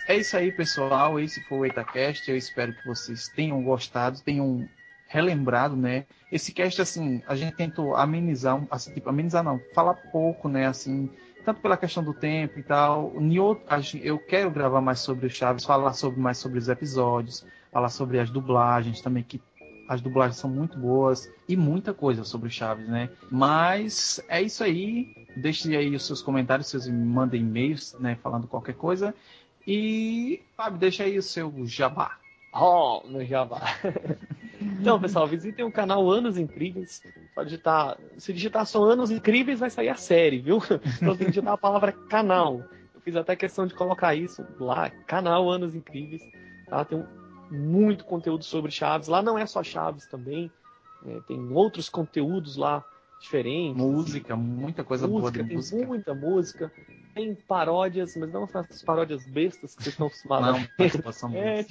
É 0.07 0.15
isso 0.15 0.37
aí, 0.37 0.53
pessoal. 0.53 1.19
Esse 1.19 1.41
foi 1.41 1.57
o 1.57 1.65
EitaCast. 1.65 2.31
Eu 2.31 2.37
espero 2.37 2.73
que 2.73 2.87
vocês 2.87 3.27
tenham 3.27 3.61
gostado, 3.61 4.21
tenham 4.21 4.67
relembrado, 5.07 5.75
né? 5.75 6.05
Esse 6.31 6.53
cast, 6.53 6.81
assim, 6.81 7.21
a 7.27 7.35
gente 7.35 7.55
tentou 7.55 7.95
amenizar, 7.95 8.61
assim, 8.71 8.93
tipo, 8.93 9.09
amenizar 9.09 9.43
não, 9.43 9.59
falar 9.73 9.95
pouco, 9.95 10.47
né? 10.47 10.65
Assim, 10.65 11.09
tanto 11.47 11.61
pela 11.61 11.77
questão 11.77 12.03
do 12.03 12.13
tempo 12.13 12.59
e 12.59 12.63
tal. 12.63 13.13
Em 13.15 13.39
outro, 13.39 13.63
eu 14.03 14.19
quero 14.19 14.51
gravar 14.51 14.81
mais 14.81 14.99
sobre 14.99 15.27
o 15.27 15.29
Chaves, 15.29 15.63
falar 15.63 15.93
sobre 15.93 16.19
mais 16.19 16.37
sobre 16.39 16.59
os 16.59 16.67
episódios, 16.67 17.45
falar 17.71 17.87
sobre 17.87 18.19
as 18.19 18.29
dublagens 18.29 18.99
também, 18.99 19.23
que 19.23 19.41
as 19.87 20.01
dublagens 20.01 20.35
são 20.35 20.49
muito 20.49 20.77
boas 20.77 21.31
e 21.47 21.55
muita 21.55 21.93
coisa 21.93 22.25
sobre 22.25 22.49
o 22.49 22.51
Chaves, 22.51 22.89
né? 22.89 23.09
Mas 23.31 24.21
é 24.27 24.41
isso 24.41 24.61
aí. 24.61 25.07
Deixe 25.37 25.73
aí 25.73 25.95
os 25.95 26.05
seus 26.05 26.21
comentários, 26.21 26.67
vocês 26.67 26.85
me 26.85 27.05
mandem 27.05 27.39
e-mails, 27.39 27.95
né? 27.97 28.17
Falando 28.21 28.45
qualquer 28.45 28.75
coisa. 28.75 29.15
E, 29.65 30.41
Fábio, 30.57 30.77
deixa 30.79 31.05
aí 31.05 31.17
o 31.17 31.23
seu 31.23 31.65
jabá. 31.65 32.17
Oh, 32.53 33.03
no 33.05 33.23
Java. 33.23 33.61
Então, 34.87 34.99
pessoal, 35.01 35.27
visitem 35.27 35.65
o 35.65 35.71
canal 35.71 36.09
Anos 36.09 36.37
Incríveis. 36.37 37.01
Só 37.33 37.43
digitar, 37.43 37.97
se 38.17 38.33
digitar 38.33 38.65
só 38.65 38.83
Anos 38.83 39.11
Incríveis, 39.11 39.59
vai 39.59 39.69
sair 39.69 39.89
a 39.89 39.95
série, 39.95 40.39
viu? 40.39 40.57
Então 40.97 41.15
tem 41.15 41.25
que 41.27 41.31
digitar 41.31 41.53
a 41.53 41.57
palavra 41.57 41.91
canal. 41.91 42.63
Eu 42.95 43.01
fiz 43.01 43.15
até 43.15 43.35
questão 43.35 43.67
de 43.67 43.73
colocar 43.73 44.15
isso 44.15 44.45
lá, 44.59 44.89
canal 45.05 45.49
Anos 45.49 45.75
Incríveis. 45.75 46.21
Tá? 46.69 46.83
Tem 46.85 47.03
muito 47.51 48.05
conteúdo 48.05 48.43
sobre 48.43 48.71
Chaves. 48.71 49.07
Lá 49.07 49.21
não 49.21 49.37
é 49.37 49.45
só 49.45 49.63
Chaves 49.63 50.07
também. 50.07 50.51
né? 51.03 51.19
Tem 51.27 51.39
outros 51.51 51.89
conteúdos 51.89 52.57
lá 52.57 52.83
diferentes. 53.19 53.81
Música, 53.81 54.35
muita 54.35 54.83
coisa 54.83 55.07
boa 55.07 55.21
música, 55.21 55.41
de 55.43 55.47
tem 55.49 55.57
música. 55.57 55.85
muita 55.87 56.13
música. 56.13 56.71
Tem 57.17 57.35
paródias, 57.35 58.15
mas 58.15 58.31
não 58.31 58.43
essas 58.43 58.83
paródias 58.83 59.25
bestas 59.25 59.75
que 59.75 59.83
vocês 59.83 59.93
estão 59.93 60.07
acostumados 60.07 60.47
Não, 60.47 60.55
a 60.55 61.27
ver. 61.27 61.63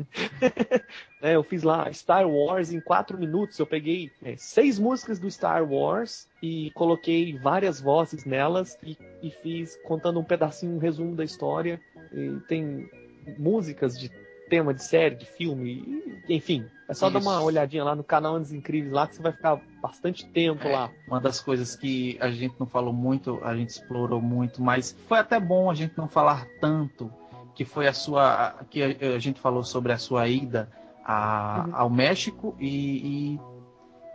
É, 1.22 1.36
eu 1.36 1.42
fiz 1.42 1.62
lá 1.62 1.92
Star 1.92 2.26
Wars 2.26 2.72
em 2.72 2.80
quatro 2.80 3.18
minutos. 3.18 3.58
Eu 3.58 3.66
peguei 3.66 4.10
é, 4.24 4.36
seis 4.36 4.78
músicas 4.78 5.18
do 5.18 5.30
Star 5.30 5.70
Wars 5.70 6.26
e 6.42 6.70
coloquei 6.70 7.38
várias 7.38 7.78
vozes 7.78 8.24
nelas 8.24 8.78
e, 8.82 8.96
e 9.22 9.30
fiz 9.30 9.78
contando 9.84 10.18
um 10.18 10.24
pedacinho, 10.24 10.76
um 10.76 10.78
resumo 10.78 11.14
da 11.14 11.22
história. 11.22 11.78
E 12.12 12.40
tem 12.48 12.88
músicas 13.38 13.98
de 13.98 14.10
tema 14.50 14.74
de 14.74 14.82
série, 14.84 15.14
de 15.14 15.24
filme, 15.24 16.02
enfim. 16.28 16.66
É 16.88 16.92
só 16.92 17.08
dar 17.08 17.20
uma 17.20 17.36
Isso. 17.36 17.44
olhadinha 17.44 17.84
lá 17.84 17.94
no 17.94 18.02
canal 18.04 18.34
Andes 18.34 18.52
Incríveis 18.52 18.92
lá 18.92 19.06
que 19.06 19.14
você 19.14 19.22
vai 19.22 19.32
ficar 19.32 19.60
bastante 19.80 20.26
tempo 20.26 20.66
É. 20.66 20.72
lá. 20.72 20.90
Uma 21.06 21.20
das 21.20 21.40
coisas 21.40 21.76
que 21.76 22.18
a 22.20 22.28
gente 22.30 22.54
não 22.58 22.66
falou 22.66 22.92
muito, 22.92 23.38
a 23.44 23.56
gente 23.56 23.68
explorou 23.70 24.20
muito, 24.20 24.60
mas 24.60 24.94
foi 25.06 25.18
até 25.20 25.38
bom 25.38 25.70
a 25.70 25.74
gente 25.74 25.96
não 25.96 26.08
falar 26.08 26.46
tanto, 26.60 27.10
que 27.54 27.64
foi 27.64 27.86
a 27.86 27.92
sua. 27.92 28.56
que 28.68 28.82
a, 28.82 29.14
a 29.14 29.18
gente 29.20 29.40
falou 29.40 29.62
sobre 29.62 29.92
a 29.92 29.98
sua 29.98 30.26
ida 30.28 30.68
a- 31.04 31.64
Uhum. 31.68 31.76
ao 31.76 31.90
México 31.90 32.54
e, 32.58 33.34
e 33.34 33.40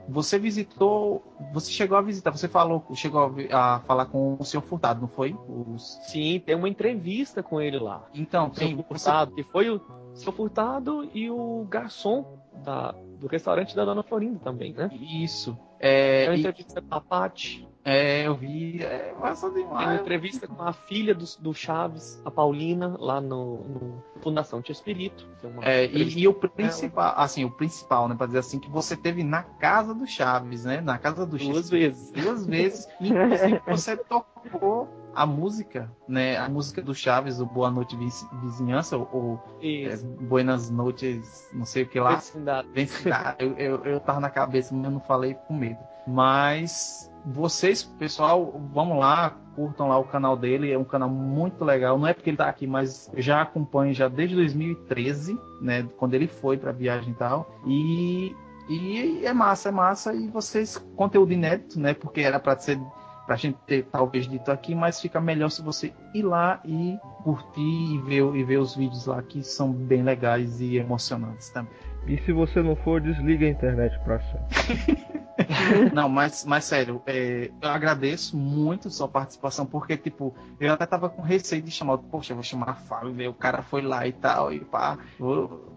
você 0.07 0.37
visitou. 0.39 1.23
Você 1.53 1.71
chegou 1.71 1.97
a 1.97 2.01
visitar, 2.01 2.31
você 2.31 2.47
falou, 2.47 2.83
chegou 2.93 3.33
a, 3.51 3.75
a 3.75 3.79
falar 3.81 4.05
com 4.05 4.37
o 4.39 4.43
senhor 4.45 4.61
Furtado, 4.63 5.01
não 5.01 5.07
foi? 5.07 5.35
Os- 5.47 5.99
Sim, 6.03 6.41
tem 6.45 6.55
uma 6.55 6.69
entrevista 6.69 7.41
com 7.43 7.59
ele 7.61 7.79
lá. 7.79 8.05
Então, 8.13 8.47
O 8.47 8.49
tem. 8.51 8.75
seu 8.75 8.83
Furtado, 8.83 9.33
que 9.33 9.43
foi 9.43 9.69
o 9.69 9.81
seu 10.13 10.31
Furtado 10.31 11.09
e 11.13 11.29
o 11.29 11.65
garçom 11.69 12.37
da, 12.63 12.91
do 13.19 13.27
restaurante 13.27 13.75
da 13.75 13.83
Dona 13.85 14.03
Florinda 14.03 14.39
também, 14.39 14.73
né? 14.73 14.89
Isso. 14.93 15.57
É, 15.79 16.25
É 16.25 16.29
uma 16.29 16.35
e- 16.35 16.39
entrevista 16.39 16.81
com 16.81 16.95
a 16.95 17.01
Paty, 17.01 17.67
é, 17.85 18.25
eu 18.27 18.33
vi. 18.33 18.83
É 18.83 19.13
massa 19.19 19.49
tem 19.51 19.63
uma 19.63 19.79
demais. 19.79 20.01
entrevista 20.01 20.47
com 20.47 20.61
a 20.63 20.73
filha 20.73 21.13
do, 21.13 21.23
do 21.39 21.53
Chaves, 21.53 22.19
a 22.25 22.31
Paulina, 22.31 22.95
lá 22.99 23.21
no, 23.21 23.57
no 23.63 24.03
Fundação 24.21 24.61
Tia 24.61 24.73
Espírito. 24.73 25.27
É, 25.61 25.85
entrevista 25.85 26.19
e, 26.19 26.23
e 26.23 26.27
o 26.27 26.33
principal, 26.33 27.13
assim, 27.15 27.45
o 27.45 27.51
principal, 27.51 28.07
né, 28.07 28.15
pra 28.15 28.25
dizer 28.25 28.39
assim, 28.39 28.59
que 28.59 28.69
você 28.69 28.97
teve 28.97 29.23
na 29.23 29.43
casa 29.43 29.93
do 29.93 30.07
Chaves, 30.07 30.65
né, 30.65 30.81
na 30.81 30.97
casa 30.97 31.25
do 31.27 31.37
duas 31.37 31.43
Chaves, 31.43 31.69
vezes. 31.69 32.11
duas 32.11 32.45
vezes, 32.47 32.87
inclusive 32.99 33.61
você 33.67 33.95
tocou 33.95 34.89
a 35.13 35.25
música, 35.25 35.89
né, 36.07 36.37
a 36.37 36.49
música 36.49 36.81
do 36.81 36.93
Chaves, 36.95 37.39
o 37.39 37.45
Boa 37.45 37.69
Noite 37.69 37.95
Viz- 37.95 38.27
Vizinhança, 38.41 38.97
ou 38.97 39.39
é. 39.61 39.95
Buenas 40.21 40.69
Noites, 40.71 41.47
não 41.53 41.65
sei 41.65 41.83
o 41.83 41.87
que 41.87 41.99
lá, 41.99 42.15
Vecindade. 42.15 42.67
Vem 42.73 42.87
cidade. 42.87 43.37
eu, 43.39 43.53
eu, 43.57 43.85
eu 43.85 43.99
tava 43.99 44.19
na 44.19 44.29
cabeça, 44.29 44.73
mas 44.75 44.85
eu 44.85 44.91
não 44.91 44.99
falei 44.99 45.35
com 45.47 45.53
medo. 45.53 45.79
Mas 46.07 47.11
vocês, 47.25 47.83
pessoal, 47.83 48.53
vamos 48.73 48.99
lá, 48.99 49.31
curtam 49.55 49.87
lá 49.87 49.97
o 49.97 50.03
canal 50.03 50.37
dele, 50.37 50.71
é 50.71 50.77
um 50.77 50.83
canal 50.83 51.09
muito 51.09 51.63
legal. 51.63 51.97
Não 51.97 52.07
é 52.07 52.13
porque 52.13 52.29
ele 52.29 52.37
tá 52.37 52.47
aqui, 52.47 52.67
mas 52.67 53.09
já 53.15 53.41
acompanho 53.41 53.93
já 53.93 54.07
desde 54.07 54.35
2013, 54.35 55.39
né, 55.61 55.87
quando 55.97 56.13
ele 56.13 56.27
foi 56.27 56.57
pra 56.57 56.71
viagem 56.71 57.11
e 57.11 57.15
tal. 57.15 57.61
E 57.65 58.35
e 58.67 59.23
é 59.25 59.33
massa, 59.33 59.69
é 59.69 59.71
massa 59.71 60.13
e 60.13 60.27
vocês 60.27 60.77
conteúdo 60.95 61.31
inédito, 61.31 61.79
né? 61.79 61.93
Porque 61.93 62.21
era 62.21 62.39
pra 62.39 62.57
ser 62.57 62.79
pra 63.25 63.35
gente 63.35 63.57
ter 63.65 63.83
talvez 63.91 64.27
dito 64.27 64.51
aqui, 64.51 64.75
mas 64.75 65.01
fica 65.01 65.19
melhor 65.19 65.49
se 65.49 65.61
você 65.61 65.91
ir 66.13 66.21
lá 66.23 66.59
e 66.63 66.97
curtir 67.23 67.59
e 67.59 67.97
ver, 68.05 68.35
e 68.35 68.43
ver 68.43 68.57
os 68.57 68.75
vídeos 68.75 69.07
lá 69.07 69.21
que 69.21 69.43
são 69.43 69.71
bem 69.71 70.03
legais 70.03 70.61
e 70.61 70.77
emocionantes 70.77 71.49
também. 71.49 71.71
E 72.07 72.17
se 72.19 72.31
você 72.31 72.61
não 72.61 72.75
for, 72.75 73.01
desliga 73.01 73.47
a 73.47 73.49
internet 73.49 73.99
pra 74.03 74.19
sempre. 74.19 75.15
Não, 75.93 76.09
mas, 76.09 76.45
mas 76.45 76.65
sério, 76.65 77.01
é, 77.05 77.51
eu 77.61 77.69
agradeço 77.69 78.37
muito 78.37 78.89
sua 78.89 79.07
participação, 79.07 79.65
porque, 79.65 79.97
tipo, 79.97 80.35
eu 80.59 80.73
até 80.73 80.85
tava 80.85 81.09
com 81.09 81.21
receio 81.21 81.61
de 81.61 81.71
chamar, 81.71 81.97
poxa, 81.97 82.31
eu 82.31 82.35
vou 82.35 82.43
chamar 82.43 82.69
a 82.69 82.75
Fábio, 82.75 83.13
ver 83.13 83.27
o 83.27 83.33
cara 83.33 83.61
foi 83.61 83.81
lá 83.81 84.07
e 84.07 84.13
tal, 84.13 84.53
e 84.53 84.59
pá. 84.59 84.97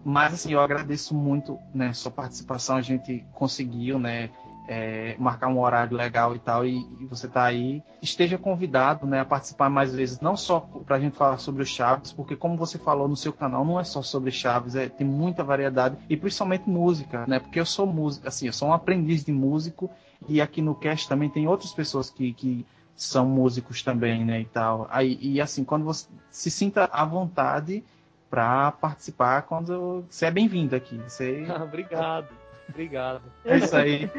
Mas, 0.03 0.33
assim, 0.33 0.53
eu 0.53 0.59
agradeço 0.59 1.13
muito, 1.13 1.57
né, 1.73 1.93
sua 1.93 2.11
participação, 2.11 2.77
a 2.77 2.81
gente 2.81 3.25
conseguiu, 3.33 3.99
né, 3.99 4.29
é, 4.69 5.15
marcar 5.17 5.47
um 5.47 5.59
horário 5.59 5.97
legal 5.97 6.35
e 6.35 6.39
tal, 6.39 6.63
e, 6.63 6.77
e 7.01 7.05
você 7.07 7.27
tá 7.27 7.43
aí. 7.43 7.81
Esteja 8.03 8.37
convidado, 8.37 9.07
né, 9.07 9.21
a 9.21 9.25
participar 9.25 9.67
mais 9.67 9.95
vezes, 9.95 10.19
não 10.19 10.37
só 10.37 10.59
pra 10.85 10.99
gente 10.99 11.17
falar 11.17 11.39
sobre 11.39 11.63
o 11.63 11.65
Chaves, 11.65 12.13
porque 12.13 12.35
como 12.35 12.55
você 12.55 12.77
falou 12.77 13.07
no 13.07 13.17
seu 13.17 13.33
canal, 13.33 13.65
não 13.65 13.79
é 13.79 13.83
só 13.83 14.03
sobre 14.03 14.29
Chaves, 14.29 14.75
é, 14.75 14.87
tem 14.87 15.07
muita 15.07 15.43
variedade, 15.43 15.97
e 16.07 16.15
principalmente 16.15 16.69
música, 16.69 17.25
né, 17.27 17.39
porque 17.39 17.59
eu 17.59 17.65
sou 17.65 17.87
músico, 17.87 18.27
assim, 18.27 18.45
eu 18.45 18.53
sou 18.53 18.67
um 18.67 18.73
aprendiz 18.73 19.25
de 19.25 19.31
músico, 19.31 19.89
e 20.27 20.39
aqui 20.39 20.61
no 20.61 20.75
cast 20.75 21.09
também 21.09 21.29
tem 21.29 21.47
outras 21.47 21.73
pessoas 21.73 22.11
que, 22.11 22.31
que 22.33 22.63
são 22.95 23.25
músicos 23.25 23.81
também, 23.81 24.23
né, 24.23 24.41
e 24.41 24.45
tal. 24.45 24.87
Aí, 24.91 25.17
e 25.19 25.41
assim, 25.41 25.63
quando 25.63 25.83
você 25.83 26.05
se 26.29 26.51
sinta 26.51 26.87
à 26.91 27.03
vontade 27.03 27.83
para 28.29 28.71
participar, 28.73 29.41
quando 29.43 30.05
você 30.07 30.27
é 30.27 30.31
bem-vindo 30.31 30.75
aqui. 30.75 30.95
Você 30.97 31.47
Obrigado. 31.59 32.27
Obrigado. 32.69 33.21
é 33.45 33.57
isso 33.57 33.75
aí. 33.75 34.09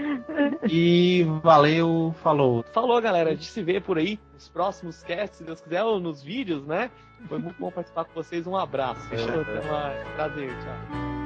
E 0.68 1.24
valeu, 1.42 2.14
falou. 2.22 2.64
Falou, 2.72 3.00
galera. 3.00 3.30
A 3.30 3.34
gente 3.34 3.50
se 3.50 3.62
vê 3.62 3.80
por 3.80 3.98
aí 3.98 4.18
nos 4.34 4.48
próximos 4.48 5.02
casts, 5.02 5.38
se 5.38 5.44
Deus 5.44 5.60
quiser, 5.60 5.82
ou 5.82 5.98
nos 5.98 6.22
vídeos, 6.22 6.66
né? 6.66 6.90
Foi 7.28 7.38
muito 7.38 7.58
bom 7.58 7.70
participar 7.70 8.04
com 8.04 8.14
vocês. 8.14 8.46
Um 8.46 8.56
abraço. 8.56 9.00
Fechou? 9.08 9.40
Até 9.40 9.70
mais. 9.70 10.08
Prazer. 10.14 10.50
Tchau. 10.50 11.19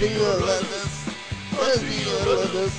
Violadas. 0.00 1.04
As 1.60 1.82
violadas. 1.82 2.72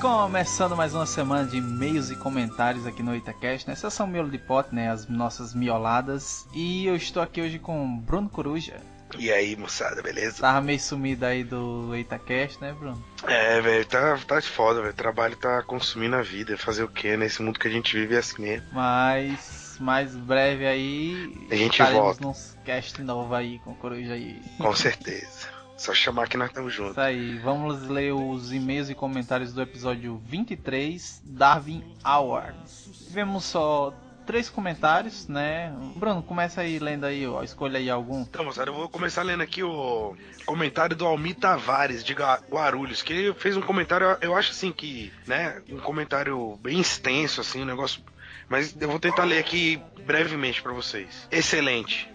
Começando 0.00 0.76
mais 0.76 0.94
uma 0.94 1.04
semana 1.04 1.44
de 1.48 1.56
e-mails 1.56 2.10
e 2.10 2.14
comentários 2.14 2.86
aqui 2.86 3.02
no 3.02 3.16
Itacast, 3.16 3.66
né? 3.66 3.72
Essas 3.72 3.92
são 3.92 4.06
miolo 4.06 4.30
de 4.30 4.38
pote, 4.38 4.72
né? 4.72 4.88
As 4.88 5.08
nossas 5.08 5.54
mioladas. 5.54 6.46
E 6.54 6.86
eu 6.86 6.94
estou 6.94 7.20
aqui 7.20 7.40
hoje 7.40 7.58
com 7.58 7.98
Bruno 7.98 8.28
Coruja. 8.28 8.76
E 9.18 9.32
aí, 9.32 9.56
moçada, 9.56 10.00
beleza? 10.02 10.40
Tava 10.40 10.60
meio 10.60 10.78
sumido 10.78 11.26
aí 11.26 11.42
do 11.42 11.96
Itacast, 11.96 12.60
né, 12.60 12.72
Bruno? 12.72 13.11
É, 13.32 13.60
velho, 13.60 13.86
tá, 13.86 14.18
tá 14.26 14.42
foda, 14.42 14.80
velho. 14.80 14.92
O 14.92 14.96
trabalho 14.96 15.36
tá 15.36 15.62
consumindo 15.62 16.16
a 16.16 16.22
vida. 16.22 16.56
Fazer 16.58 16.82
o 16.82 16.88
quê? 16.88 17.16
Nesse 17.16 17.42
mundo 17.42 17.58
que 17.58 17.66
a 17.68 17.70
gente 17.70 17.96
vive 17.96 18.14
é 18.14 18.18
assim 18.18 18.42
mesmo. 18.42 18.66
Mas 18.72 19.76
mais 19.80 20.14
breve 20.14 20.66
aí 20.66 21.46
A 21.50 21.56
gente 21.56 21.82
volta. 21.82 22.20
num 22.20 22.32
cast 22.64 23.02
novo 23.02 23.34
aí 23.34 23.58
com 23.60 23.72
o 23.72 23.74
Coruja 23.74 24.12
aí. 24.12 24.40
Com 24.58 24.74
certeza. 24.76 25.48
Só 25.76 25.92
chamar 25.94 26.28
que 26.28 26.36
nós 26.36 26.48
estamos 26.48 26.72
juntos. 26.72 26.92
Isso 26.92 27.00
aí, 27.00 27.38
vamos 27.38 27.88
ler 27.88 28.12
os 28.12 28.52
e-mails 28.52 28.88
e 28.90 28.94
comentários 28.94 29.52
do 29.52 29.60
episódio 29.62 30.20
23, 30.26 31.22
Darwin 31.24 31.82
Awards. 32.04 33.06
Tivemos 33.08 33.44
só 33.44 33.92
três 34.26 34.48
comentários, 34.48 35.28
né? 35.28 35.74
Bruno, 35.96 36.22
começa 36.22 36.60
aí 36.60 36.78
lendo 36.78 37.04
aí, 37.04 37.26
ó, 37.26 37.42
escolha 37.42 37.78
aí 37.78 37.90
algum. 37.90 38.22
Então, 38.22 38.44
moçada, 38.44 38.70
eu 38.70 38.74
vou 38.74 38.88
começar 38.88 39.22
lendo 39.22 39.42
aqui 39.42 39.62
o 39.62 40.16
comentário 40.46 40.96
do 40.96 41.06
Almir 41.06 41.36
Tavares, 41.36 42.02
de 42.04 42.14
Guarulhos, 42.14 43.02
que 43.02 43.12
ele 43.12 43.34
fez 43.34 43.56
um 43.56 43.62
comentário, 43.62 44.16
eu 44.20 44.36
acho 44.36 44.52
assim 44.52 44.72
que, 44.72 45.12
né, 45.26 45.62
um 45.68 45.78
comentário 45.78 46.56
bem 46.62 46.80
extenso, 46.80 47.40
assim, 47.40 47.62
um 47.62 47.66
negócio. 47.66 48.02
Mas 48.48 48.74
eu 48.80 48.88
vou 48.88 48.98
tentar 48.98 49.24
ler 49.24 49.38
aqui 49.38 49.80
brevemente 50.04 50.62
pra 50.62 50.72
vocês. 50.72 51.28
Excelente, 51.30 52.10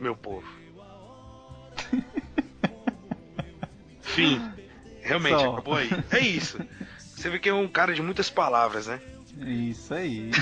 meu 0.00 0.16
povo. 0.16 0.46
Fim. 4.02 4.42
Realmente, 5.00 5.38
Só. 5.38 5.52
acabou 5.52 5.74
aí. 5.74 5.88
É 6.10 6.18
isso. 6.18 6.58
Você 6.98 7.30
vê 7.30 7.38
que 7.38 7.48
é 7.48 7.54
um 7.54 7.66
cara 7.66 7.94
de 7.94 8.02
muitas 8.02 8.28
palavras, 8.30 8.86
né? 8.86 9.00
Isso 9.46 9.94
aí. 9.94 10.30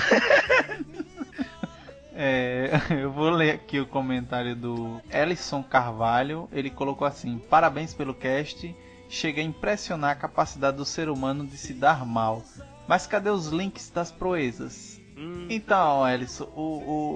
É, 2.19 2.71
eu 2.99 3.11
vou 3.11 3.29
ler 3.29 3.51
aqui 3.51 3.79
o 3.79 3.85
comentário 3.85 4.55
do 4.55 4.99
Ellison 5.11 5.61
Carvalho. 5.61 6.49
Ele 6.51 6.71
colocou 6.71 7.05
assim: 7.07 7.37
Parabéns 7.47 7.93
pelo 7.93 8.11
cast 8.13 8.75
chega 9.07 9.39
a 9.39 9.43
impressionar 9.43 10.09
a 10.11 10.15
capacidade 10.15 10.77
do 10.77 10.83
ser 10.83 11.09
humano 11.09 11.45
de 11.45 11.55
se 11.57 11.73
dar 11.75 12.03
mal. 12.05 12.43
Mas 12.87 13.05
cadê 13.05 13.29
os 13.29 13.49
links 13.49 13.91
das 13.91 14.11
proezas? 14.11 14.99
Então, 15.47 16.07
Ellison, 16.09 16.51
o- 16.55 16.61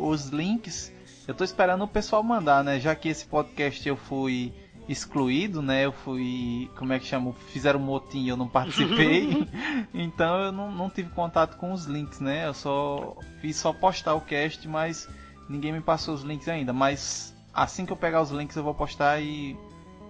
o- 0.06 0.08
os 0.10 0.28
links, 0.28 0.92
eu 1.28 1.34
tô 1.34 1.44
esperando 1.44 1.84
o 1.84 1.88
pessoal 1.88 2.22
mandar, 2.22 2.64
né? 2.64 2.80
Já 2.80 2.94
que 2.94 3.10
esse 3.10 3.26
podcast 3.26 3.88
eu 3.90 3.98
fui 3.98 4.54
excluído, 4.92 5.62
né? 5.62 5.86
Eu 5.86 5.92
fui, 5.92 6.70
como 6.76 6.94
é 6.94 7.00
que 7.00 7.06
chama? 7.06 7.34
Fizeram 7.52 7.80
um 7.80 7.84
motim 7.84 8.26
e 8.26 8.30
eu 8.30 8.38
não 8.38 8.48
participei. 8.48 9.48
então 9.94 10.40
eu 10.40 10.52
não, 10.52 10.72
não 10.72 10.90
tive 10.90 11.10
contato 11.10 11.58
com 11.58 11.72
os 11.72 11.86
links, 11.86 12.20
né? 12.20 12.48
Eu 12.48 12.54
só 12.54 13.18
fiz 13.40 13.56
só 13.56 13.72
postar 13.72 14.14
o 14.16 14.22
cast, 14.22 14.68
mas 14.68 15.08
ninguém 15.50 15.72
me 15.72 15.82
passou 15.82 16.14
os 16.14 16.24
links 16.24 16.48
ainda. 16.48 16.74
Mas 16.74 17.36
assim 17.54 17.86
que 17.86 17.92
eu 17.92 17.98
pegar 17.98 18.22
os 18.22 18.32
links 18.32 18.56
eu 18.56 18.64
vou 18.64 18.74
postar 18.74 19.22
e 19.22 19.58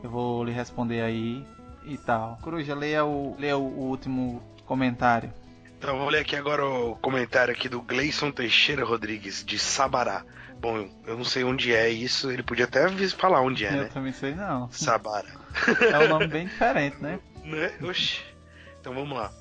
eu 0.04 0.10
vou 0.10 0.44
lhe 0.44 0.52
responder 0.52 1.02
aí 1.02 1.46
e 1.86 1.98
tal. 1.98 2.38
Coruja, 2.42 2.76
leia 2.76 3.06
o, 3.06 3.36
leia 3.40 3.58
o, 3.58 3.64
o 3.64 3.90
último 3.90 4.42
comentário. 4.66 5.34
Então, 5.78 5.98
vou 5.98 6.10
ler 6.10 6.20
aqui 6.20 6.36
agora 6.36 6.64
o 6.64 6.96
comentário 6.98 7.52
aqui 7.52 7.68
do 7.68 7.82
Gleison 7.82 8.32
Teixeira 8.32 8.86
Rodrigues, 8.86 9.44
de 9.44 9.58
Sabará. 9.58 10.24
Bom, 10.62 10.88
eu 11.08 11.18
não 11.18 11.26
sei 11.26 11.44
onde 11.44 11.74
é 11.74 11.90
isso, 11.90 12.30
ele 12.30 12.44
podia 12.44 12.66
até 12.66 12.88
falar 13.10 13.42
onde 13.42 13.66
é, 13.66 13.70
eu 13.70 13.78
né? 13.78 13.90
também 13.92 14.14
sei 14.14 14.36
não. 14.36 14.72
Sabará. 14.72 15.28
É 15.92 15.98
um 16.06 16.08
nome 16.08 16.28
bem 16.28 16.46
diferente, 16.46 16.98
né? 17.02 17.20
Né? 17.44 17.74
Oxi. 17.82 18.22
Então 18.80 18.94
vamos 18.94 19.18
lá. 19.18 19.34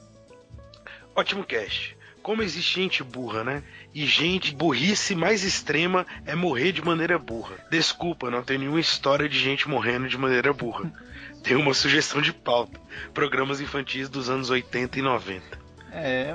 Ótimo 1.14 1.44
cast. 1.44 1.94
Como 2.22 2.42
existe 2.42 2.80
gente 2.80 3.04
burra, 3.04 3.44
né? 3.44 3.62
E 3.94 4.06
gente 4.06 4.54
burrice 4.54 5.14
mais 5.14 5.44
extrema 5.44 6.06
é 6.24 6.34
morrer 6.34 6.72
de 6.72 6.82
maneira 6.82 7.18
burra. 7.18 7.56
Desculpa, 7.70 8.30
não 8.30 8.42
tem 8.42 8.56
nenhuma 8.56 8.80
história 8.80 9.28
de 9.28 9.38
gente 9.38 9.68
morrendo 9.68 10.08
de 10.08 10.16
maneira 10.16 10.50
burra. 10.54 10.90
Tem 11.42 11.56
uma 11.56 11.72
sugestão 11.72 12.20
de 12.20 12.34
pauta. 12.34 12.78
Programas 13.14 13.62
infantis 13.62 14.10
dos 14.10 14.28
anos 14.28 14.50
80 14.50 14.98
e 14.98 15.02
90. 15.02 15.58
É, 15.90 16.34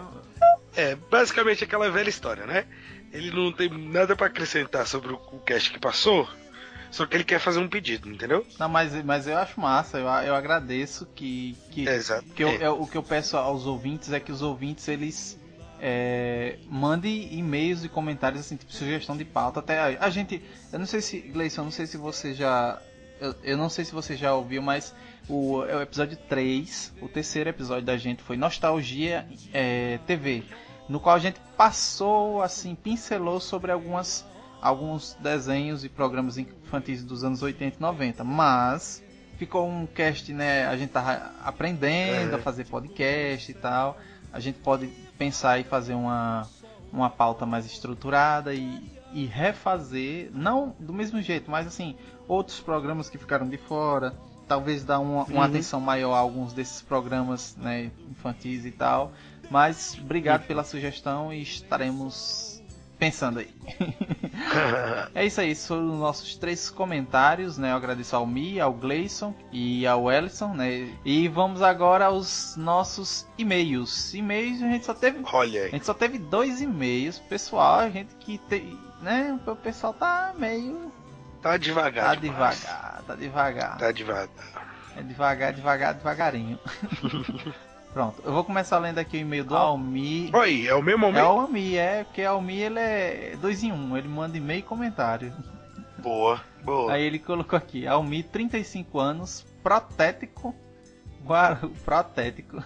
É, 0.76 0.96
basicamente 0.96 1.64
aquela 1.64 1.90
velha 1.92 2.10
história, 2.10 2.46
né? 2.46 2.66
Ele 3.16 3.32
não 3.32 3.52
tem 3.52 3.70
nada 3.70 4.16
pra 4.16 4.28
acrescentar 4.28 4.86
sobre 4.88 5.14
o 5.14 5.20
o 5.32 5.40
cast 5.40 5.72
que 5.72 5.80
passou, 5.80 6.28
só 6.92 7.06
que 7.06 7.16
ele 7.16 7.24
quer 7.24 7.40
fazer 7.40 7.60
um 7.60 7.68
pedido, 7.68 8.10
entendeu? 8.10 8.46
Não, 8.60 8.70
mas, 8.70 8.94
mas 9.04 9.28
eu 9.28 9.38
acho 9.38 9.60
massa, 9.60 9.98
eu, 9.98 10.06
eu 10.08 10.36
agradeço 10.36 11.06
que, 11.16 11.56
que, 11.72 11.88
Exato. 11.88 12.26
que 12.34 12.44
eu- 12.44 12.50
É. 12.50 12.68
eu- 12.68 12.82
o 12.82 12.88
que 12.88 12.98
eu 12.98 13.04
peço 13.04 13.36
aos 13.38 13.66
ouvintes 13.66 14.12
é 14.12 14.20
que 14.20 14.32
os 14.32 14.42
ouvintes 14.42 14.88
eles 14.88 15.40
é, 15.82 16.58
mandem 16.70 17.38
e-mails 17.38 17.84
e 17.84 17.90
comentários 17.90 18.42
assim, 18.42 18.56
tipo 18.56 18.72
sugestão 18.72 19.16
de 19.18 19.26
pauta. 19.26 19.60
Até 19.60 19.78
a, 19.98 20.06
a 20.06 20.10
gente, 20.10 20.42
eu 20.72 20.80
não 20.80 20.86
sei 20.86 21.02
se, 21.02 21.20
Gleison, 21.20 21.62
eu 21.62 21.66
não 21.66 21.72
sei 21.72 21.86
se 21.86 21.98
você 21.98 22.34
já, 22.34 22.82
eu, 23.20 23.36
eu 23.44 23.58
não 23.58 23.70
sei 23.70 23.84
se 23.84 23.92
você 23.94 24.16
já 24.16 24.34
ouviu, 24.34 24.62
mas 24.62 24.96
o, 25.28 25.64
é 25.66 25.76
o 25.76 25.82
episódio 25.82 26.18
3, 26.30 26.94
o 27.02 27.10
terceiro 27.10 27.50
episódio 27.50 27.84
da 27.86 27.98
gente 27.98 28.24
foi 28.24 28.38
Nostalgia 28.38 29.28
é, 29.54 30.00
TV, 30.08 30.44
no 30.90 31.00
qual 31.00 31.16
a 31.16 31.20
gente 31.20 31.40
passou 31.58 32.42
assim, 32.42 32.76
pincelou 32.76 33.40
sobre 33.40 33.72
algumas 33.72 34.26
alguns 34.62 35.16
desenhos 35.20 35.84
e 35.86 35.90
programas 35.90 36.38
infantis 36.40 37.04
dos 37.04 37.24
anos 37.24 37.44
80 37.44 37.78
e 37.78 37.82
90, 37.82 38.24
mas 38.24 39.04
ficou 39.38 39.68
um 39.68 39.86
cast, 39.86 40.34
né? 40.34 40.66
A 40.68 40.76
gente 40.76 40.90
tava 40.90 41.32
aprendendo 41.44 42.34
É. 42.34 42.36
a 42.36 42.40
fazer 42.40 42.66
podcast 42.66 43.52
e 43.52 43.54
tal. 43.54 43.98
A 44.34 44.40
gente 44.40 44.58
pode 44.60 44.88
pensar 45.20 45.60
em 45.60 45.64
fazer 45.64 45.94
uma, 45.94 46.48
uma 46.92 47.10
pauta 47.12 47.46
mais 47.46 47.66
estruturada 47.68 48.54
e, 48.56 48.82
e 49.14 49.26
refazer, 49.26 50.32
não 50.34 50.76
do 50.80 50.94
mesmo 50.94 51.22
jeito, 51.22 51.52
mas 51.52 51.68
assim, 51.68 51.96
outros 52.28 52.60
programas 52.60 53.08
que 53.10 53.18
ficaram 53.20 53.48
de 53.48 53.58
fora. 53.58 54.16
Talvez 54.48 54.84
dar 54.84 55.00
uma, 55.00 55.24
uma 55.24 55.40
Uhum. 55.40 55.42
atenção 55.42 55.80
maior 55.80 56.14
a 56.14 56.20
alguns 56.20 56.54
desses 56.54 56.80
programas 56.82 57.56
né, 57.58 57.92
infantis 58.10 58.64
e 58.66 58.72
tal. 58.72 59.12
Mas 59.50 59.98
obrigado 60.00 60.46
pela 60.46 60.64
sugestão 60.64 61.32
e 61.34 61.42
estaremos 61.42 62.62
pensando 62.98 63.40
aí. 63.40 63.50
É 65.16 65.26
isso 65.26 65.40
aí, 65.40 65.52
esses 65.52 65.66
foram 65.66 65.94
os 65.94 66.00
nossos 66.00 66.36
três 66.36 66.70
comentários, 66.70 67.58
né? 67.58 67.72
Eu 67.72 67.78
agradeço 67.78 68.16
ao 68.16 68.26
Mi, 68.28 68.60
ao 68.60 68.74
Gleison 68.74 69.34
e 69.52 69.88
ao 69.88 70.12
Ellison, 70.12 70.54
né? 70.54 70.90
E 71.06 71.28
vamos 71.30 71.62
agora 71.62 72.08
aos 72.08 72.56
nossos 72.58 73.26
e-mails. 73.38 74.14
E-mails 74.14 74.62
a 74.62 74.68
gente 74.68 74.86
só 74.86 74.94
teve. 74.94 75.20
Olha 75.32 75.62
A 75.62 75.66
aí. 75.66 75.72
gente 75.72 75.86
só 75.86 75.94
teve 75.94 76.18
dois 76.20 76.60
e-mails, 76.62 77.18
pessoal, 77.18 77.80
a 77.80 77.90
gente 77.90 78.14
que 78.16 78.38
tem. 78.38 78.78
Né? 79.02 79.40
O 79.48 79.56
pessoal 79.56 79.94
tá 79.94 80.34
meio. 80.38 80.92
Tá 81.42 81.56
devagar. 81.56 82.10
Tá 82.10 82.16
demais. 82.16 82.60
devagar, 82.60 83.04
tá 83.08 83.16
devagar. 83.16 83.78
Tá 83.78 83.92
devagar. 83.92 84.30
É 84.98 85.02
devagar, 85.02 85.54
devagar, 85.54 85.94
devagarinho. 85.94 86.60
Pronto, 87.96 88.22
eu 88.26 88.34
vou 88.34 88.44
começar 88.44 88.78
lendo 88.80 88.98
aqui 89.00 89.16
o 89.16 89.20
e-mail 89.22 89.46
do 89.46 89.56
Almi. 89.56 90.30
Oi, 90.36 90.68
é 90.68 90.76
o 90.76 90.82
mesmo 90.84 91.06
É 91.06 91.08
momento? 91.08 91.24
o 91.24 91.40
Almi, 91.40 91.78
é, 91.78 92.04
porque 92.04 92.22
Almi 92.24 92.60
ele 92.60 92.78
é 92.78 93.38
dois 93.40 93.64
em 93.64 93.72
um, 93.72 93.96
ele 93.96 94.10
manda 94.10 94.36
e-mail 94.36 94.60
e 94.60 94.64
comentário. 94.64 95.34
Boa, 96.00 96.42
boa. 96.62 96.92
Aí 96.92 97.04
ele 97.04 97.18
colocou 97.20 97.56
aqui, 97.56 97.88
Almi, 97.88 98.22
35 98.22 99.00
anos, 99.00 99.46
protético, 99.64 100.54
Guaru, 101.26 101.70
protético, 101.86 102.62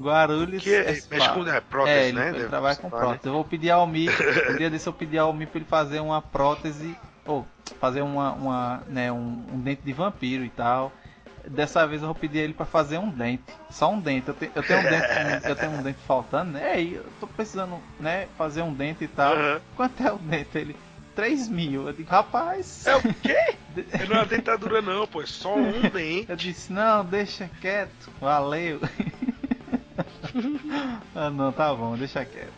Guarulhos. 0.00 0.62
Que 0.62 0.74
é- 0.74 0.84
mexe 1.10 1.28
com- 1.34 1.46
é, 1.46 1.60
prótese, 1.60 1.98
É, 1.98 2.08
ele, 2.08 2.18
né? 2.18 2.28
ele 2.30 2.48
trabalha 2.48 2.76
com 2.76 2.88
Spa, 2.88 2.96
prótese. 2.98 3.26
Eu 3.26 3.32
vou 3.34 3.44
pedir 3.44 3.70
a 3.70 3.74
Almi, 3.74 4.06
um 4.50 4.56
dia 4.56 4.70
desse 4.70 4.86
eu 4.88 4.92
pedi 4.94 5.18
a 5.18 5.22
Almi 5.24 5.44
pra 5.44 5.58
ele 5.58 5.68
fazer 5.68 6.00
uma 6.00 6.22
prótese, 6.22 6.96
ou 7.26 7.46
fazer 7.78 8.00
uma, 8.00 8.32
uma 8.32 8.82
né, 8.88 9.12
um, 9.12 9.44
um 9.52 9.60
dente 9.60 9.82
de 9.82 9.92
vampiro 9.92 10.46
e 10.46 10.50
tal. 10.50 10.90
Dessa 11.52 11.86
vez 11.86 12.00
eu 12.02 12.06
vou 12.08 12.14
pedir 12.14 12.38
ele 12.38 12.54
pra 12.54 12.64
fazer 12.66 12.98
um 12.98 13.10
dente, 13.10 13.44
só 13.70 13.90
um 13.92 14.00
dente. 14.00 14.28
Eu, 14.28 14.34
te- 14.34 14.50
eu 14.54 14.62
tenho 14.62 14.80
um 14.80 14.84
dente, 14.84 15.48
eu 15.48 15.56
tenho 15.56 15.72
um 15.72 15.82
dente 15.82 15.98
faltando, 16.06 16.52
né? 16.52 16.72
Aí 16.72 16.94
eu 16.94 17.04
tô 17.20 17.26
precisando, 17.26 17.78
né, 18.00 18.26
fazer 18.38 18.62
um 18.62 18.72
dente 18.72 19.04
e 19.04 19.08
tal. 19.08 19.34
Aham. 19.34 19.60
Quanto 19.76 20.02
é 20.02 20.12
o 20.12 20.18
dente? 20.18 20.56
Ele 20.56 20.76
3 21.14 21.48
mil. 21.48 21.86
Eu 21.86 21.92
digo, 21.92 22.10
rapaz. 22.10 22.86
É 22.86 22.96
o 22.96 23.02
quê? 23.02 23.54
Não 24.08 24.16
é 24.16 24.20
uma 24.20 24.26
dentadura 24.26 24.80
não, 24.82 25.06
pô, 25.06 25.22
é 25.22 25.26
só 25.26 25.56
um 25.56 25.80
dente. 25.90 26.26
Eu 26.30 26.36
disse, 26.36 26.72
não, 26.72 27.04
deixa 27.04 27.48
quieto, 27.60 28.10
valeu. 28.20 28.80
ah, 31.14 31.30
não, 31.30 31.52
tá 31.52 31.74
bom, 31.74 31.96
deixa 31.96 32.24
quieto. 32.24 32.52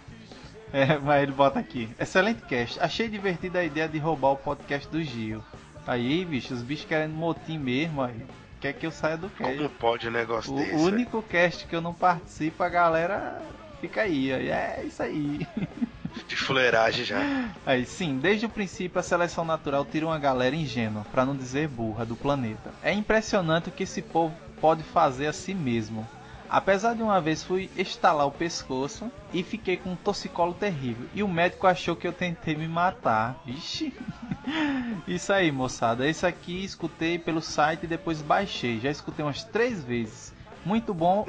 É, 0.73 0.99
mas 0.99 1.23
ele 1.23 1.33
bota 1.33 1.59
aqui. 1.61 1.89
Excelente 1.99 2.43
cast. 2.43 2.81
Achei 2.81 3.09
divertida 3.09 3.61
a 3.61 3.65
ideia 3.65 3.89
de 3.89 3.99
roubar 3.99 4.33
o 4.33 4.37
podcast 4.37 4.89
do 4.89 5.03
Gil. 5.03 5.41
Aí, 5.87 6.25
bicho, 6.25 6.53
os 6.53 6.63
bichos 6.63 6.87
querendo 6.87 7.15
motim 7.15 7.59
mesmo, 7.59 8.03
aí. 8.03 8.23
Quer 8.61 8.73
que 8.73 8.87
eu 8.87 8.91
saia 8.91 9.17
do 9.17 9.29
cast. 9.29 9.57
Como 9.57 9.69
pode 9.71 10.09
um 10.09 10.11
negócio 10.11 10.53
O 10.53 10.57
desse? 10.57 10.75
único 10.75 11.23
cast 11.23 11.67
que 11.67 11.77
eu 11.77 11.81
não 11.81 11.93
participo, 11.93 12.63
a 12.63 12.69
galera 12.69 13.41
fica 13.81 14.03
aí. 14.03 14.33
aí 14.33 14.49
é 14.49 14.85
isso 14.87 15.03
aí. 15.03 15.47
De 16.29 16.37
fuleiragem 16.37 17.05
já. 17.05 17.19
Aí 17.67 17.85
sim, 17.85 18.19
desde 18.19 18.47
o 18.47 18.49
princípio 18.49 19.01
a 19.01 19.03
seleção 19.03 19.45
natural 19.45 19.85
tira 19.85 20.07
uma 20.07 20.19
galera 20.19 20.55
ingênua, 20.55 21.05
para 21.11 21.25
não 21.25 21.37
dizer 21.37 21.67
burra, 21.67 22.07
do 22.07 22.15
planeta. 22.15 22.73
É 22.83 22.93
impressionante 22.93 23.69
o 23.69 23.73
que 23.73 23.83
esse 23.83 24.01
povo 24.01 24.33
pode 24.61 24.85
fazer 24.85 25.27
a 25.27 25.33
si 25.33 25.53
mesmo. 25.53 26.09
Apesar 26.55 26.95
de 26.95 27.03
uma 27.03 27.21
vez 27.21 27.43
fui 27.43 27.69
estalar 27.77 28.29
o 28.29 28.31
pescoço 28.31 29.11
e 29.33 29.43
fiquei 29.43 29.77
com 29.77 29.91
um 29.91 29.97
torcicolo 29.97 30.55
terrível. 30.55 31.09
E 31.13 31.21
o 31.21 31.27
médico 31.27 31.67
achou 31.67 31.97
que 31.97 32.07
eu 32.07 32.13
tentei 32.13 32.55
me 32.55 32.69
matar. 32.69 33.43
Vixe. 33.45 33.93
Isso 35.05 35.33
aí, 35.33 35.51
moçada. 35.51 36.07
Esse 36.07 36.25
aqui 36.25 36.65
escutei 36.65 37.19
pelo 37.19 37.43
site 37.43 37.83
e 37.83 37.87
depois 37.89 38.23
baixei. 38.23 38.79
Já 38.79 38.89
escutei 38.89 39.25
umas 39.25 39.43
três 39.43 39.83
vezes. 39.83 40.33
Muito 40.65 40.95
bom. 40.95 41.27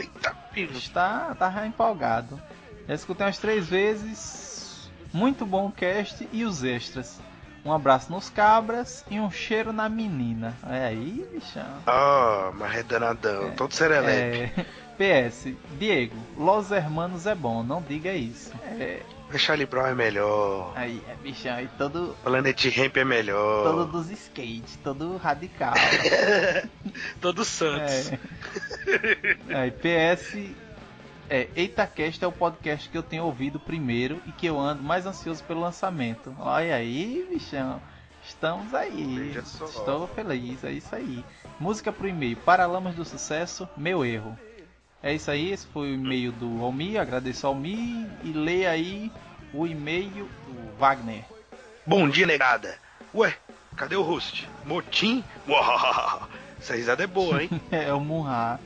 Está, 0.55 1.33
tá 1.33 1.65
empolgado. 1.65 2.39
Já 2.87 2.93
escutei 2.93 3.25
umas 3.25 3.39
três 3.39 3.67
vezes. 3.67 4.91
Muito 5.11 5.43
bom 5.43 5.69
o 5.69 5.71
cast 5.71 6.29
e 6.31 6.45
os 6.45 6.63
extras. 6.63 7.19
Um 7.65 7.73
abraço 7.73 8.11
nos 8.11 8.29
cabras 8.29 9.03
e 9.09 9.19
um 9.19 9.31
cheiro 9.31 9.73
na 9.73 9.89
menina. 9.89 10.55
É 10.69 10.85
aí, 10.85 11.27
bichão. 11.33 11.65
Ah, 11.87 12.51
mas 12.53 12.75
é 12.75 12.83
danadão, 12.83 13.55
todo 13.55 13.73
serelepe. 13.73 14.61
É, 14.61 14.65
PS, 14.97 15.53
Diego, 15.77 16.15
Los 16.37 16.71
Hermanos 16.71 17.25
é 17.25 17.35
bom, 17.35 17.63
não 17.63 17.81
diga 17.81 18.13
isso. 18.13 18.51
É, 18.63 19.01
Mas 19.31 19.41
Charlie 19.41 19.65
Brown 19.65 19.87
é 19.87 19.95
melhor. 19.95 20.71
aí, 20.75 21.01
é 21.09 21.15
bichão, 21.15 21.53
aí 21.53 21.69
todo, 21.77 22.15
Planet 22.23 22.65
Ramp 22.77 22.97
é 22.97 23.05
melhor. 23.05 23.63
todo 23.63 23.85
dos 23.91 24.09
skate, 24.09 24.77
todo 24.83 25.17
radical. 25.17 25.73
Todo 27.19 27.43
Santos. 27.43 28.11
É. 28.11 28.19
Aí, 29.53 29.71
PS, 29.71 30.37
é, 31.29 31.47
EitaCast 31.55 32.23
é 32.23 32.27
o 32.27 32.31
podcast 32.31 32.87
que 32.87 32.97
eu 32.97 33.03
tenho 33.03 33.25
ouvido 33.25 33.59
primeiro 33.59 34.21
e 34.25 34.31
que 34.31 34.45
eu 34.45 34.57
ando 34.59 34.83
mais 34.83 35.05
ansioso 35.05 35.43
pelo 35.43 35.59
lançamento. 35.61 36.33
Olha 36.39 36.75
aí, 36.75 37.27
bichão. 37.29 37.81
Estamos 38.27 38.73
aí. 38.73 39.35
Estou 39.37 40.07
feliz, 40.07 40.63
é 40.63 40.71
isso 40.71 40.95
aí. 40.95 41.23
Música 41.59 41.91
pro 41.91 42.07
e-mail. 42.07 42.37
Paralamas 42.37 42.95
do 42.95 43.05
Sucesso, 43.05 43.67
meu 43.75 44.05
erro. 44.05 44.37
É 45.03 45.13
isso 45.13 45.29
aí, 45.29 45.51
esse 45.51 45.67
foi 45.67 45.91
o 45.91 45.93
e-mail 45.93 46.31
do 46.31 46.63
Almi. 46.63 46.97
Agradeço 46.97 47.45
ao 47.45 47.53
Almi 47.53 48.07
e 48.23 48.31
leia 48.31 48.71
aí 48.71 49.11
o 49.53 49.67
e-mail 49.67 50.29
do 50.47 50.77
Wagner. 50.77 51.23
Bom 51.85 52.09
dia, 52.09 52.25
negada. 52.25 52.77
Ué, 53.13 53.35
cadê 53.75 53.95
o 53.95 54.01
host? 54.01 54.49
Motim? 54.65 55.23
Uau. 55.47 56.27
Essa 56.59 56.75
risada 56.75 57.03
é 57.03 57.07
boa, 57.07 57.43
hein? 57.43 57.49
É 57.71 57.93
o 57.93 57.99
Munha. 57.99 58.59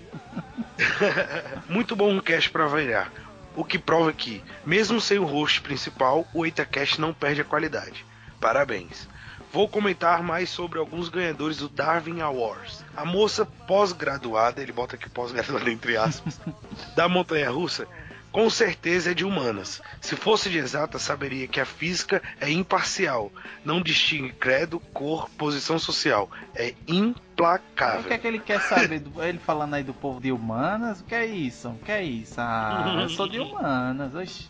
Muito 1.67 1.95
bom 1.95 2.11
um 2.11 2.21
cast 2.21 2.49
pra 2.49 2.67
variar. 2.67 3.11
O 3.55 3.65
que 3.65 3.77
prova 3.77 4.13
que, 4.13 4.41
mesmo 4.65 5.01
sem 5.01 5.19
o 5.19 5.25
host 5.25 5.59
principal, 5.61 6.25
o 6.33 6.45
EitaCast 6.45 7.01
não 7.01 7.13
perde 7.13 7.41
a 7.41 7.45
qualidade. 7.45 8.05
Parabéns. 8.39 9.07
Vou 9.51 9.67
comentar 9.67 10.21
mais 10.21 10.49
sobre 10.49 10.77
alguns 10.77 11.09
ganhadores 11.09 11.57
do 11.57 11.67
Darwin 11.67 12.21
Awards. 12.21 12.85
A 12.95 13.03
moça 13.03 13.45
pós-graduada, 13.45 14.61
ele 14.61 14.71
bota 14.71 14.95
aqui 14.95 15.09
pós-graduada 15.09 15.71
entre 15.71 15.97
aspas, 15.97 16.39
da 16.95 17.09
montanha 17.09 17.49
russa, 17.49 17.87
com 18.31 18.47
certeza 18.47 19.11
é 19.11 19.13
de 19.15 19.25
humanas. 19.25 19.81
Se 19.99 20.15
fosse 20.15 20.49
de 20.49 20.59
exata, 20.59 20.99
saberia 20.99 21.47
que 21.47 21.59
a 21.59 21.65
física 21.65 22.21
é 22.39 22.49
imparcial, 22.49 23.31
não 23.65 23.81
distingue 23.81 24.33
credo, 24.33 24.79
cor, 24.93 25.27
posição 25.31 25.79
social. 25.79 26.29
É 26.53 26.75
implacável. 26.87 28.01
O 28.01 28.03
que 28.03 28.13
é 28.13 28.17
que 28.19 28.27
ele 28.27 28.39
quer 28.39 28.61
saber? 28.61 28.99
Do, 28.99 29.23
ele 29.23 29.39
falando 29.39 29.73
aí 29.73 29.83
do 29.83 29.95
povo 29.95 30.21
de 30.21 30.31
humanas? 30.31 31.01
O 31.01 31.05
que 31.05 31.15
é 31.15 31.25
isso? 31.25 31.69
O 31.69 31.77
que 31.79 31.91
é 31.91 32.03
isso? 32.03 32.35
Ah, 32.37 32.99
eu 33.01 33.09
sou 33.09 33.27
de 33.27 33.39
humanas. 33.41 34.13
Oxi. 34.13 34.47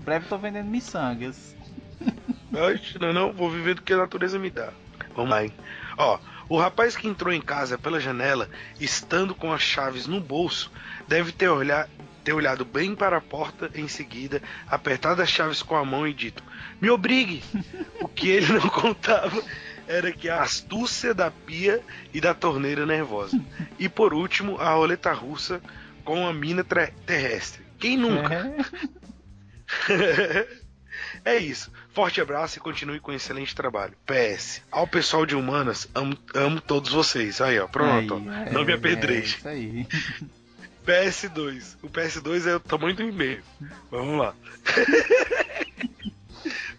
Breve 0.00 0.26
tô 0.26 0.36
vendendo 0.36 0.66
miçangas. 0.66 1.54
Oxe, 2.52 2.98
não, 2.98 3.12
não, 3.12 3.32
vou 3.32 3.50
viver 3.50 3.74
do 3.74 3.82
que 3.82 3.92
a 3.92 3.96
natureza 3.96 4.38
me 4.38 4.50
dá. 4.50 4.72
Vamos 5.14 5.30
lá, 5.30 5.44
hein? 5.44 5.52
Ó, 5.96 6.18
o 6.48 6.58
rapaz 6.58 6.96
que 6.96 7.06
entrou 7.06 7.32
em 7.32 7.40
casa 7.40 7.78
pela 7.78 8.00
janela, 8.00 8.48
estando 8.80 9.34
com 9.34 9.52
as 9.52 9.62
chaves 9.62 10.06
no 10.06 10.20
bolso, 10.20 10.70
deve 11.06 11.30
ter, 11.30 11.48
olhar, 11.48 11.88
ter 12.24 12.32
olhado 12.32 12.64
bem 12.64 12.94
para 12.94 13.18
a 13.18 13.20
porta 13.20 13.70
em 13.74 13.86
seguida, 13.86 14.42
apertado 14.66 15.22
as 15.22 15.30
chaves 15.30 15.62
com 15.62 15.76
a 15.76 15.84
mão 15.84 16.06
e 16.06 16.12
dito: 16.12 16.42
Me 16.80 16.90
obrigue! 16.90 17.42
o 18.00 18.08
que 18.08 18.28
ele 18.28 18.52
não 18.52 18.66
contava 18.70 19.40
era 19.86 20.12
que 20.12 20.28
a 20.28 20.42
astúcia 20.42 21.12
da 21.12 21.30
pia 21.30 21.80
e 22.12 22.20
da 22.20 22.32
torneira 22.34 22.86
nervosa. 22.86 23.40
E 23.78 23.88
por 23.88 24.14
último, 24.14 24.56
a 24.60 24.72
roleta 24.72 25.12
russa 25.12 25.60
com 26.04 26.26
a 26.26 26.32
mina 26.32 26.64
terrestre. 26.64 27.64
Quem 27.78 27.96
nunca? 27.96 28.54
É 31.24 31.36
isso. 31.38 31.72
Forte 32.00 32.18
abraço 32.18 32.56
e 32.56 32.62
continue 32.62 32.98
com 32.98 33.12
um 33.12 33.14
excelente 33.14 33.54
trabalho. 33.54 33.92
PS. 34.06 34.62
Ao 34.70 34.86
pessoal 34.86 35.26
de 35.26 35.36
humanas, 35.36 35.86
amo, 35.94 36.16
amo 36.34 36.58
todos 36.58 36.92
vocês. 36.92 37.42
Aí, 37.42 37.60
ó. 37.60 37.66
Pronto. 37.66 38.14
Aí, 38.14 38.48
ó. 38.48 38.52
Não 38.54 38.64
me 38.64 38.72
é, 38.72 38.74
apedreje. 38.74 39.34
É 39.34 39.38
isso 39.38 39.48
aí. 39.48 39.86
PS2. 40.86 41.76
O 41.82 41.90
PS2 41.90 42.46
é 42.46 42.56
o 42.56 42.60
tamanho 42.60 42.96
do 42.96 43.02
e-mail. 43.02 43.42
Vamos 43.90 44.18
lá. 44.18 44.34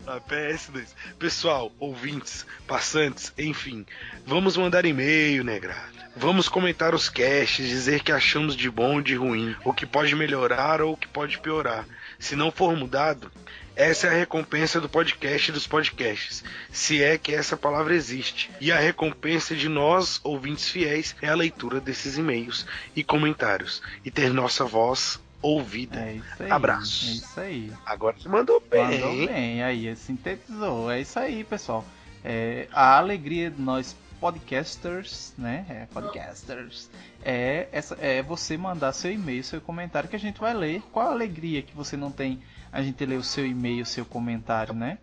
Ah, 0.08 0.20
PS2. 0.20 0.88
Pessoal, 1.20 1.72
ouvintes, 1.80 2.46
passantes, 2.68 3.32
enfim, 3.38 3.86
vamos 4.26 4.58
mandar 4.58 4.84
e-mail, 4.84 5.44
negrado. 5.44 5.94
Vamos 6.16 6.50
comentar 6.50 6.96
os 6.96 7.08
casts, 7.08 7.66
dizer 7.66 8.02
que 8.02 8.12
achamos 8.12 8.56
de 8.56 8.70
bom 8.70 8.96
ou 8.96 9.02
de 9.02 9.16
ruim, 9.16 9.56
o 9.64 9.72
que 9.72 9.86
pode 9.86 10.16
melhorar 10.16 10.82
ou 10.82 10.94
o 10.94 10.98
que 10.98 11.08
pode 11.08 11.40
piorar. 11.40 11.86
Se 12.20 12.36
não 12.36 12.52
for 12.52 12.76
mudado, 12.76 13.32
essa 13.76 14.08
é 14.08 14.10
a 14.10 14.18
recompensa 14.18 14.82
do 14.82 14.90
podcast 14.90 15.52
dos 15.52 15.66
podcasts, 15.66 16.44
se 16.72 17.02
é 17.02 17.18
que 17.18 17.34
essa 17.34 17.56
palavra 17.56 17.96
existe. 17.96 18.52
E 18.60 18.72
a 18.72 18.80
recompensa 18.80 19.56
de 19.56 19.70
nós, 19.70 20.20
ouvintes 20.24 20.70
fiéis, 20.70 21.16
é 21.22 21.30
a 21.30 21.36
leitura 21.36 21.80
desses 21.80 22.18
e-mails 22.18 22.66
e 22.96 23.04
comentários 23.04 23.82
e 24.04 24.12
ter 24.12 24.34
nossa 24.34 24.66
voz 24.66 25.20
ouvida. 25.42 26.00
É 26.00 26.14
isso 26.14 26.44
aí. 26.44 26.52
Abraço. 26.52 27.06
É 27.06 27.12
isso 27.14 27.40
aí. 27.40 27.74
Agora 27.86 28.16
você 28.18 28.30
mandou 28.30 28.62
bem. 28.70 29.00
Mandou 29.00 29.28
bem, 29.28 29.64
aí, 29.64 29.96
sintetizou. 29.96 30.92
É 30.92 31.02
isso 31.02 31.18
aí, 31.18 31.44
pessoal. 31.44 31.86
É, 32.24 32.68
a 32.72 32.98
alegria 32.98 33.50
de 33.50 33.62
nós 33.62 33.96
podcasters, 34.20 35.34
né? 35.36 35.66
É, 35.68 35.86
podcasters. 35.88 36.90
É, 37.24 37.68
essa, 37.72 37.98
é 38.00 38.22
você 38.22 38.56
mandar 38.56 38.94
seu 38.94 39.12
e-mail, 39.12 39.44
seu 39.44 39.60
comentário 39.60 40.08
que 40.08 40.16
a 40.16 40.20
gente 40.20 40.40
vai 40.40 40.54
ler. 40.54 40.84
Qual 40.92 41.08
a 41.08 41.12
alegria 41.12 41.64
que 41.64 41.76
você 41.76 41.98
não 41.98 42.12
tem 42.12 42.40
a 42.72 42.82
gente 42.82 43.06
ler 43.06 43.18
o 43.18 43.24
seu 43.24 43.46
e-mail, 43.46 43.86
seu 43.86 44.06
comentário, 44.06 44.74
né? 44.74 44.98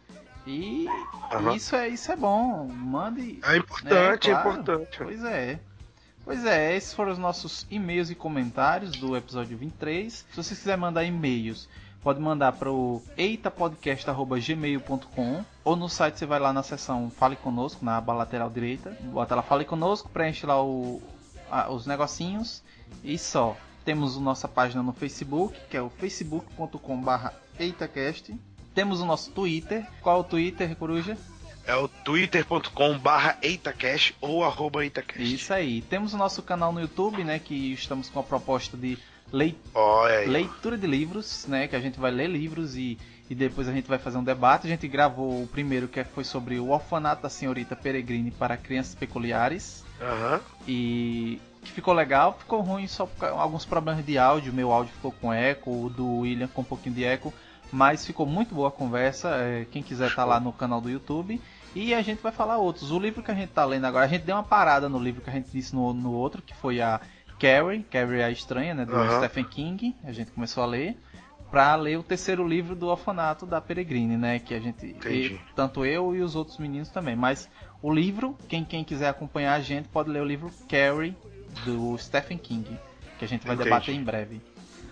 E 0.46 0.86
Aham. 1.32 1.54
isso 1.54 1.76
é 1.76 1.88
isso 1.88 2.10
é 2.10 2.16
bom. 2.16 2.66
Mande. 2.68 3.38
É 3.44 3.56
importante, 3.58 3.92
né, 4.28 4.34
é 4.34 4.38
claro. 4.42 4.50
importante. 4.60 4.98
Pois 4.98 5.22
é. 5.24 5.60
Pois 6.24 6.44
é, 6.44 6.76
esses 6.76 6.92
foram 6.92 7.12
os 7.12 7.18
nossos 7.18 7.66
e-mails 7.70 8.10
e 8.10 8.14
comentários 8.14 8.90
do 8.92 9.16
episódio 9.16 9.56
23. 9.56 10.12
Se 10.30 10.36
você 10.36 10.54
quiser 10.54 10.76
mandar 10.76 11.04
e-mails, 11.04 11.66
pode 12.02 12.20
mandar 12.20 12.52
para 12.52 12.70
o 12.70 13.02
eitapodcast.gmail.com 13.16 15.44
ou 15.64 15.76
no 15.76 15.88
site 15.88 16.18
você 16.18 16.26
vai 16.26 16.38
lá 16.38 16.52
na 16.52 16.62
seção 16.62 17.10
Fale 17.10 17.34
Conosco, 17.36 17.82
na 17.84 17.96
aba 17.96 18.12
lateral 18.12 18.50
direita, 18.50 18.94
bota 19.04 19.34
lá 19.34 19.42
Fale 19.42 19.64
Conosco, 19.64 20.08
preenche 20.10 20.44
lá 20.46 20.62
o, 20.62 21.00
a- 21.50 21.70
os 21.70 21.86
negocinhos 21.86 22.62
e 23.02 23.16
só. 23.18 23.56
Temos 23.84 24.18
a 24.18 24.20
nossa 24.20 24.46
página 24.46 24.82
no 24.82 24.92
Facebook, 24.92 25.58
que 25.70 25.76
é 25.76 25.80
o 25.82 25.88
facebook.com.br 25.88 27.28
eitacast. 27.60 28.34
Temos 28.74 29.00
o 29.00 29.06
nosso 29.06 29.30
Twitter. 29.32 29.86
Qual 30.00 30.16
é 30.18 30.20
o 30.20 30.24
Twitter, 30.24 30.74
Coruja? 30.76 31.16
É 31.66 31.74
o 31.76 31.86
twitter.com 31.88 32.98
barra 32.98 33.36
EitaCast 33.42 34.14
ou 34.20 34.42
arroba 34.44 34.84
EitaCast. 34.84 35.34
Isso 35.34 35.52
aí. 35.52 35.82
Temos 35.82 36.14
o 36.14 36.16
nosso 36.16 36.42
canal 36.42 36.72
no 36.72 36.80
YouTube, 36.80 37.24
né? 37.24 37.38
Que 37.38 37.72
estamos 37.72 38.08
com 38.08 38.20
a 38.20 38.22
proposta 38.22 38.76
de 38.76 38.96
lei- 39.32 39.56
Olha 39.74 40.18
aí. 40.20 40.28
leitura 40.28 40.78
de 40.78 40.86
livros, 40.86 41.44
né? 41.46 41.68
Que 41.68 41.76
a 41.76 41.80
gente 41.80 41.98
vai 42.00 42.10
ler 42.10 42.28
livros 42.28 42.74
e, 42.76 42.96
e 43.28 43.34
depois 43.34 43.68
a 43.68 43.72
gente 43.72 43.86
vai 43.86 43.98
fazer 43.98 44.16
um 44.16 44.24
debate. 44.24 44.66
A 44.66 44.70
gente 44.70 44.88
gravou 44.88 45.42
o 45.42 45.46
primeiro 45.46 45.88
que 45.88 46.02
foi 46.04 46.24
sobre 46.24 46.58
o 46.58 46.70
orfanato 46.70 47.22
da 47.22 47.28
senhorita 47.28 47.76
Peregrine 47.76 48.30
para 48.30 48.56
crianças 48.56 48.94
peculiares. 48.94 49.84
Aham. 50.00 50.40
E 50.66 51.38
que 51.62 51.72
ficou 51.72 51.92
legal, 51.92 52.36
ficou 52.38 52.60
ruim 52.62 52.86
só 52.86 53.04
por 53.04 53.28
alguns 53.28 53.66
problemas 53.66 54.06
de 54.06 54.16
áudio. 54.16 54.52
Meu 54.54 54.72
áudio 54.72 54.92
ficou 54.94 55.12
com 55.12 55.30
eco, 55.32 55.70
o 55.86 55.90
do 55.90 56.20
William 56.20 56.48
com 56.48 56.62
um 56.62 56.64
pouquinho 56.64 56.94
de 56.94 57.04
eco. 57.04 57.34
Mas 57.70 58.06
ficou 58.06 58.24
muito 58.26 58.54
boa 58.54 58.68
a 58.68 58.72
conversa. 58.72 59.28
é, 59.36 59.66
quem 59.70 59.82
quiser 59.82 60.14
tá 60.14 60.24
lá 60.24 60.40
no 60.40 60.52
canal 60.52 60.80
do 60.80 60.88
YouTube. 60.90 61.40
E 61.74 61.92
a 61.94 62.00
gente 62.00 62.22
vai 62.22 62.32
falar 62.32 62.56
outros. 62.56 62.90
O 62.90 62.98
livro 62.98 63.22
que 63.22 63.30
a 63.30 63.34
gente 63.34 63.50
tá 63.50 63.64
lendo 63.64 63.84
agora, 63.84 64.04
a 64.04 64.08
gente 64.08 64.22
deu 64.24 64.34
uma 64.36 64.42
parada 64.42 64.88
no 64.88 64.98
livro 64.98 65.20
que 65.20 65.28
a 65.30 65.32
gente 65.32 65.50
disse 65.50 65.74
no, 65.74 65.92
no 65.92 66.12
outro, 66.12 66.40
que 66.40 66.54
foi 66.54 66.80
a 66.80 67.00
Carrie, 67.38 67.82
Carrie 67.84 68.22
a 68.22 68.30
Estranha, 68.30 68.74
né? 68.74 68.84
Do 68.86 68.96
Aham. 68.96 69.18
Stephen 69.18 69.44
King. 69.44 69.94
A 70.02 70.12
gente 70.12 70.30
começou 70.30 70.62
a 70.62 70.66
ler. 70.66 70.96
Pra 71.50 71.74
ler 71.76 71.98
o 71.98 72.02
terceiro 72.02 72.46
livro 72.46 72.74
do 72.74 72.88
orfanato 72.88 73.46
da 73.46 73.58
Peregrine, 73.60 74.16
né? 74.16 74.38
Que 74.38 74.54
a 74.54 74.60
gente. 74.60 74.84
E- 74.86 75.38
tanto 75.54 75.84
eu 75.84 76.14
e 76.14 76.20
os 76.20 76.34
outros 76.34 76.58
meninos 76.58 76.88
também. 76.90 77.16
Mas 77.16 77.48
o 77.80 77.92
livro, 77.92 78.36
quem, 78.48 78.64
quem 78.64 78.82
quiser 78.84 79.08
acompanhar 79.08 79.54
a 79.54 79.60
gente, 79.60 79.88
pode 79.88 80.10
ler 80.10 80.20
o 80.20 80.26
livro 80.26 80.50
Carrie, 80.68 81.14
do 81.64 81.96
Stephen 81.98 82.36
King. 82.38 82.78
Que 83.18 83.24
a 83.24 83.28
gente 83.28 83.46
vai 83.46 83.54
Entendi. 83.54 83.70
debater 83.70 83.94
em 83.94 84.02
breve. 84.02 84.40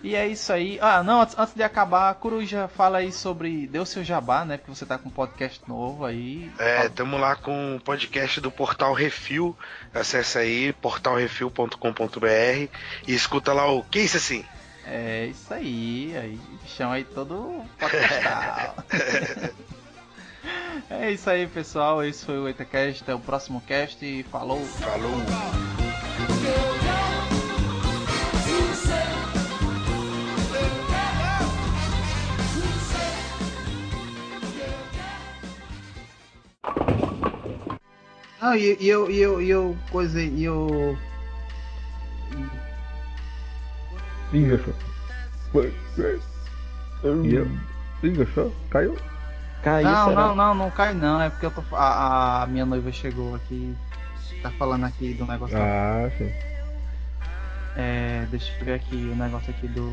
E 0.03 0.15
é 0.15 0.27
isso 0.27 0.53
aí. 0.53 0.77
Ah, 0.81 1.01
não, 1.03 1.21
antes, 1.21 1.37
antes 1.37 1.53
de 1.55 1.63
acabar, 1.63 2.13
Coruja, 2.15 2.67
fala 2.67 2.99
aí 2.99 3.11
sobre. 3.11 3.67
Deu 3.67 3.85
seu 3.85 4.03
jabá, 4.03 4.45
né? 4.45 4.57
Porque 4.57 4.73
você 4.73 4.85
tá 4.85 4.97
com 4.97 5.09
um 5.09 5.11
podcast 5.11 5.61
novo 5.67 6.05
aí. 6.05 6.51
É, 6.59 6.87
tamo 6.89 7.17
lá 7.17 7.35
com 7.35 7.75
o 7.75 7.79
podcast 7.79 8.39
do 8.39 8.51
Portal 8.51 8.93
Refil. 8.93 9.57
Acesse 9.93 10.37
aí, 10.37 10.73
portalrefil.com.br 10.73 12.69
e 13.07 13.13
escuta 13.13 13.53
lá 13.53 13.69
o 13.71 13.83
Que 13.83 13.99
isso 14.01 14.17
assim? 14.17 14.45
É 14.85 15.25
isso 15.25 15.53
aí, 15.53 16.15
aí 16.15 16.39
chama 16.65 16.93
aí 16.93 17.03
todo 17.03 17.61
podcastal. 17.77 18.75
é 20.89 21.11
isso 21.11 21.29
aí, 21.29 21.45
pessoal. 21.47 22.01
Esse 22.03 22.23
foi 22.23 22.37
o 22.37 22.47
EitaCast. 22.47 23.03
Até 23.03 23.13
o 23.13 23.19
próximo 23.19 23.59
cast. 23.61 24.05
e 24.05 24.23
Falou. 24.23 24.63
Falou. 24.65 25.17
Não, 38.41 38.55
e, 38.55 38.77
e 38.79 38.87
eu, 38.87 39.09
e 39.09 39.19
eu, 39.19 39.41
e 39.41 39.49
eu, 39.49 39.77
coisa, 39.91 40.21
e 40.21 40.43
eu. 40.43 40.97
Ih, 44.33 44.53
achou. 44.53 44.73
E 47.23 47.33
eu? 47.33 47.47
Achou? 48.23 48.53
Caiu? 48.69 48.97
Caiu, 49.63 49.89
não, 49.89 50.09
será? 50.09 50.15
não, 50.15 50.35
não, 50.35 50.53
não 50.53 50.71
cai 50.71 50.93
não. 50.93 51.21
É 51.21 51.29
porque 51.29 51.45
eu 51.45 51.51
tô, 51.51 51.63
a, 51.75 52.43
a 52.43 52.47
minha 52.47 52.65
noiva 52.65 52.91
chegou 52.91 53.35
aqui. 53.35 53.75
Tá 54.41 54.51
falando 54.51 54.85
aqui 54.85 55.13
do 55.13 55.25
negócio. 55.25 55.57
Ah, 55.57 56.09
sim. 56.17 56.31
É, 57.75 58.25
deixa 58.29 58.51
eu 58.59 58.65
ver 58.65 58.73
aqui 58.75 58.95
o 59.11 59.15
negócio 59.15 59.49
aqui 59.49 59.67
do. 59.67 59.91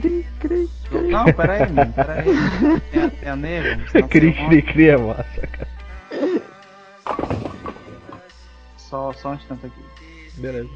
Cri, 0.00 0.24
cri. 0.38 0.70
Não, 1.10 1.24
pera 1.24 1.54
aí, 1.54 1.72
mano, 1.72 1.92
pera 1.92 2.12
aí. 2.14 2.24
Tem 2.92 3.02
a, 3.02 3.10
tem 3.10 3.28
a 3.28 3.36
nervo. 3.36 3.90
senão 3.90 4.06
Cri, 4.08 4.32
cri, 4.32 4.62
cri 4.62 4.88
é 4.88 4.96
massa, 4.96 5.46
cara. 5.48 5.68
Só, 8.76 9.12
só 9.12 9.30
um 9.30 9.34
instante 9.34 9.66
aqui. 9.66 9.82
Beleza. 10.36 10.70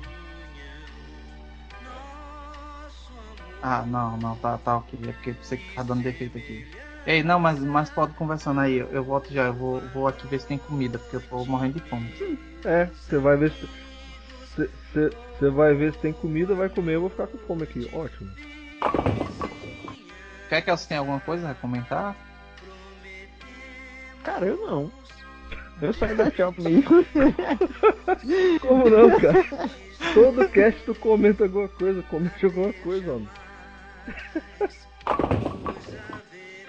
Ah, 3.62 3.84
não, 3.86 4.16
não, 4.16 4.34
tá, 4.36 4.58
tá 4.58 4.78
ok. 4.78 4.98
É 5.06 5.12
porque 5.12 5.32
você 5.40 5.56
que 5.56 5.72
tá 5.72 5.84
dando 5.84 6.02
defeito 6.02 6.36
aqui. 6.36 6.66
Ei, 7.06 7.22
não, 7.22 7.38
mas, 7.38 7.60
mas 7.60 7.90
pode 7.90 8.14
conversando 8.14 8.58
aí. 8.58 8.78
Eu, 8.78 8.88
eu 8.88 9.04
volto 9.04 9.32
já. 9.32 9.44
Eu 9.44 9.54
vou, 9.54 9.80
vou 9.94 10.08
aqui 10.08 10.26
ver 10.26 10.40
se 10.40 10.48
tem 10.48 10.58
comida, 10.58 10.98
porque 10.98 11.14
eu 11.14 11.20
tô 11.20 11.44
morrendo 11.44 11.74
de 11.74 11.88
fome. 11.88 12.12
É, 12.64 12.86
você 12.86 13.18
vai 13.18 13.36
ver 13.36 13.52
se. 13.52 13.68
Você 14.56 15.50
vai 15.50 15.74
ver 15.74 15.92
se 15.92 15.98
tem 16.00 16.12
comida, 16.12 16.56
vai 16.56 16.68
comer, 16.68 16.96
eu 16.96 17.02
vou 17.02 17.10
ficar 17.10 17.28
com 17.28 17.38
fome 17.38 17.62
aqui. 17.62 17.88
Ótimo. 17.92 18.28
Quer 20.48 20.60
que 20.60 20.70
você 20.70 20.88
tenha 20.88 21.00
alguma 21.00 21.20
coisa 21.20 21.50
a 21.50 21.54
comentar? 21.54 22.14
Cara, 24.22 24.46
eu 24.46 24.56
não. 24.58 24.92
Eu 25.80 25.92
saio 25.92 26.16
da 26.16 26.30
shop 26.30 26.60
mesmo. 26.60 27.04
Como 28.60 28.88
não, 28.88 29.10
cara? 29.18 29.44
Todo 30.14 30.48
cast 30.48 30.80
tu 30.84 30.94
comenta 30.94 31.44
alguma 31.44 31.68
coisa, 31.68 32.02
comenta 32.02 32.46
alguma 32.46 32.72
coisa, 32.72 33.12
homem. 33.12 33.28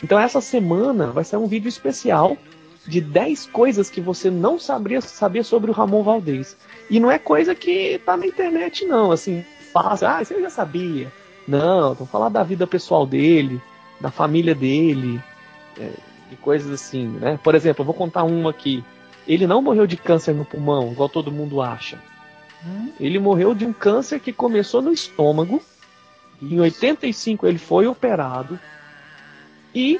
Então 0.02 0.20
essa 0.20 0.42
semana 0.42 1.12
vai 1.12 1.24
ser 1.24 1.38
um 1.38 1.48
vídeo 1.48 1.70
especial 1.70 2.38
de 2.86 3.00
10 3.00 3.48
coisas 3.48 3.90
que 3.90 4.02
você 4.02 4.30
não 4.30 4.60
sabia 4.60 5.00
saber 5.02 5.44
sobre 5.44 5.72
o 5.72 5.74
Ramon 5.74 6.04
Valdez. 6.04 6.58
E 6.90 7.00
não 7.00 7.12
é 7.12 7.18
coisa 7.18 7.56
que 7.56 8.00
tá 8.06 8.18
na 8.18 8.26
internet, 8.26 8.86
não, 8.86 9.12
assim, 9.12 9.46
fácil, 9.72 10.08
ah, 10.08 10.24
você 10.24 10.42
já 10.42 10.50
sabia. 10.50 11.12
Não, 11.48 11.94
vou 11.94 12.08
falar 12.08 12.30
da 12.30 12.44
vida 12.44 12.66
pessoal 12.66 13.06
dele, 13.06 13.62
da 14.00 14.10
família 14.10 14.56
dele, 14.56 15.22
é, 15.78 15.92
de 16.30 16.36
coisas 16.38 16.72
assim, 16.72 17.08
né? 17.08 17.40
Por 17.44 17.56
exemplo, 17.56 17.82
eu 17.82 17.86
vou 17.86 17.94
contar 17.94 18.24
uma 18.24 18.50
aqui. 18.50 18.84
Ele 19.28 19.48
não 19.48 19.62
morreu 19.62 19.88
de 19.88 19.98
câncer 19.98 20.34
no 20.34 20.46
pulmão, 20.46 20.92
igual 20.92 21.10
todo 21.10 21.32
mundo 21.32 21.62
acha. 21.62 22.00
Hum? 22.66 22.92
Ele 23.00 23.20
morreu 23.20 23.54
de 23.54 23.66
um 23.66 23.74
câncer 23.74 24.20
que 24.20 24.32
começou 24.32 24.82
no 24.82 24.92
estômago. 24.92 25.62
Em 26.42 26.60
85 26.60 27.48
ele 27.48 27.58
foi 27.58 27.88
operado 27.88 28.60
e 29.74 30.00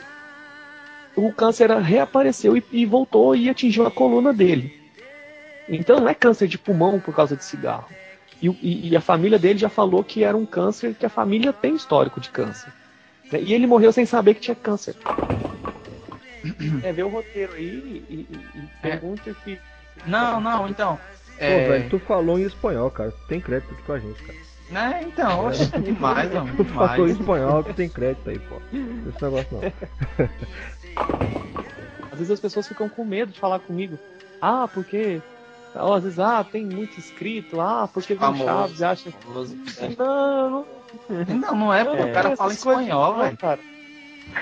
o 1.16 1.32
câncer 1.32 1.70
reapareceu 1.70 2.58
e, 2.58 2.64
e 2.72 2.86
voltou 2.86 3.36
e 3.36 3.50
atingiu 3.50 3.86
a 3.86 3.92
coluna 3.92 4.34
dele. 4.34 4.82
Então 5.70 6.00
não 6.00 6.10
é 6.10 6.14
câncer 6.14 6.48
de 6.48 6.58
pulmão 6.58 7.00
por 7.00 7.16
causa 7.16 7.36
de 7.36 7.46
cigarro. 7.46 7.88
E, 8.44 8.50
e, 8.62 8.90
e, 8.90 8.98
a 8.98 9.00
família 9.00 9.40
dele 9.40 9.58
já 9.58 9.70
falou 9.70 10.04
que 10.04 10.22
era 10.22 10.36
um 10.36 10.46
câncer, 10.46 10.94
que 10.94 11.06
a 11.06 11.10
família 11.10 11.54
tem 11.54 11.76
histórico 11.76 12.20
de 12.20 12.30
câncer. 12.30 12.74
E 13.32 13.54
ele 13.54 13.66
morreu 13.66 13.94
sem 13.94 14.06
saber 14.06 14.34
que 14.34 14.42
tinha 14.42 14.56
câncer. 14.56 14.96
É, 16.84 16.92
vê 16.92 17.02
o 17.02 17.08
roteiro 17.08 17.54
aí 17.54 18.04
e, 18.10 18.14
e 18.14 18.28
pergunta 18.82 19.30
é. 19.30 19.34
que. 19.34 19.58
Não, 20.06 20.42
não, 20.42 20.68
então. 20.68 21.00
É... 21.38 21.64
Pô, 21.64 21.70
velho, 21.70 21.90
tu 21.90 22.00
falou 22.00 22.38
em 22.38 22.44
espanhol, 22.44 22.92
cara. 22.92 23.14
Tem 23.30 23.40
crédito 23.40 23.74
aqui 23.74 23.82
com 23.84 23.94
a 23.94 24.00
gente, 24.00 24.22
cara. 24.22 24.38
É, 24.94 25.04
então, 25.04 25.46
oxe, 25.46 25.68
demais, 25.80 26.30
mano. 26.34 26.54
Tu 26.58 26.66
falou 26.66 27.08
em 27.08 27.12
espanhol 27.12 27.64
que 27.64 27.74
tem 27.74 27.88
crédito 27.88 28.30
aí, 28.30 28.38
pô. 28.40 28.58
Esse 29.08 29.24
negócio 29.24 29.48
não. 29.54 29.62
Às 32.12 32.18
vezes 32.18 32.32
as 32.32 32.42
pessoas 32.42 32.68
ficam 32.68 32.90
com 32.90 33.06
medo 33.06 33.32
de 33.32 33.40
falar 33.40 33.60
comigo. 33.60 33.98
Ah, 34.42 34.68
porque 34.68 35.22
ou, 35.76 35.94
às 35.94 36.04
vezes, 36.04 36.20
ah, 36.20 36.44
tem 36.44 36.66
muito 36.66 36.98
inscrito, 37.00 37.60
ah, 37.60 37.90
porque 37.92 38.14
vem 38.14 38.38
Chaves 38.38 38.82
acha. 38.82 39.14
Não, 39.98 40.50
não. 40.50 40.66
Não, 41.10 41.56
não 41.56 41.74
é, 41.74 41.82
é, 41.82 42.06
o 42.06 42.14
cara 42.14 42.36
fala 42.36 42.54
espanhol, 42.54 43.18
velho. 43.18 43.38
Cara. 43.38 43.60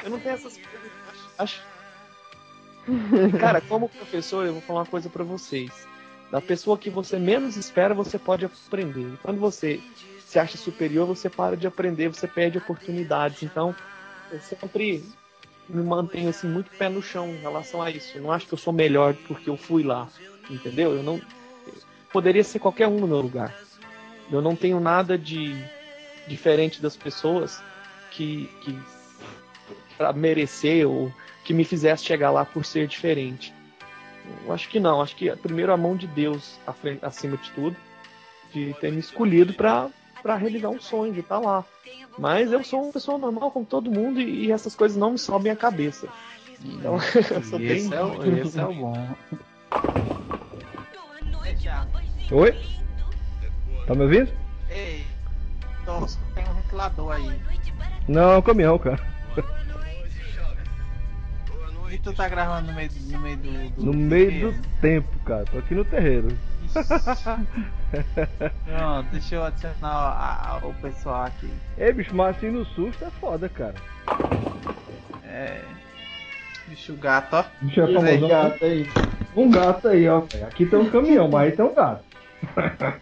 Eu 0.03 0.09
não 0.09 0.19
tenho 0.19 0.35
essas 0.35 0.57
coisas. 0.57 0.91
Acho. 1.37 1.61
Cara, 3.39 3.61
como 3.61 3.87
professor, 3.87 4.45
eu 4.45 4.53
vou 4.53 4.61
falar 4.61 4.81
uma 4.81 4.85
coisa 4.85 5.09
para 5.09 5.23
vocês. 5.23 5.87
Da 6.29 6.41
pessoa 6.41 6.77
que 6.77 6.89
você 6.89 7.17
menos 7.17 7.55
espera, 7.55 7.93
você 7.93 8.17
pode 8.17 8.45
aprender. 8.45 9.17
Quando 9.21 9.39
você 9.39 9.81
se 10.25 10.39
acha 10.39 10.57
superior, 10.57 11.05
você 11.05 11.29
para 11.29 11.57
de 11.57 11.67
aprender, 11.67 12.07
você 12.09 12.27
perde 12.27 12.57
oportunidades. 12.57 13.43
Então, 13.43 13.75
eu 14.31 14.39
sempre 14.39 15.03
me 15.71 15.83
mantenho 15.83 16.29
assim 16.29 16.47
muito 16.47 16.69
pé 16.77 16.89
no 16.89 17.01
chão 17.01 17.29
em 17.29 17.37
relação 17.37 17.81
a 17.81 17.89
isso. 17.89 18.17
Eu 18.17 18.23
não 18.23 18.31
acho 18.31 18.47
que 18.47 18.53
eu 18.53 18.57
sou 18.57 18.73
melhor 18.73 19.15
porque 19.27 19.49
eu 19.49 19.57
fui 19.57 19.83
lá 19.83 20.07
entendeu? 20.53 20.93
Eu 20.95 21.03
não 21.03 21.21
poderia 22.11 22.43
ser 22.43 22.59
qualquer 22.59 22.87
um 22.87 22.99
no 22.99 23.07
meu 23.07 23.21
lugar. 23.21 23.55
Eu 24.31 24.41
não 24.41 24.55
tenho 24.55 24.79
nada 24.79 25.17
de 25.17 25.55
diferente 26.27 26.81
das 26.81 26.95
pessoas 26.95 27.61
que, 28.11 28.49
que 28.61 28.77
para 29.97 30.13
merecer 30.13 30.87
ou 30.87 31.11
que 31.43 31.53
me 31.53 31.63
fizesse 31.63 32.05
chegar 32.05 32.31
lá 32.31 32.45
por 32.45 32.65
ser 32.65 32.87
diferente. 32.87 33.53
Eu 34.45 34.53
acho 34.53 34.69
que 34.69 34.79
não. 34.79 35.01
Acho 35.01 35.15
que 35.15 35.35
primeiro 35.37 35.73
a 35.73 35.77
mão 35.77 35.95
de 35.95 36.07
Deus 36.07 36.59
acima 37.01 37.37
de 37.37 37.51
tudo, 37.51 37.75
de 38.53 38.73
ter 38.79 38.91
me 38.91 38.99
escolhido 38.99 39.53
para 39.53 39.89
para 40.21 40.35
realizar 40.35 40.69
um 40.69 40.79
sonho 40.79 41.13
de 41.13 41.21
estar 41.21 41.39
tá 41.39 41.45
lá. 41.45 41.65
Mas 42.17 42.51
eu 42.51 42.63
sou 42.63 42.83
uma 42.83 42.93
pessoa 42.93 43.17
normal 43.17 43.51
como 43.51 43.65
todo 43.65 43.91
mundo 43.91 44.19
e, 44.19 44.45
e 44.45 44.51
essas 44.51 44.75
coisas 44.75 44.97
não 44.97 45.11
me 45.11 45.17
sobem 45.17 45.51
a 45.51 45.55
cabeça. 45.55 46.07
Então, 46.63 46.95
eu 47.31 47.43
sou 47.43 47.59
bem... 47.59 47.77
esse, 47.77 47.93
é 47.93 48.03
o, 48.03 48.37
esse 48.37 48.59
é 48.59 48.65
o 48.65 48.73
bom. 48.73 49.15
Oi? 52.31 52.55
Tá 53.87 53.95
me 53.95 54.03
ouvindo? 54.03 54.31
Ei, 54.69 55.03
tô, 55.85 56.05
tem 56.33 56.47
um 56.47 56.53
ventilador 56.53 57.11
aí. 57.13 57.41
Não, 58.07 58.31
é 58.33 58.37
um 58.37 58.41
caminhão, 58.41 58.77
cara. 58.77 58.99
E 61.91 61.97
tu 61.97 62.13
tá 62.13 62.29
gravando 62.29 62.67
no 62.67 62.73
meio, 62.73 62.89
no 63.09 63.19
meio 63.19 63.37
do, 63.37 63.69
do 63.69 63.85
No 63.85 63.93
meio 63.93 64.53
do 64.53 64.61
tempo, 64.79 65.19
cara. 65.25 65.43
Tô 65.45 65.57
aqui 65.57 65.75
no 65.75 65.83
terreiro. 65.83 66.29
Pronto, 68.65 69.09
deixa 69.11 69.35
eu 69.35 69.43
adicionar 69.43 69.89
a, 69.89 70.53
a, 70.53 70.57
o 70.65 70.73
pessoal 70.75 71.25
aqui. 71.25 71.49
Ei, 71.77 71.91
bicho, 71.91 72.15
mas 72.15 72.37
assim 72.37 72.49
no 72.49 72.65
susto 72.65 73.03
é 73.05 73.09
foda, 73.11 73.49
cara. 73.49 73.75
É. 75.25 75.61
Bicho 76.67 76.95
gato, 76.95 77.35
ó. 77.35 77.43
Bicho 77.61 77.81
é 77.81 77.93
famoso. 77.93 78.27
gato 78.27 78.65
aí. 78.65 78.87
Um 79.35 79.51
gato 79.51 79.87
aí, 79.87 80.07
ó. 80.07 80.23
Aqui 80.47 80.65
tem 80.65 80.79
um 80.79 80.89
caminhão, 80.89 81.27
mas 81.29 81.49
aí 81.49 81.51
tem 81.51 81.65
um 81.65 81.73
gato. 81.73 82.03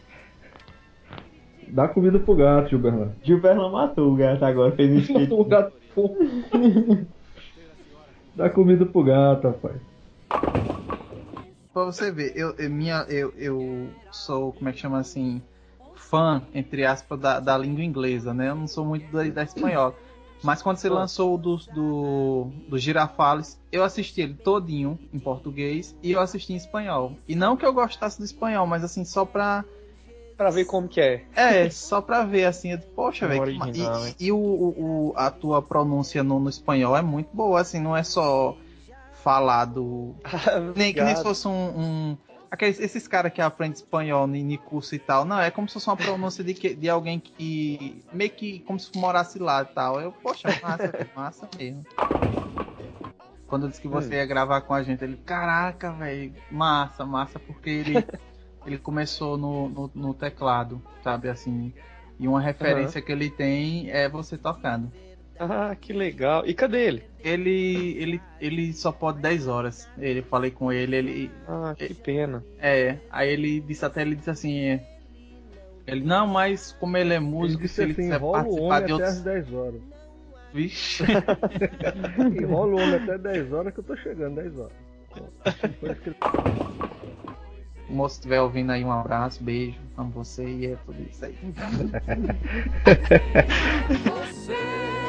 Dá 1.68 1.88
comida 1.88 2.18
pro 2.18 2.36
gato, 2.36 2.70
Gilberlan. 2.70 3.12
Gilberlan 3.22 3.70
matou 3.70 4.12
o 4.12 4.16
gato 4.16 4.44
agora, 4.44 4.72
fez 4.72 5.04
isso. 5.04 5.14
Matou 5.20 5.42
o 5.42 5.46
gato 5.46 5.74
Dá 8.36 8.50
comida 8.50 8.86
pro 8.86 9.04
gato, 9.04 9.48
rapaz. 9.48 9.89
Pra 11.80 11.86
você 11.86 12.12
ver, 12.12 12.34
eu, 12.36 12.54
eu, 12.58 12.70
minha, 12.70 13.06
eu, 13.08 13.34
eu 13.38 13.90
sou, 14.12 14.52
como 14.52 14.68
é 14.68 14.74
que 14.74 14.80
chama 14.80 15.00
assim, 15.00 15.42
fã, 15.96 16.42
entre 16.54 16.86
aspas, 16.86 17.18
da, 17.18 17.40
da 17.40 17.58
língua 17.58 17.82
inglesa, 17.82 18.34
né? 18.34 18.50
Eu 18.50 18.56
não 18.56 18.68
sou 18.68 18.84
muito 18.84 19.10
da, 19.10 19.24
da 19.24 19.44
espanhola. 19.44 19.96
Mas 20.44 20.62
quando 20.62 20.76
você 20.76 20.90
lançou 20.90 21.36
o 21.36 21.38
do, 21.38 21.56
do, 21.74 22.48
do 22.68 22.78
Girafales, 22.78 23.58
eu 23.72 23.82
assisti 23.82 24.20
ele 24.20 24.34
todinho 24.34 25.00
em 25.14 25.20
português 25.20 25.96
e 26.04 26.12
eu 26.12 26.20
assisti 26.20 26.52
em 26.52 26.58
espanhol. 26.58 27.14
E 27.26 27.34
não 27.34 27.56
que 27.56 27.66
eu 27.66 27.72
gostasse 27.72 28.20
do 28.20 28.26
espanhol, 28.26 28.68
mas 28.68 28.84
assim, 28.84 29.06
só 29.06 29.24
pra. 29.24 29.64
Pra 30.36 30.50
ver 30.50 30.66
como 30.66 30.90
que 30.90 31.00
é. 31.00 31.24
É, 31.34 31.70
só 31.70 32.02
pra 32.02 32.26
ver 32.26 32.44
assim, 32.44 32.74
eu, 32.74 32.80
poxa, 32.94 33.26
velho. 33.26 33.58
E, 34.20 34.26
e 34.28 34.32
o, 34.34 34.38
o, 34.38 35.14
a 35.16 35.32
tua 35.32 35.62
pronúncia 35.62 36.24
no, 36.24 36.42
no 36.42 36.50
espanhol 36.50 36.96
é 36.98 37.02
muito 37.02 37.30
boa, 37.34 37.62
assim, 37.62 37.80
não 37.80 37.96
é 37.96 38.04
só 38.04 38.58
falado. 39.30 40.16
nem 40.76 40.92
que 40.92 41.02
nem 41.02 41.16
se 41.16 41.22
fosse 41.22 41.48
um, 41.48 41.52
um 41.52 42.18
Aqueles, 42.52 42.80
esses 42.80 43.08
caras 43.08 43.32
que 43.32 43.40
aprendem 43.40 43.76
espanhol 43.76 44.28
em 44.28 44.58
curso 44.58 44.96
e 44.96 45.00
tal, 45.00 45.24
não, 45.24 45.40
é 45.40 45.52
como 45.52 45.68
se 45.68 45.76
fosse 45.76 45.88
uma 45.88 45.96
pronúncia 45.96 46.44
de, 46.44 46.56
que, 46.56 46.74
de 46.74 46.90
alguém 46.90 47.20
que. 47.20 48.04
meio 48.12 48.32
que 48.32 48.60
como 48.62 48.80
se 48.80 48.90
morasse 48.98 49.38
lá 49.38 49.62
e 49.62 49.66
tal. 49.66 50.02
Eu, 50.02 50.12
poxa, 50.12 50.48
massa, 50.60 51.08
massa 51.16 51.50
mesmo. 51.56 51.86
Quando 53.46 53.68
eu 53.68 53.70
disse 53.70 53.80
que 53.80 53.88
você 53.88 54.16
ia 54.16 54.26
gravar 54.26 54.62
com 54.62 54.74
a 54.74 54.82
gente, 54.82 55.04
ele, 55.04 55.18
caraca, 55.18 55.92
velho, 55.92 56.34
massa, 56.50 57.06
massa, 57.06 57.38
porque 57.38 57.70
ele, 57.70 57.94
ele 58.66 58.80
começou 58.80 59.38
no, 59.38 59.70
no, 59.70 59.92
no, 59.94 60.14
teclado, 60.16 60.82
sabe, 61.04 61.30
assim. 61.30 61.72
E 62.20 62.28
uma 62.28 62.42
referência 62.42 63.00
uhum. 63.00 63.06
que 63.06 63.12
ele 63.12 63.30
tem 63.30 63.92
é 63.92 64.10
você 64.10 64.40
tocando. 64.40 64.92
Ah, 65.40 65.76
que 65.80 65.94
legal. 65.94 66.44
E 66.46 66.54
cadê 66.54 66.86
ele? 66.86 67.04
Ele 67.24 67.98
ele, 67.98 68.22
ele 68.42 68.74
só 68.74 68.92
pode 68.92 69.22
10 69.22 69.48
horas. 69.48 69.90
Ele 69.98 70.22
falei 70.22 70.52
com 70.52 70.72
ele, 70.72 70.98
ele 70.98 71.32
Ah, 71.48 71.74
que 71.78 71.94
pena. 71.94 72.44
É, 72.60 72.98
aí 73.10 73.30
ele 73.30 73.62
disse 73.62 73.86
até 73.86 74.02
ele 74.02 74.16
disse 74.16 74.30
assim, 74.30 74.60
é, 74.60 74.84
ele 75.88 76.04
não, 76.04 76.28
mas 76.28 76.74
como 76.74 76.98
ele 76.98 77.14
é 77.14 77.20
músico, 77.20 77.62
ele 77.62 77.68
se 77.70 77.82
ele 77.82 77.92
assim, 77.94 78.02
quiser 78.04 78.20
participar 78.20 78.82
de 78.82 78.94
outros... 78.94 79.10
até 79.10 79.38
as 79.38 79.46
10 79.46 79.54
horas. 79.54 79.82
Vixe. 80.54 81.04
enrola 82.42 82.74
o 82.74 82.76
homem 82.76 82.96
até 82.96 83.18
10 83.18 83.54
horas 83.54 83.74
que 83.74 83.80
eu 83.80 83.84
tô 83.84 83.96
chegando 83.96 84.36
10 84.36 84.60
horas. 84.60 84.74
O 87.90 87.94
moço 87.94 88.18
estiver 88.18 88.42
ouvindo 88.42 88.72
aí, 88.72 88.84
um 88.84 88.92
abraço, 88.92 89.44
beijo, 89.44 89.80
amo 89.98 90.12
você 90.12 90.48
e 90.48 90.68
é 90.68 90.76
tudo 90.86 91.02
isso 91.10 91.26
aí. 91.26 91.36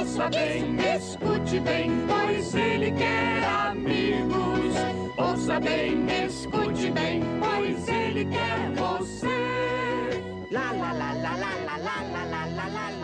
Ouça 0.00 0.30
bem, 0.30 0.76
escute 0.96 1.60
bem, 1.60 1.90
pois 2.08 2.54
ele 2.54 2.90
quer 2.92 3.44
amigos. 3.44 4.74
Ouça 5.18 5.60
bem, 5.60 6.06
escute 6.24 6.90
bem, 6.90 7.22
pois 7.38 7.86
ele 7.86 8.24
quer 8.24 8.70
você. 8.76 10.22
La 10.50 10.72
la 10.72 10.92
la 10.94 11.12
la 11.12 11.36
la 11.36 11.54
la 11.76 11.76
la 11.76 12.24
la 12.24 12.46
la 12.46 12.68
la 12.68 12.99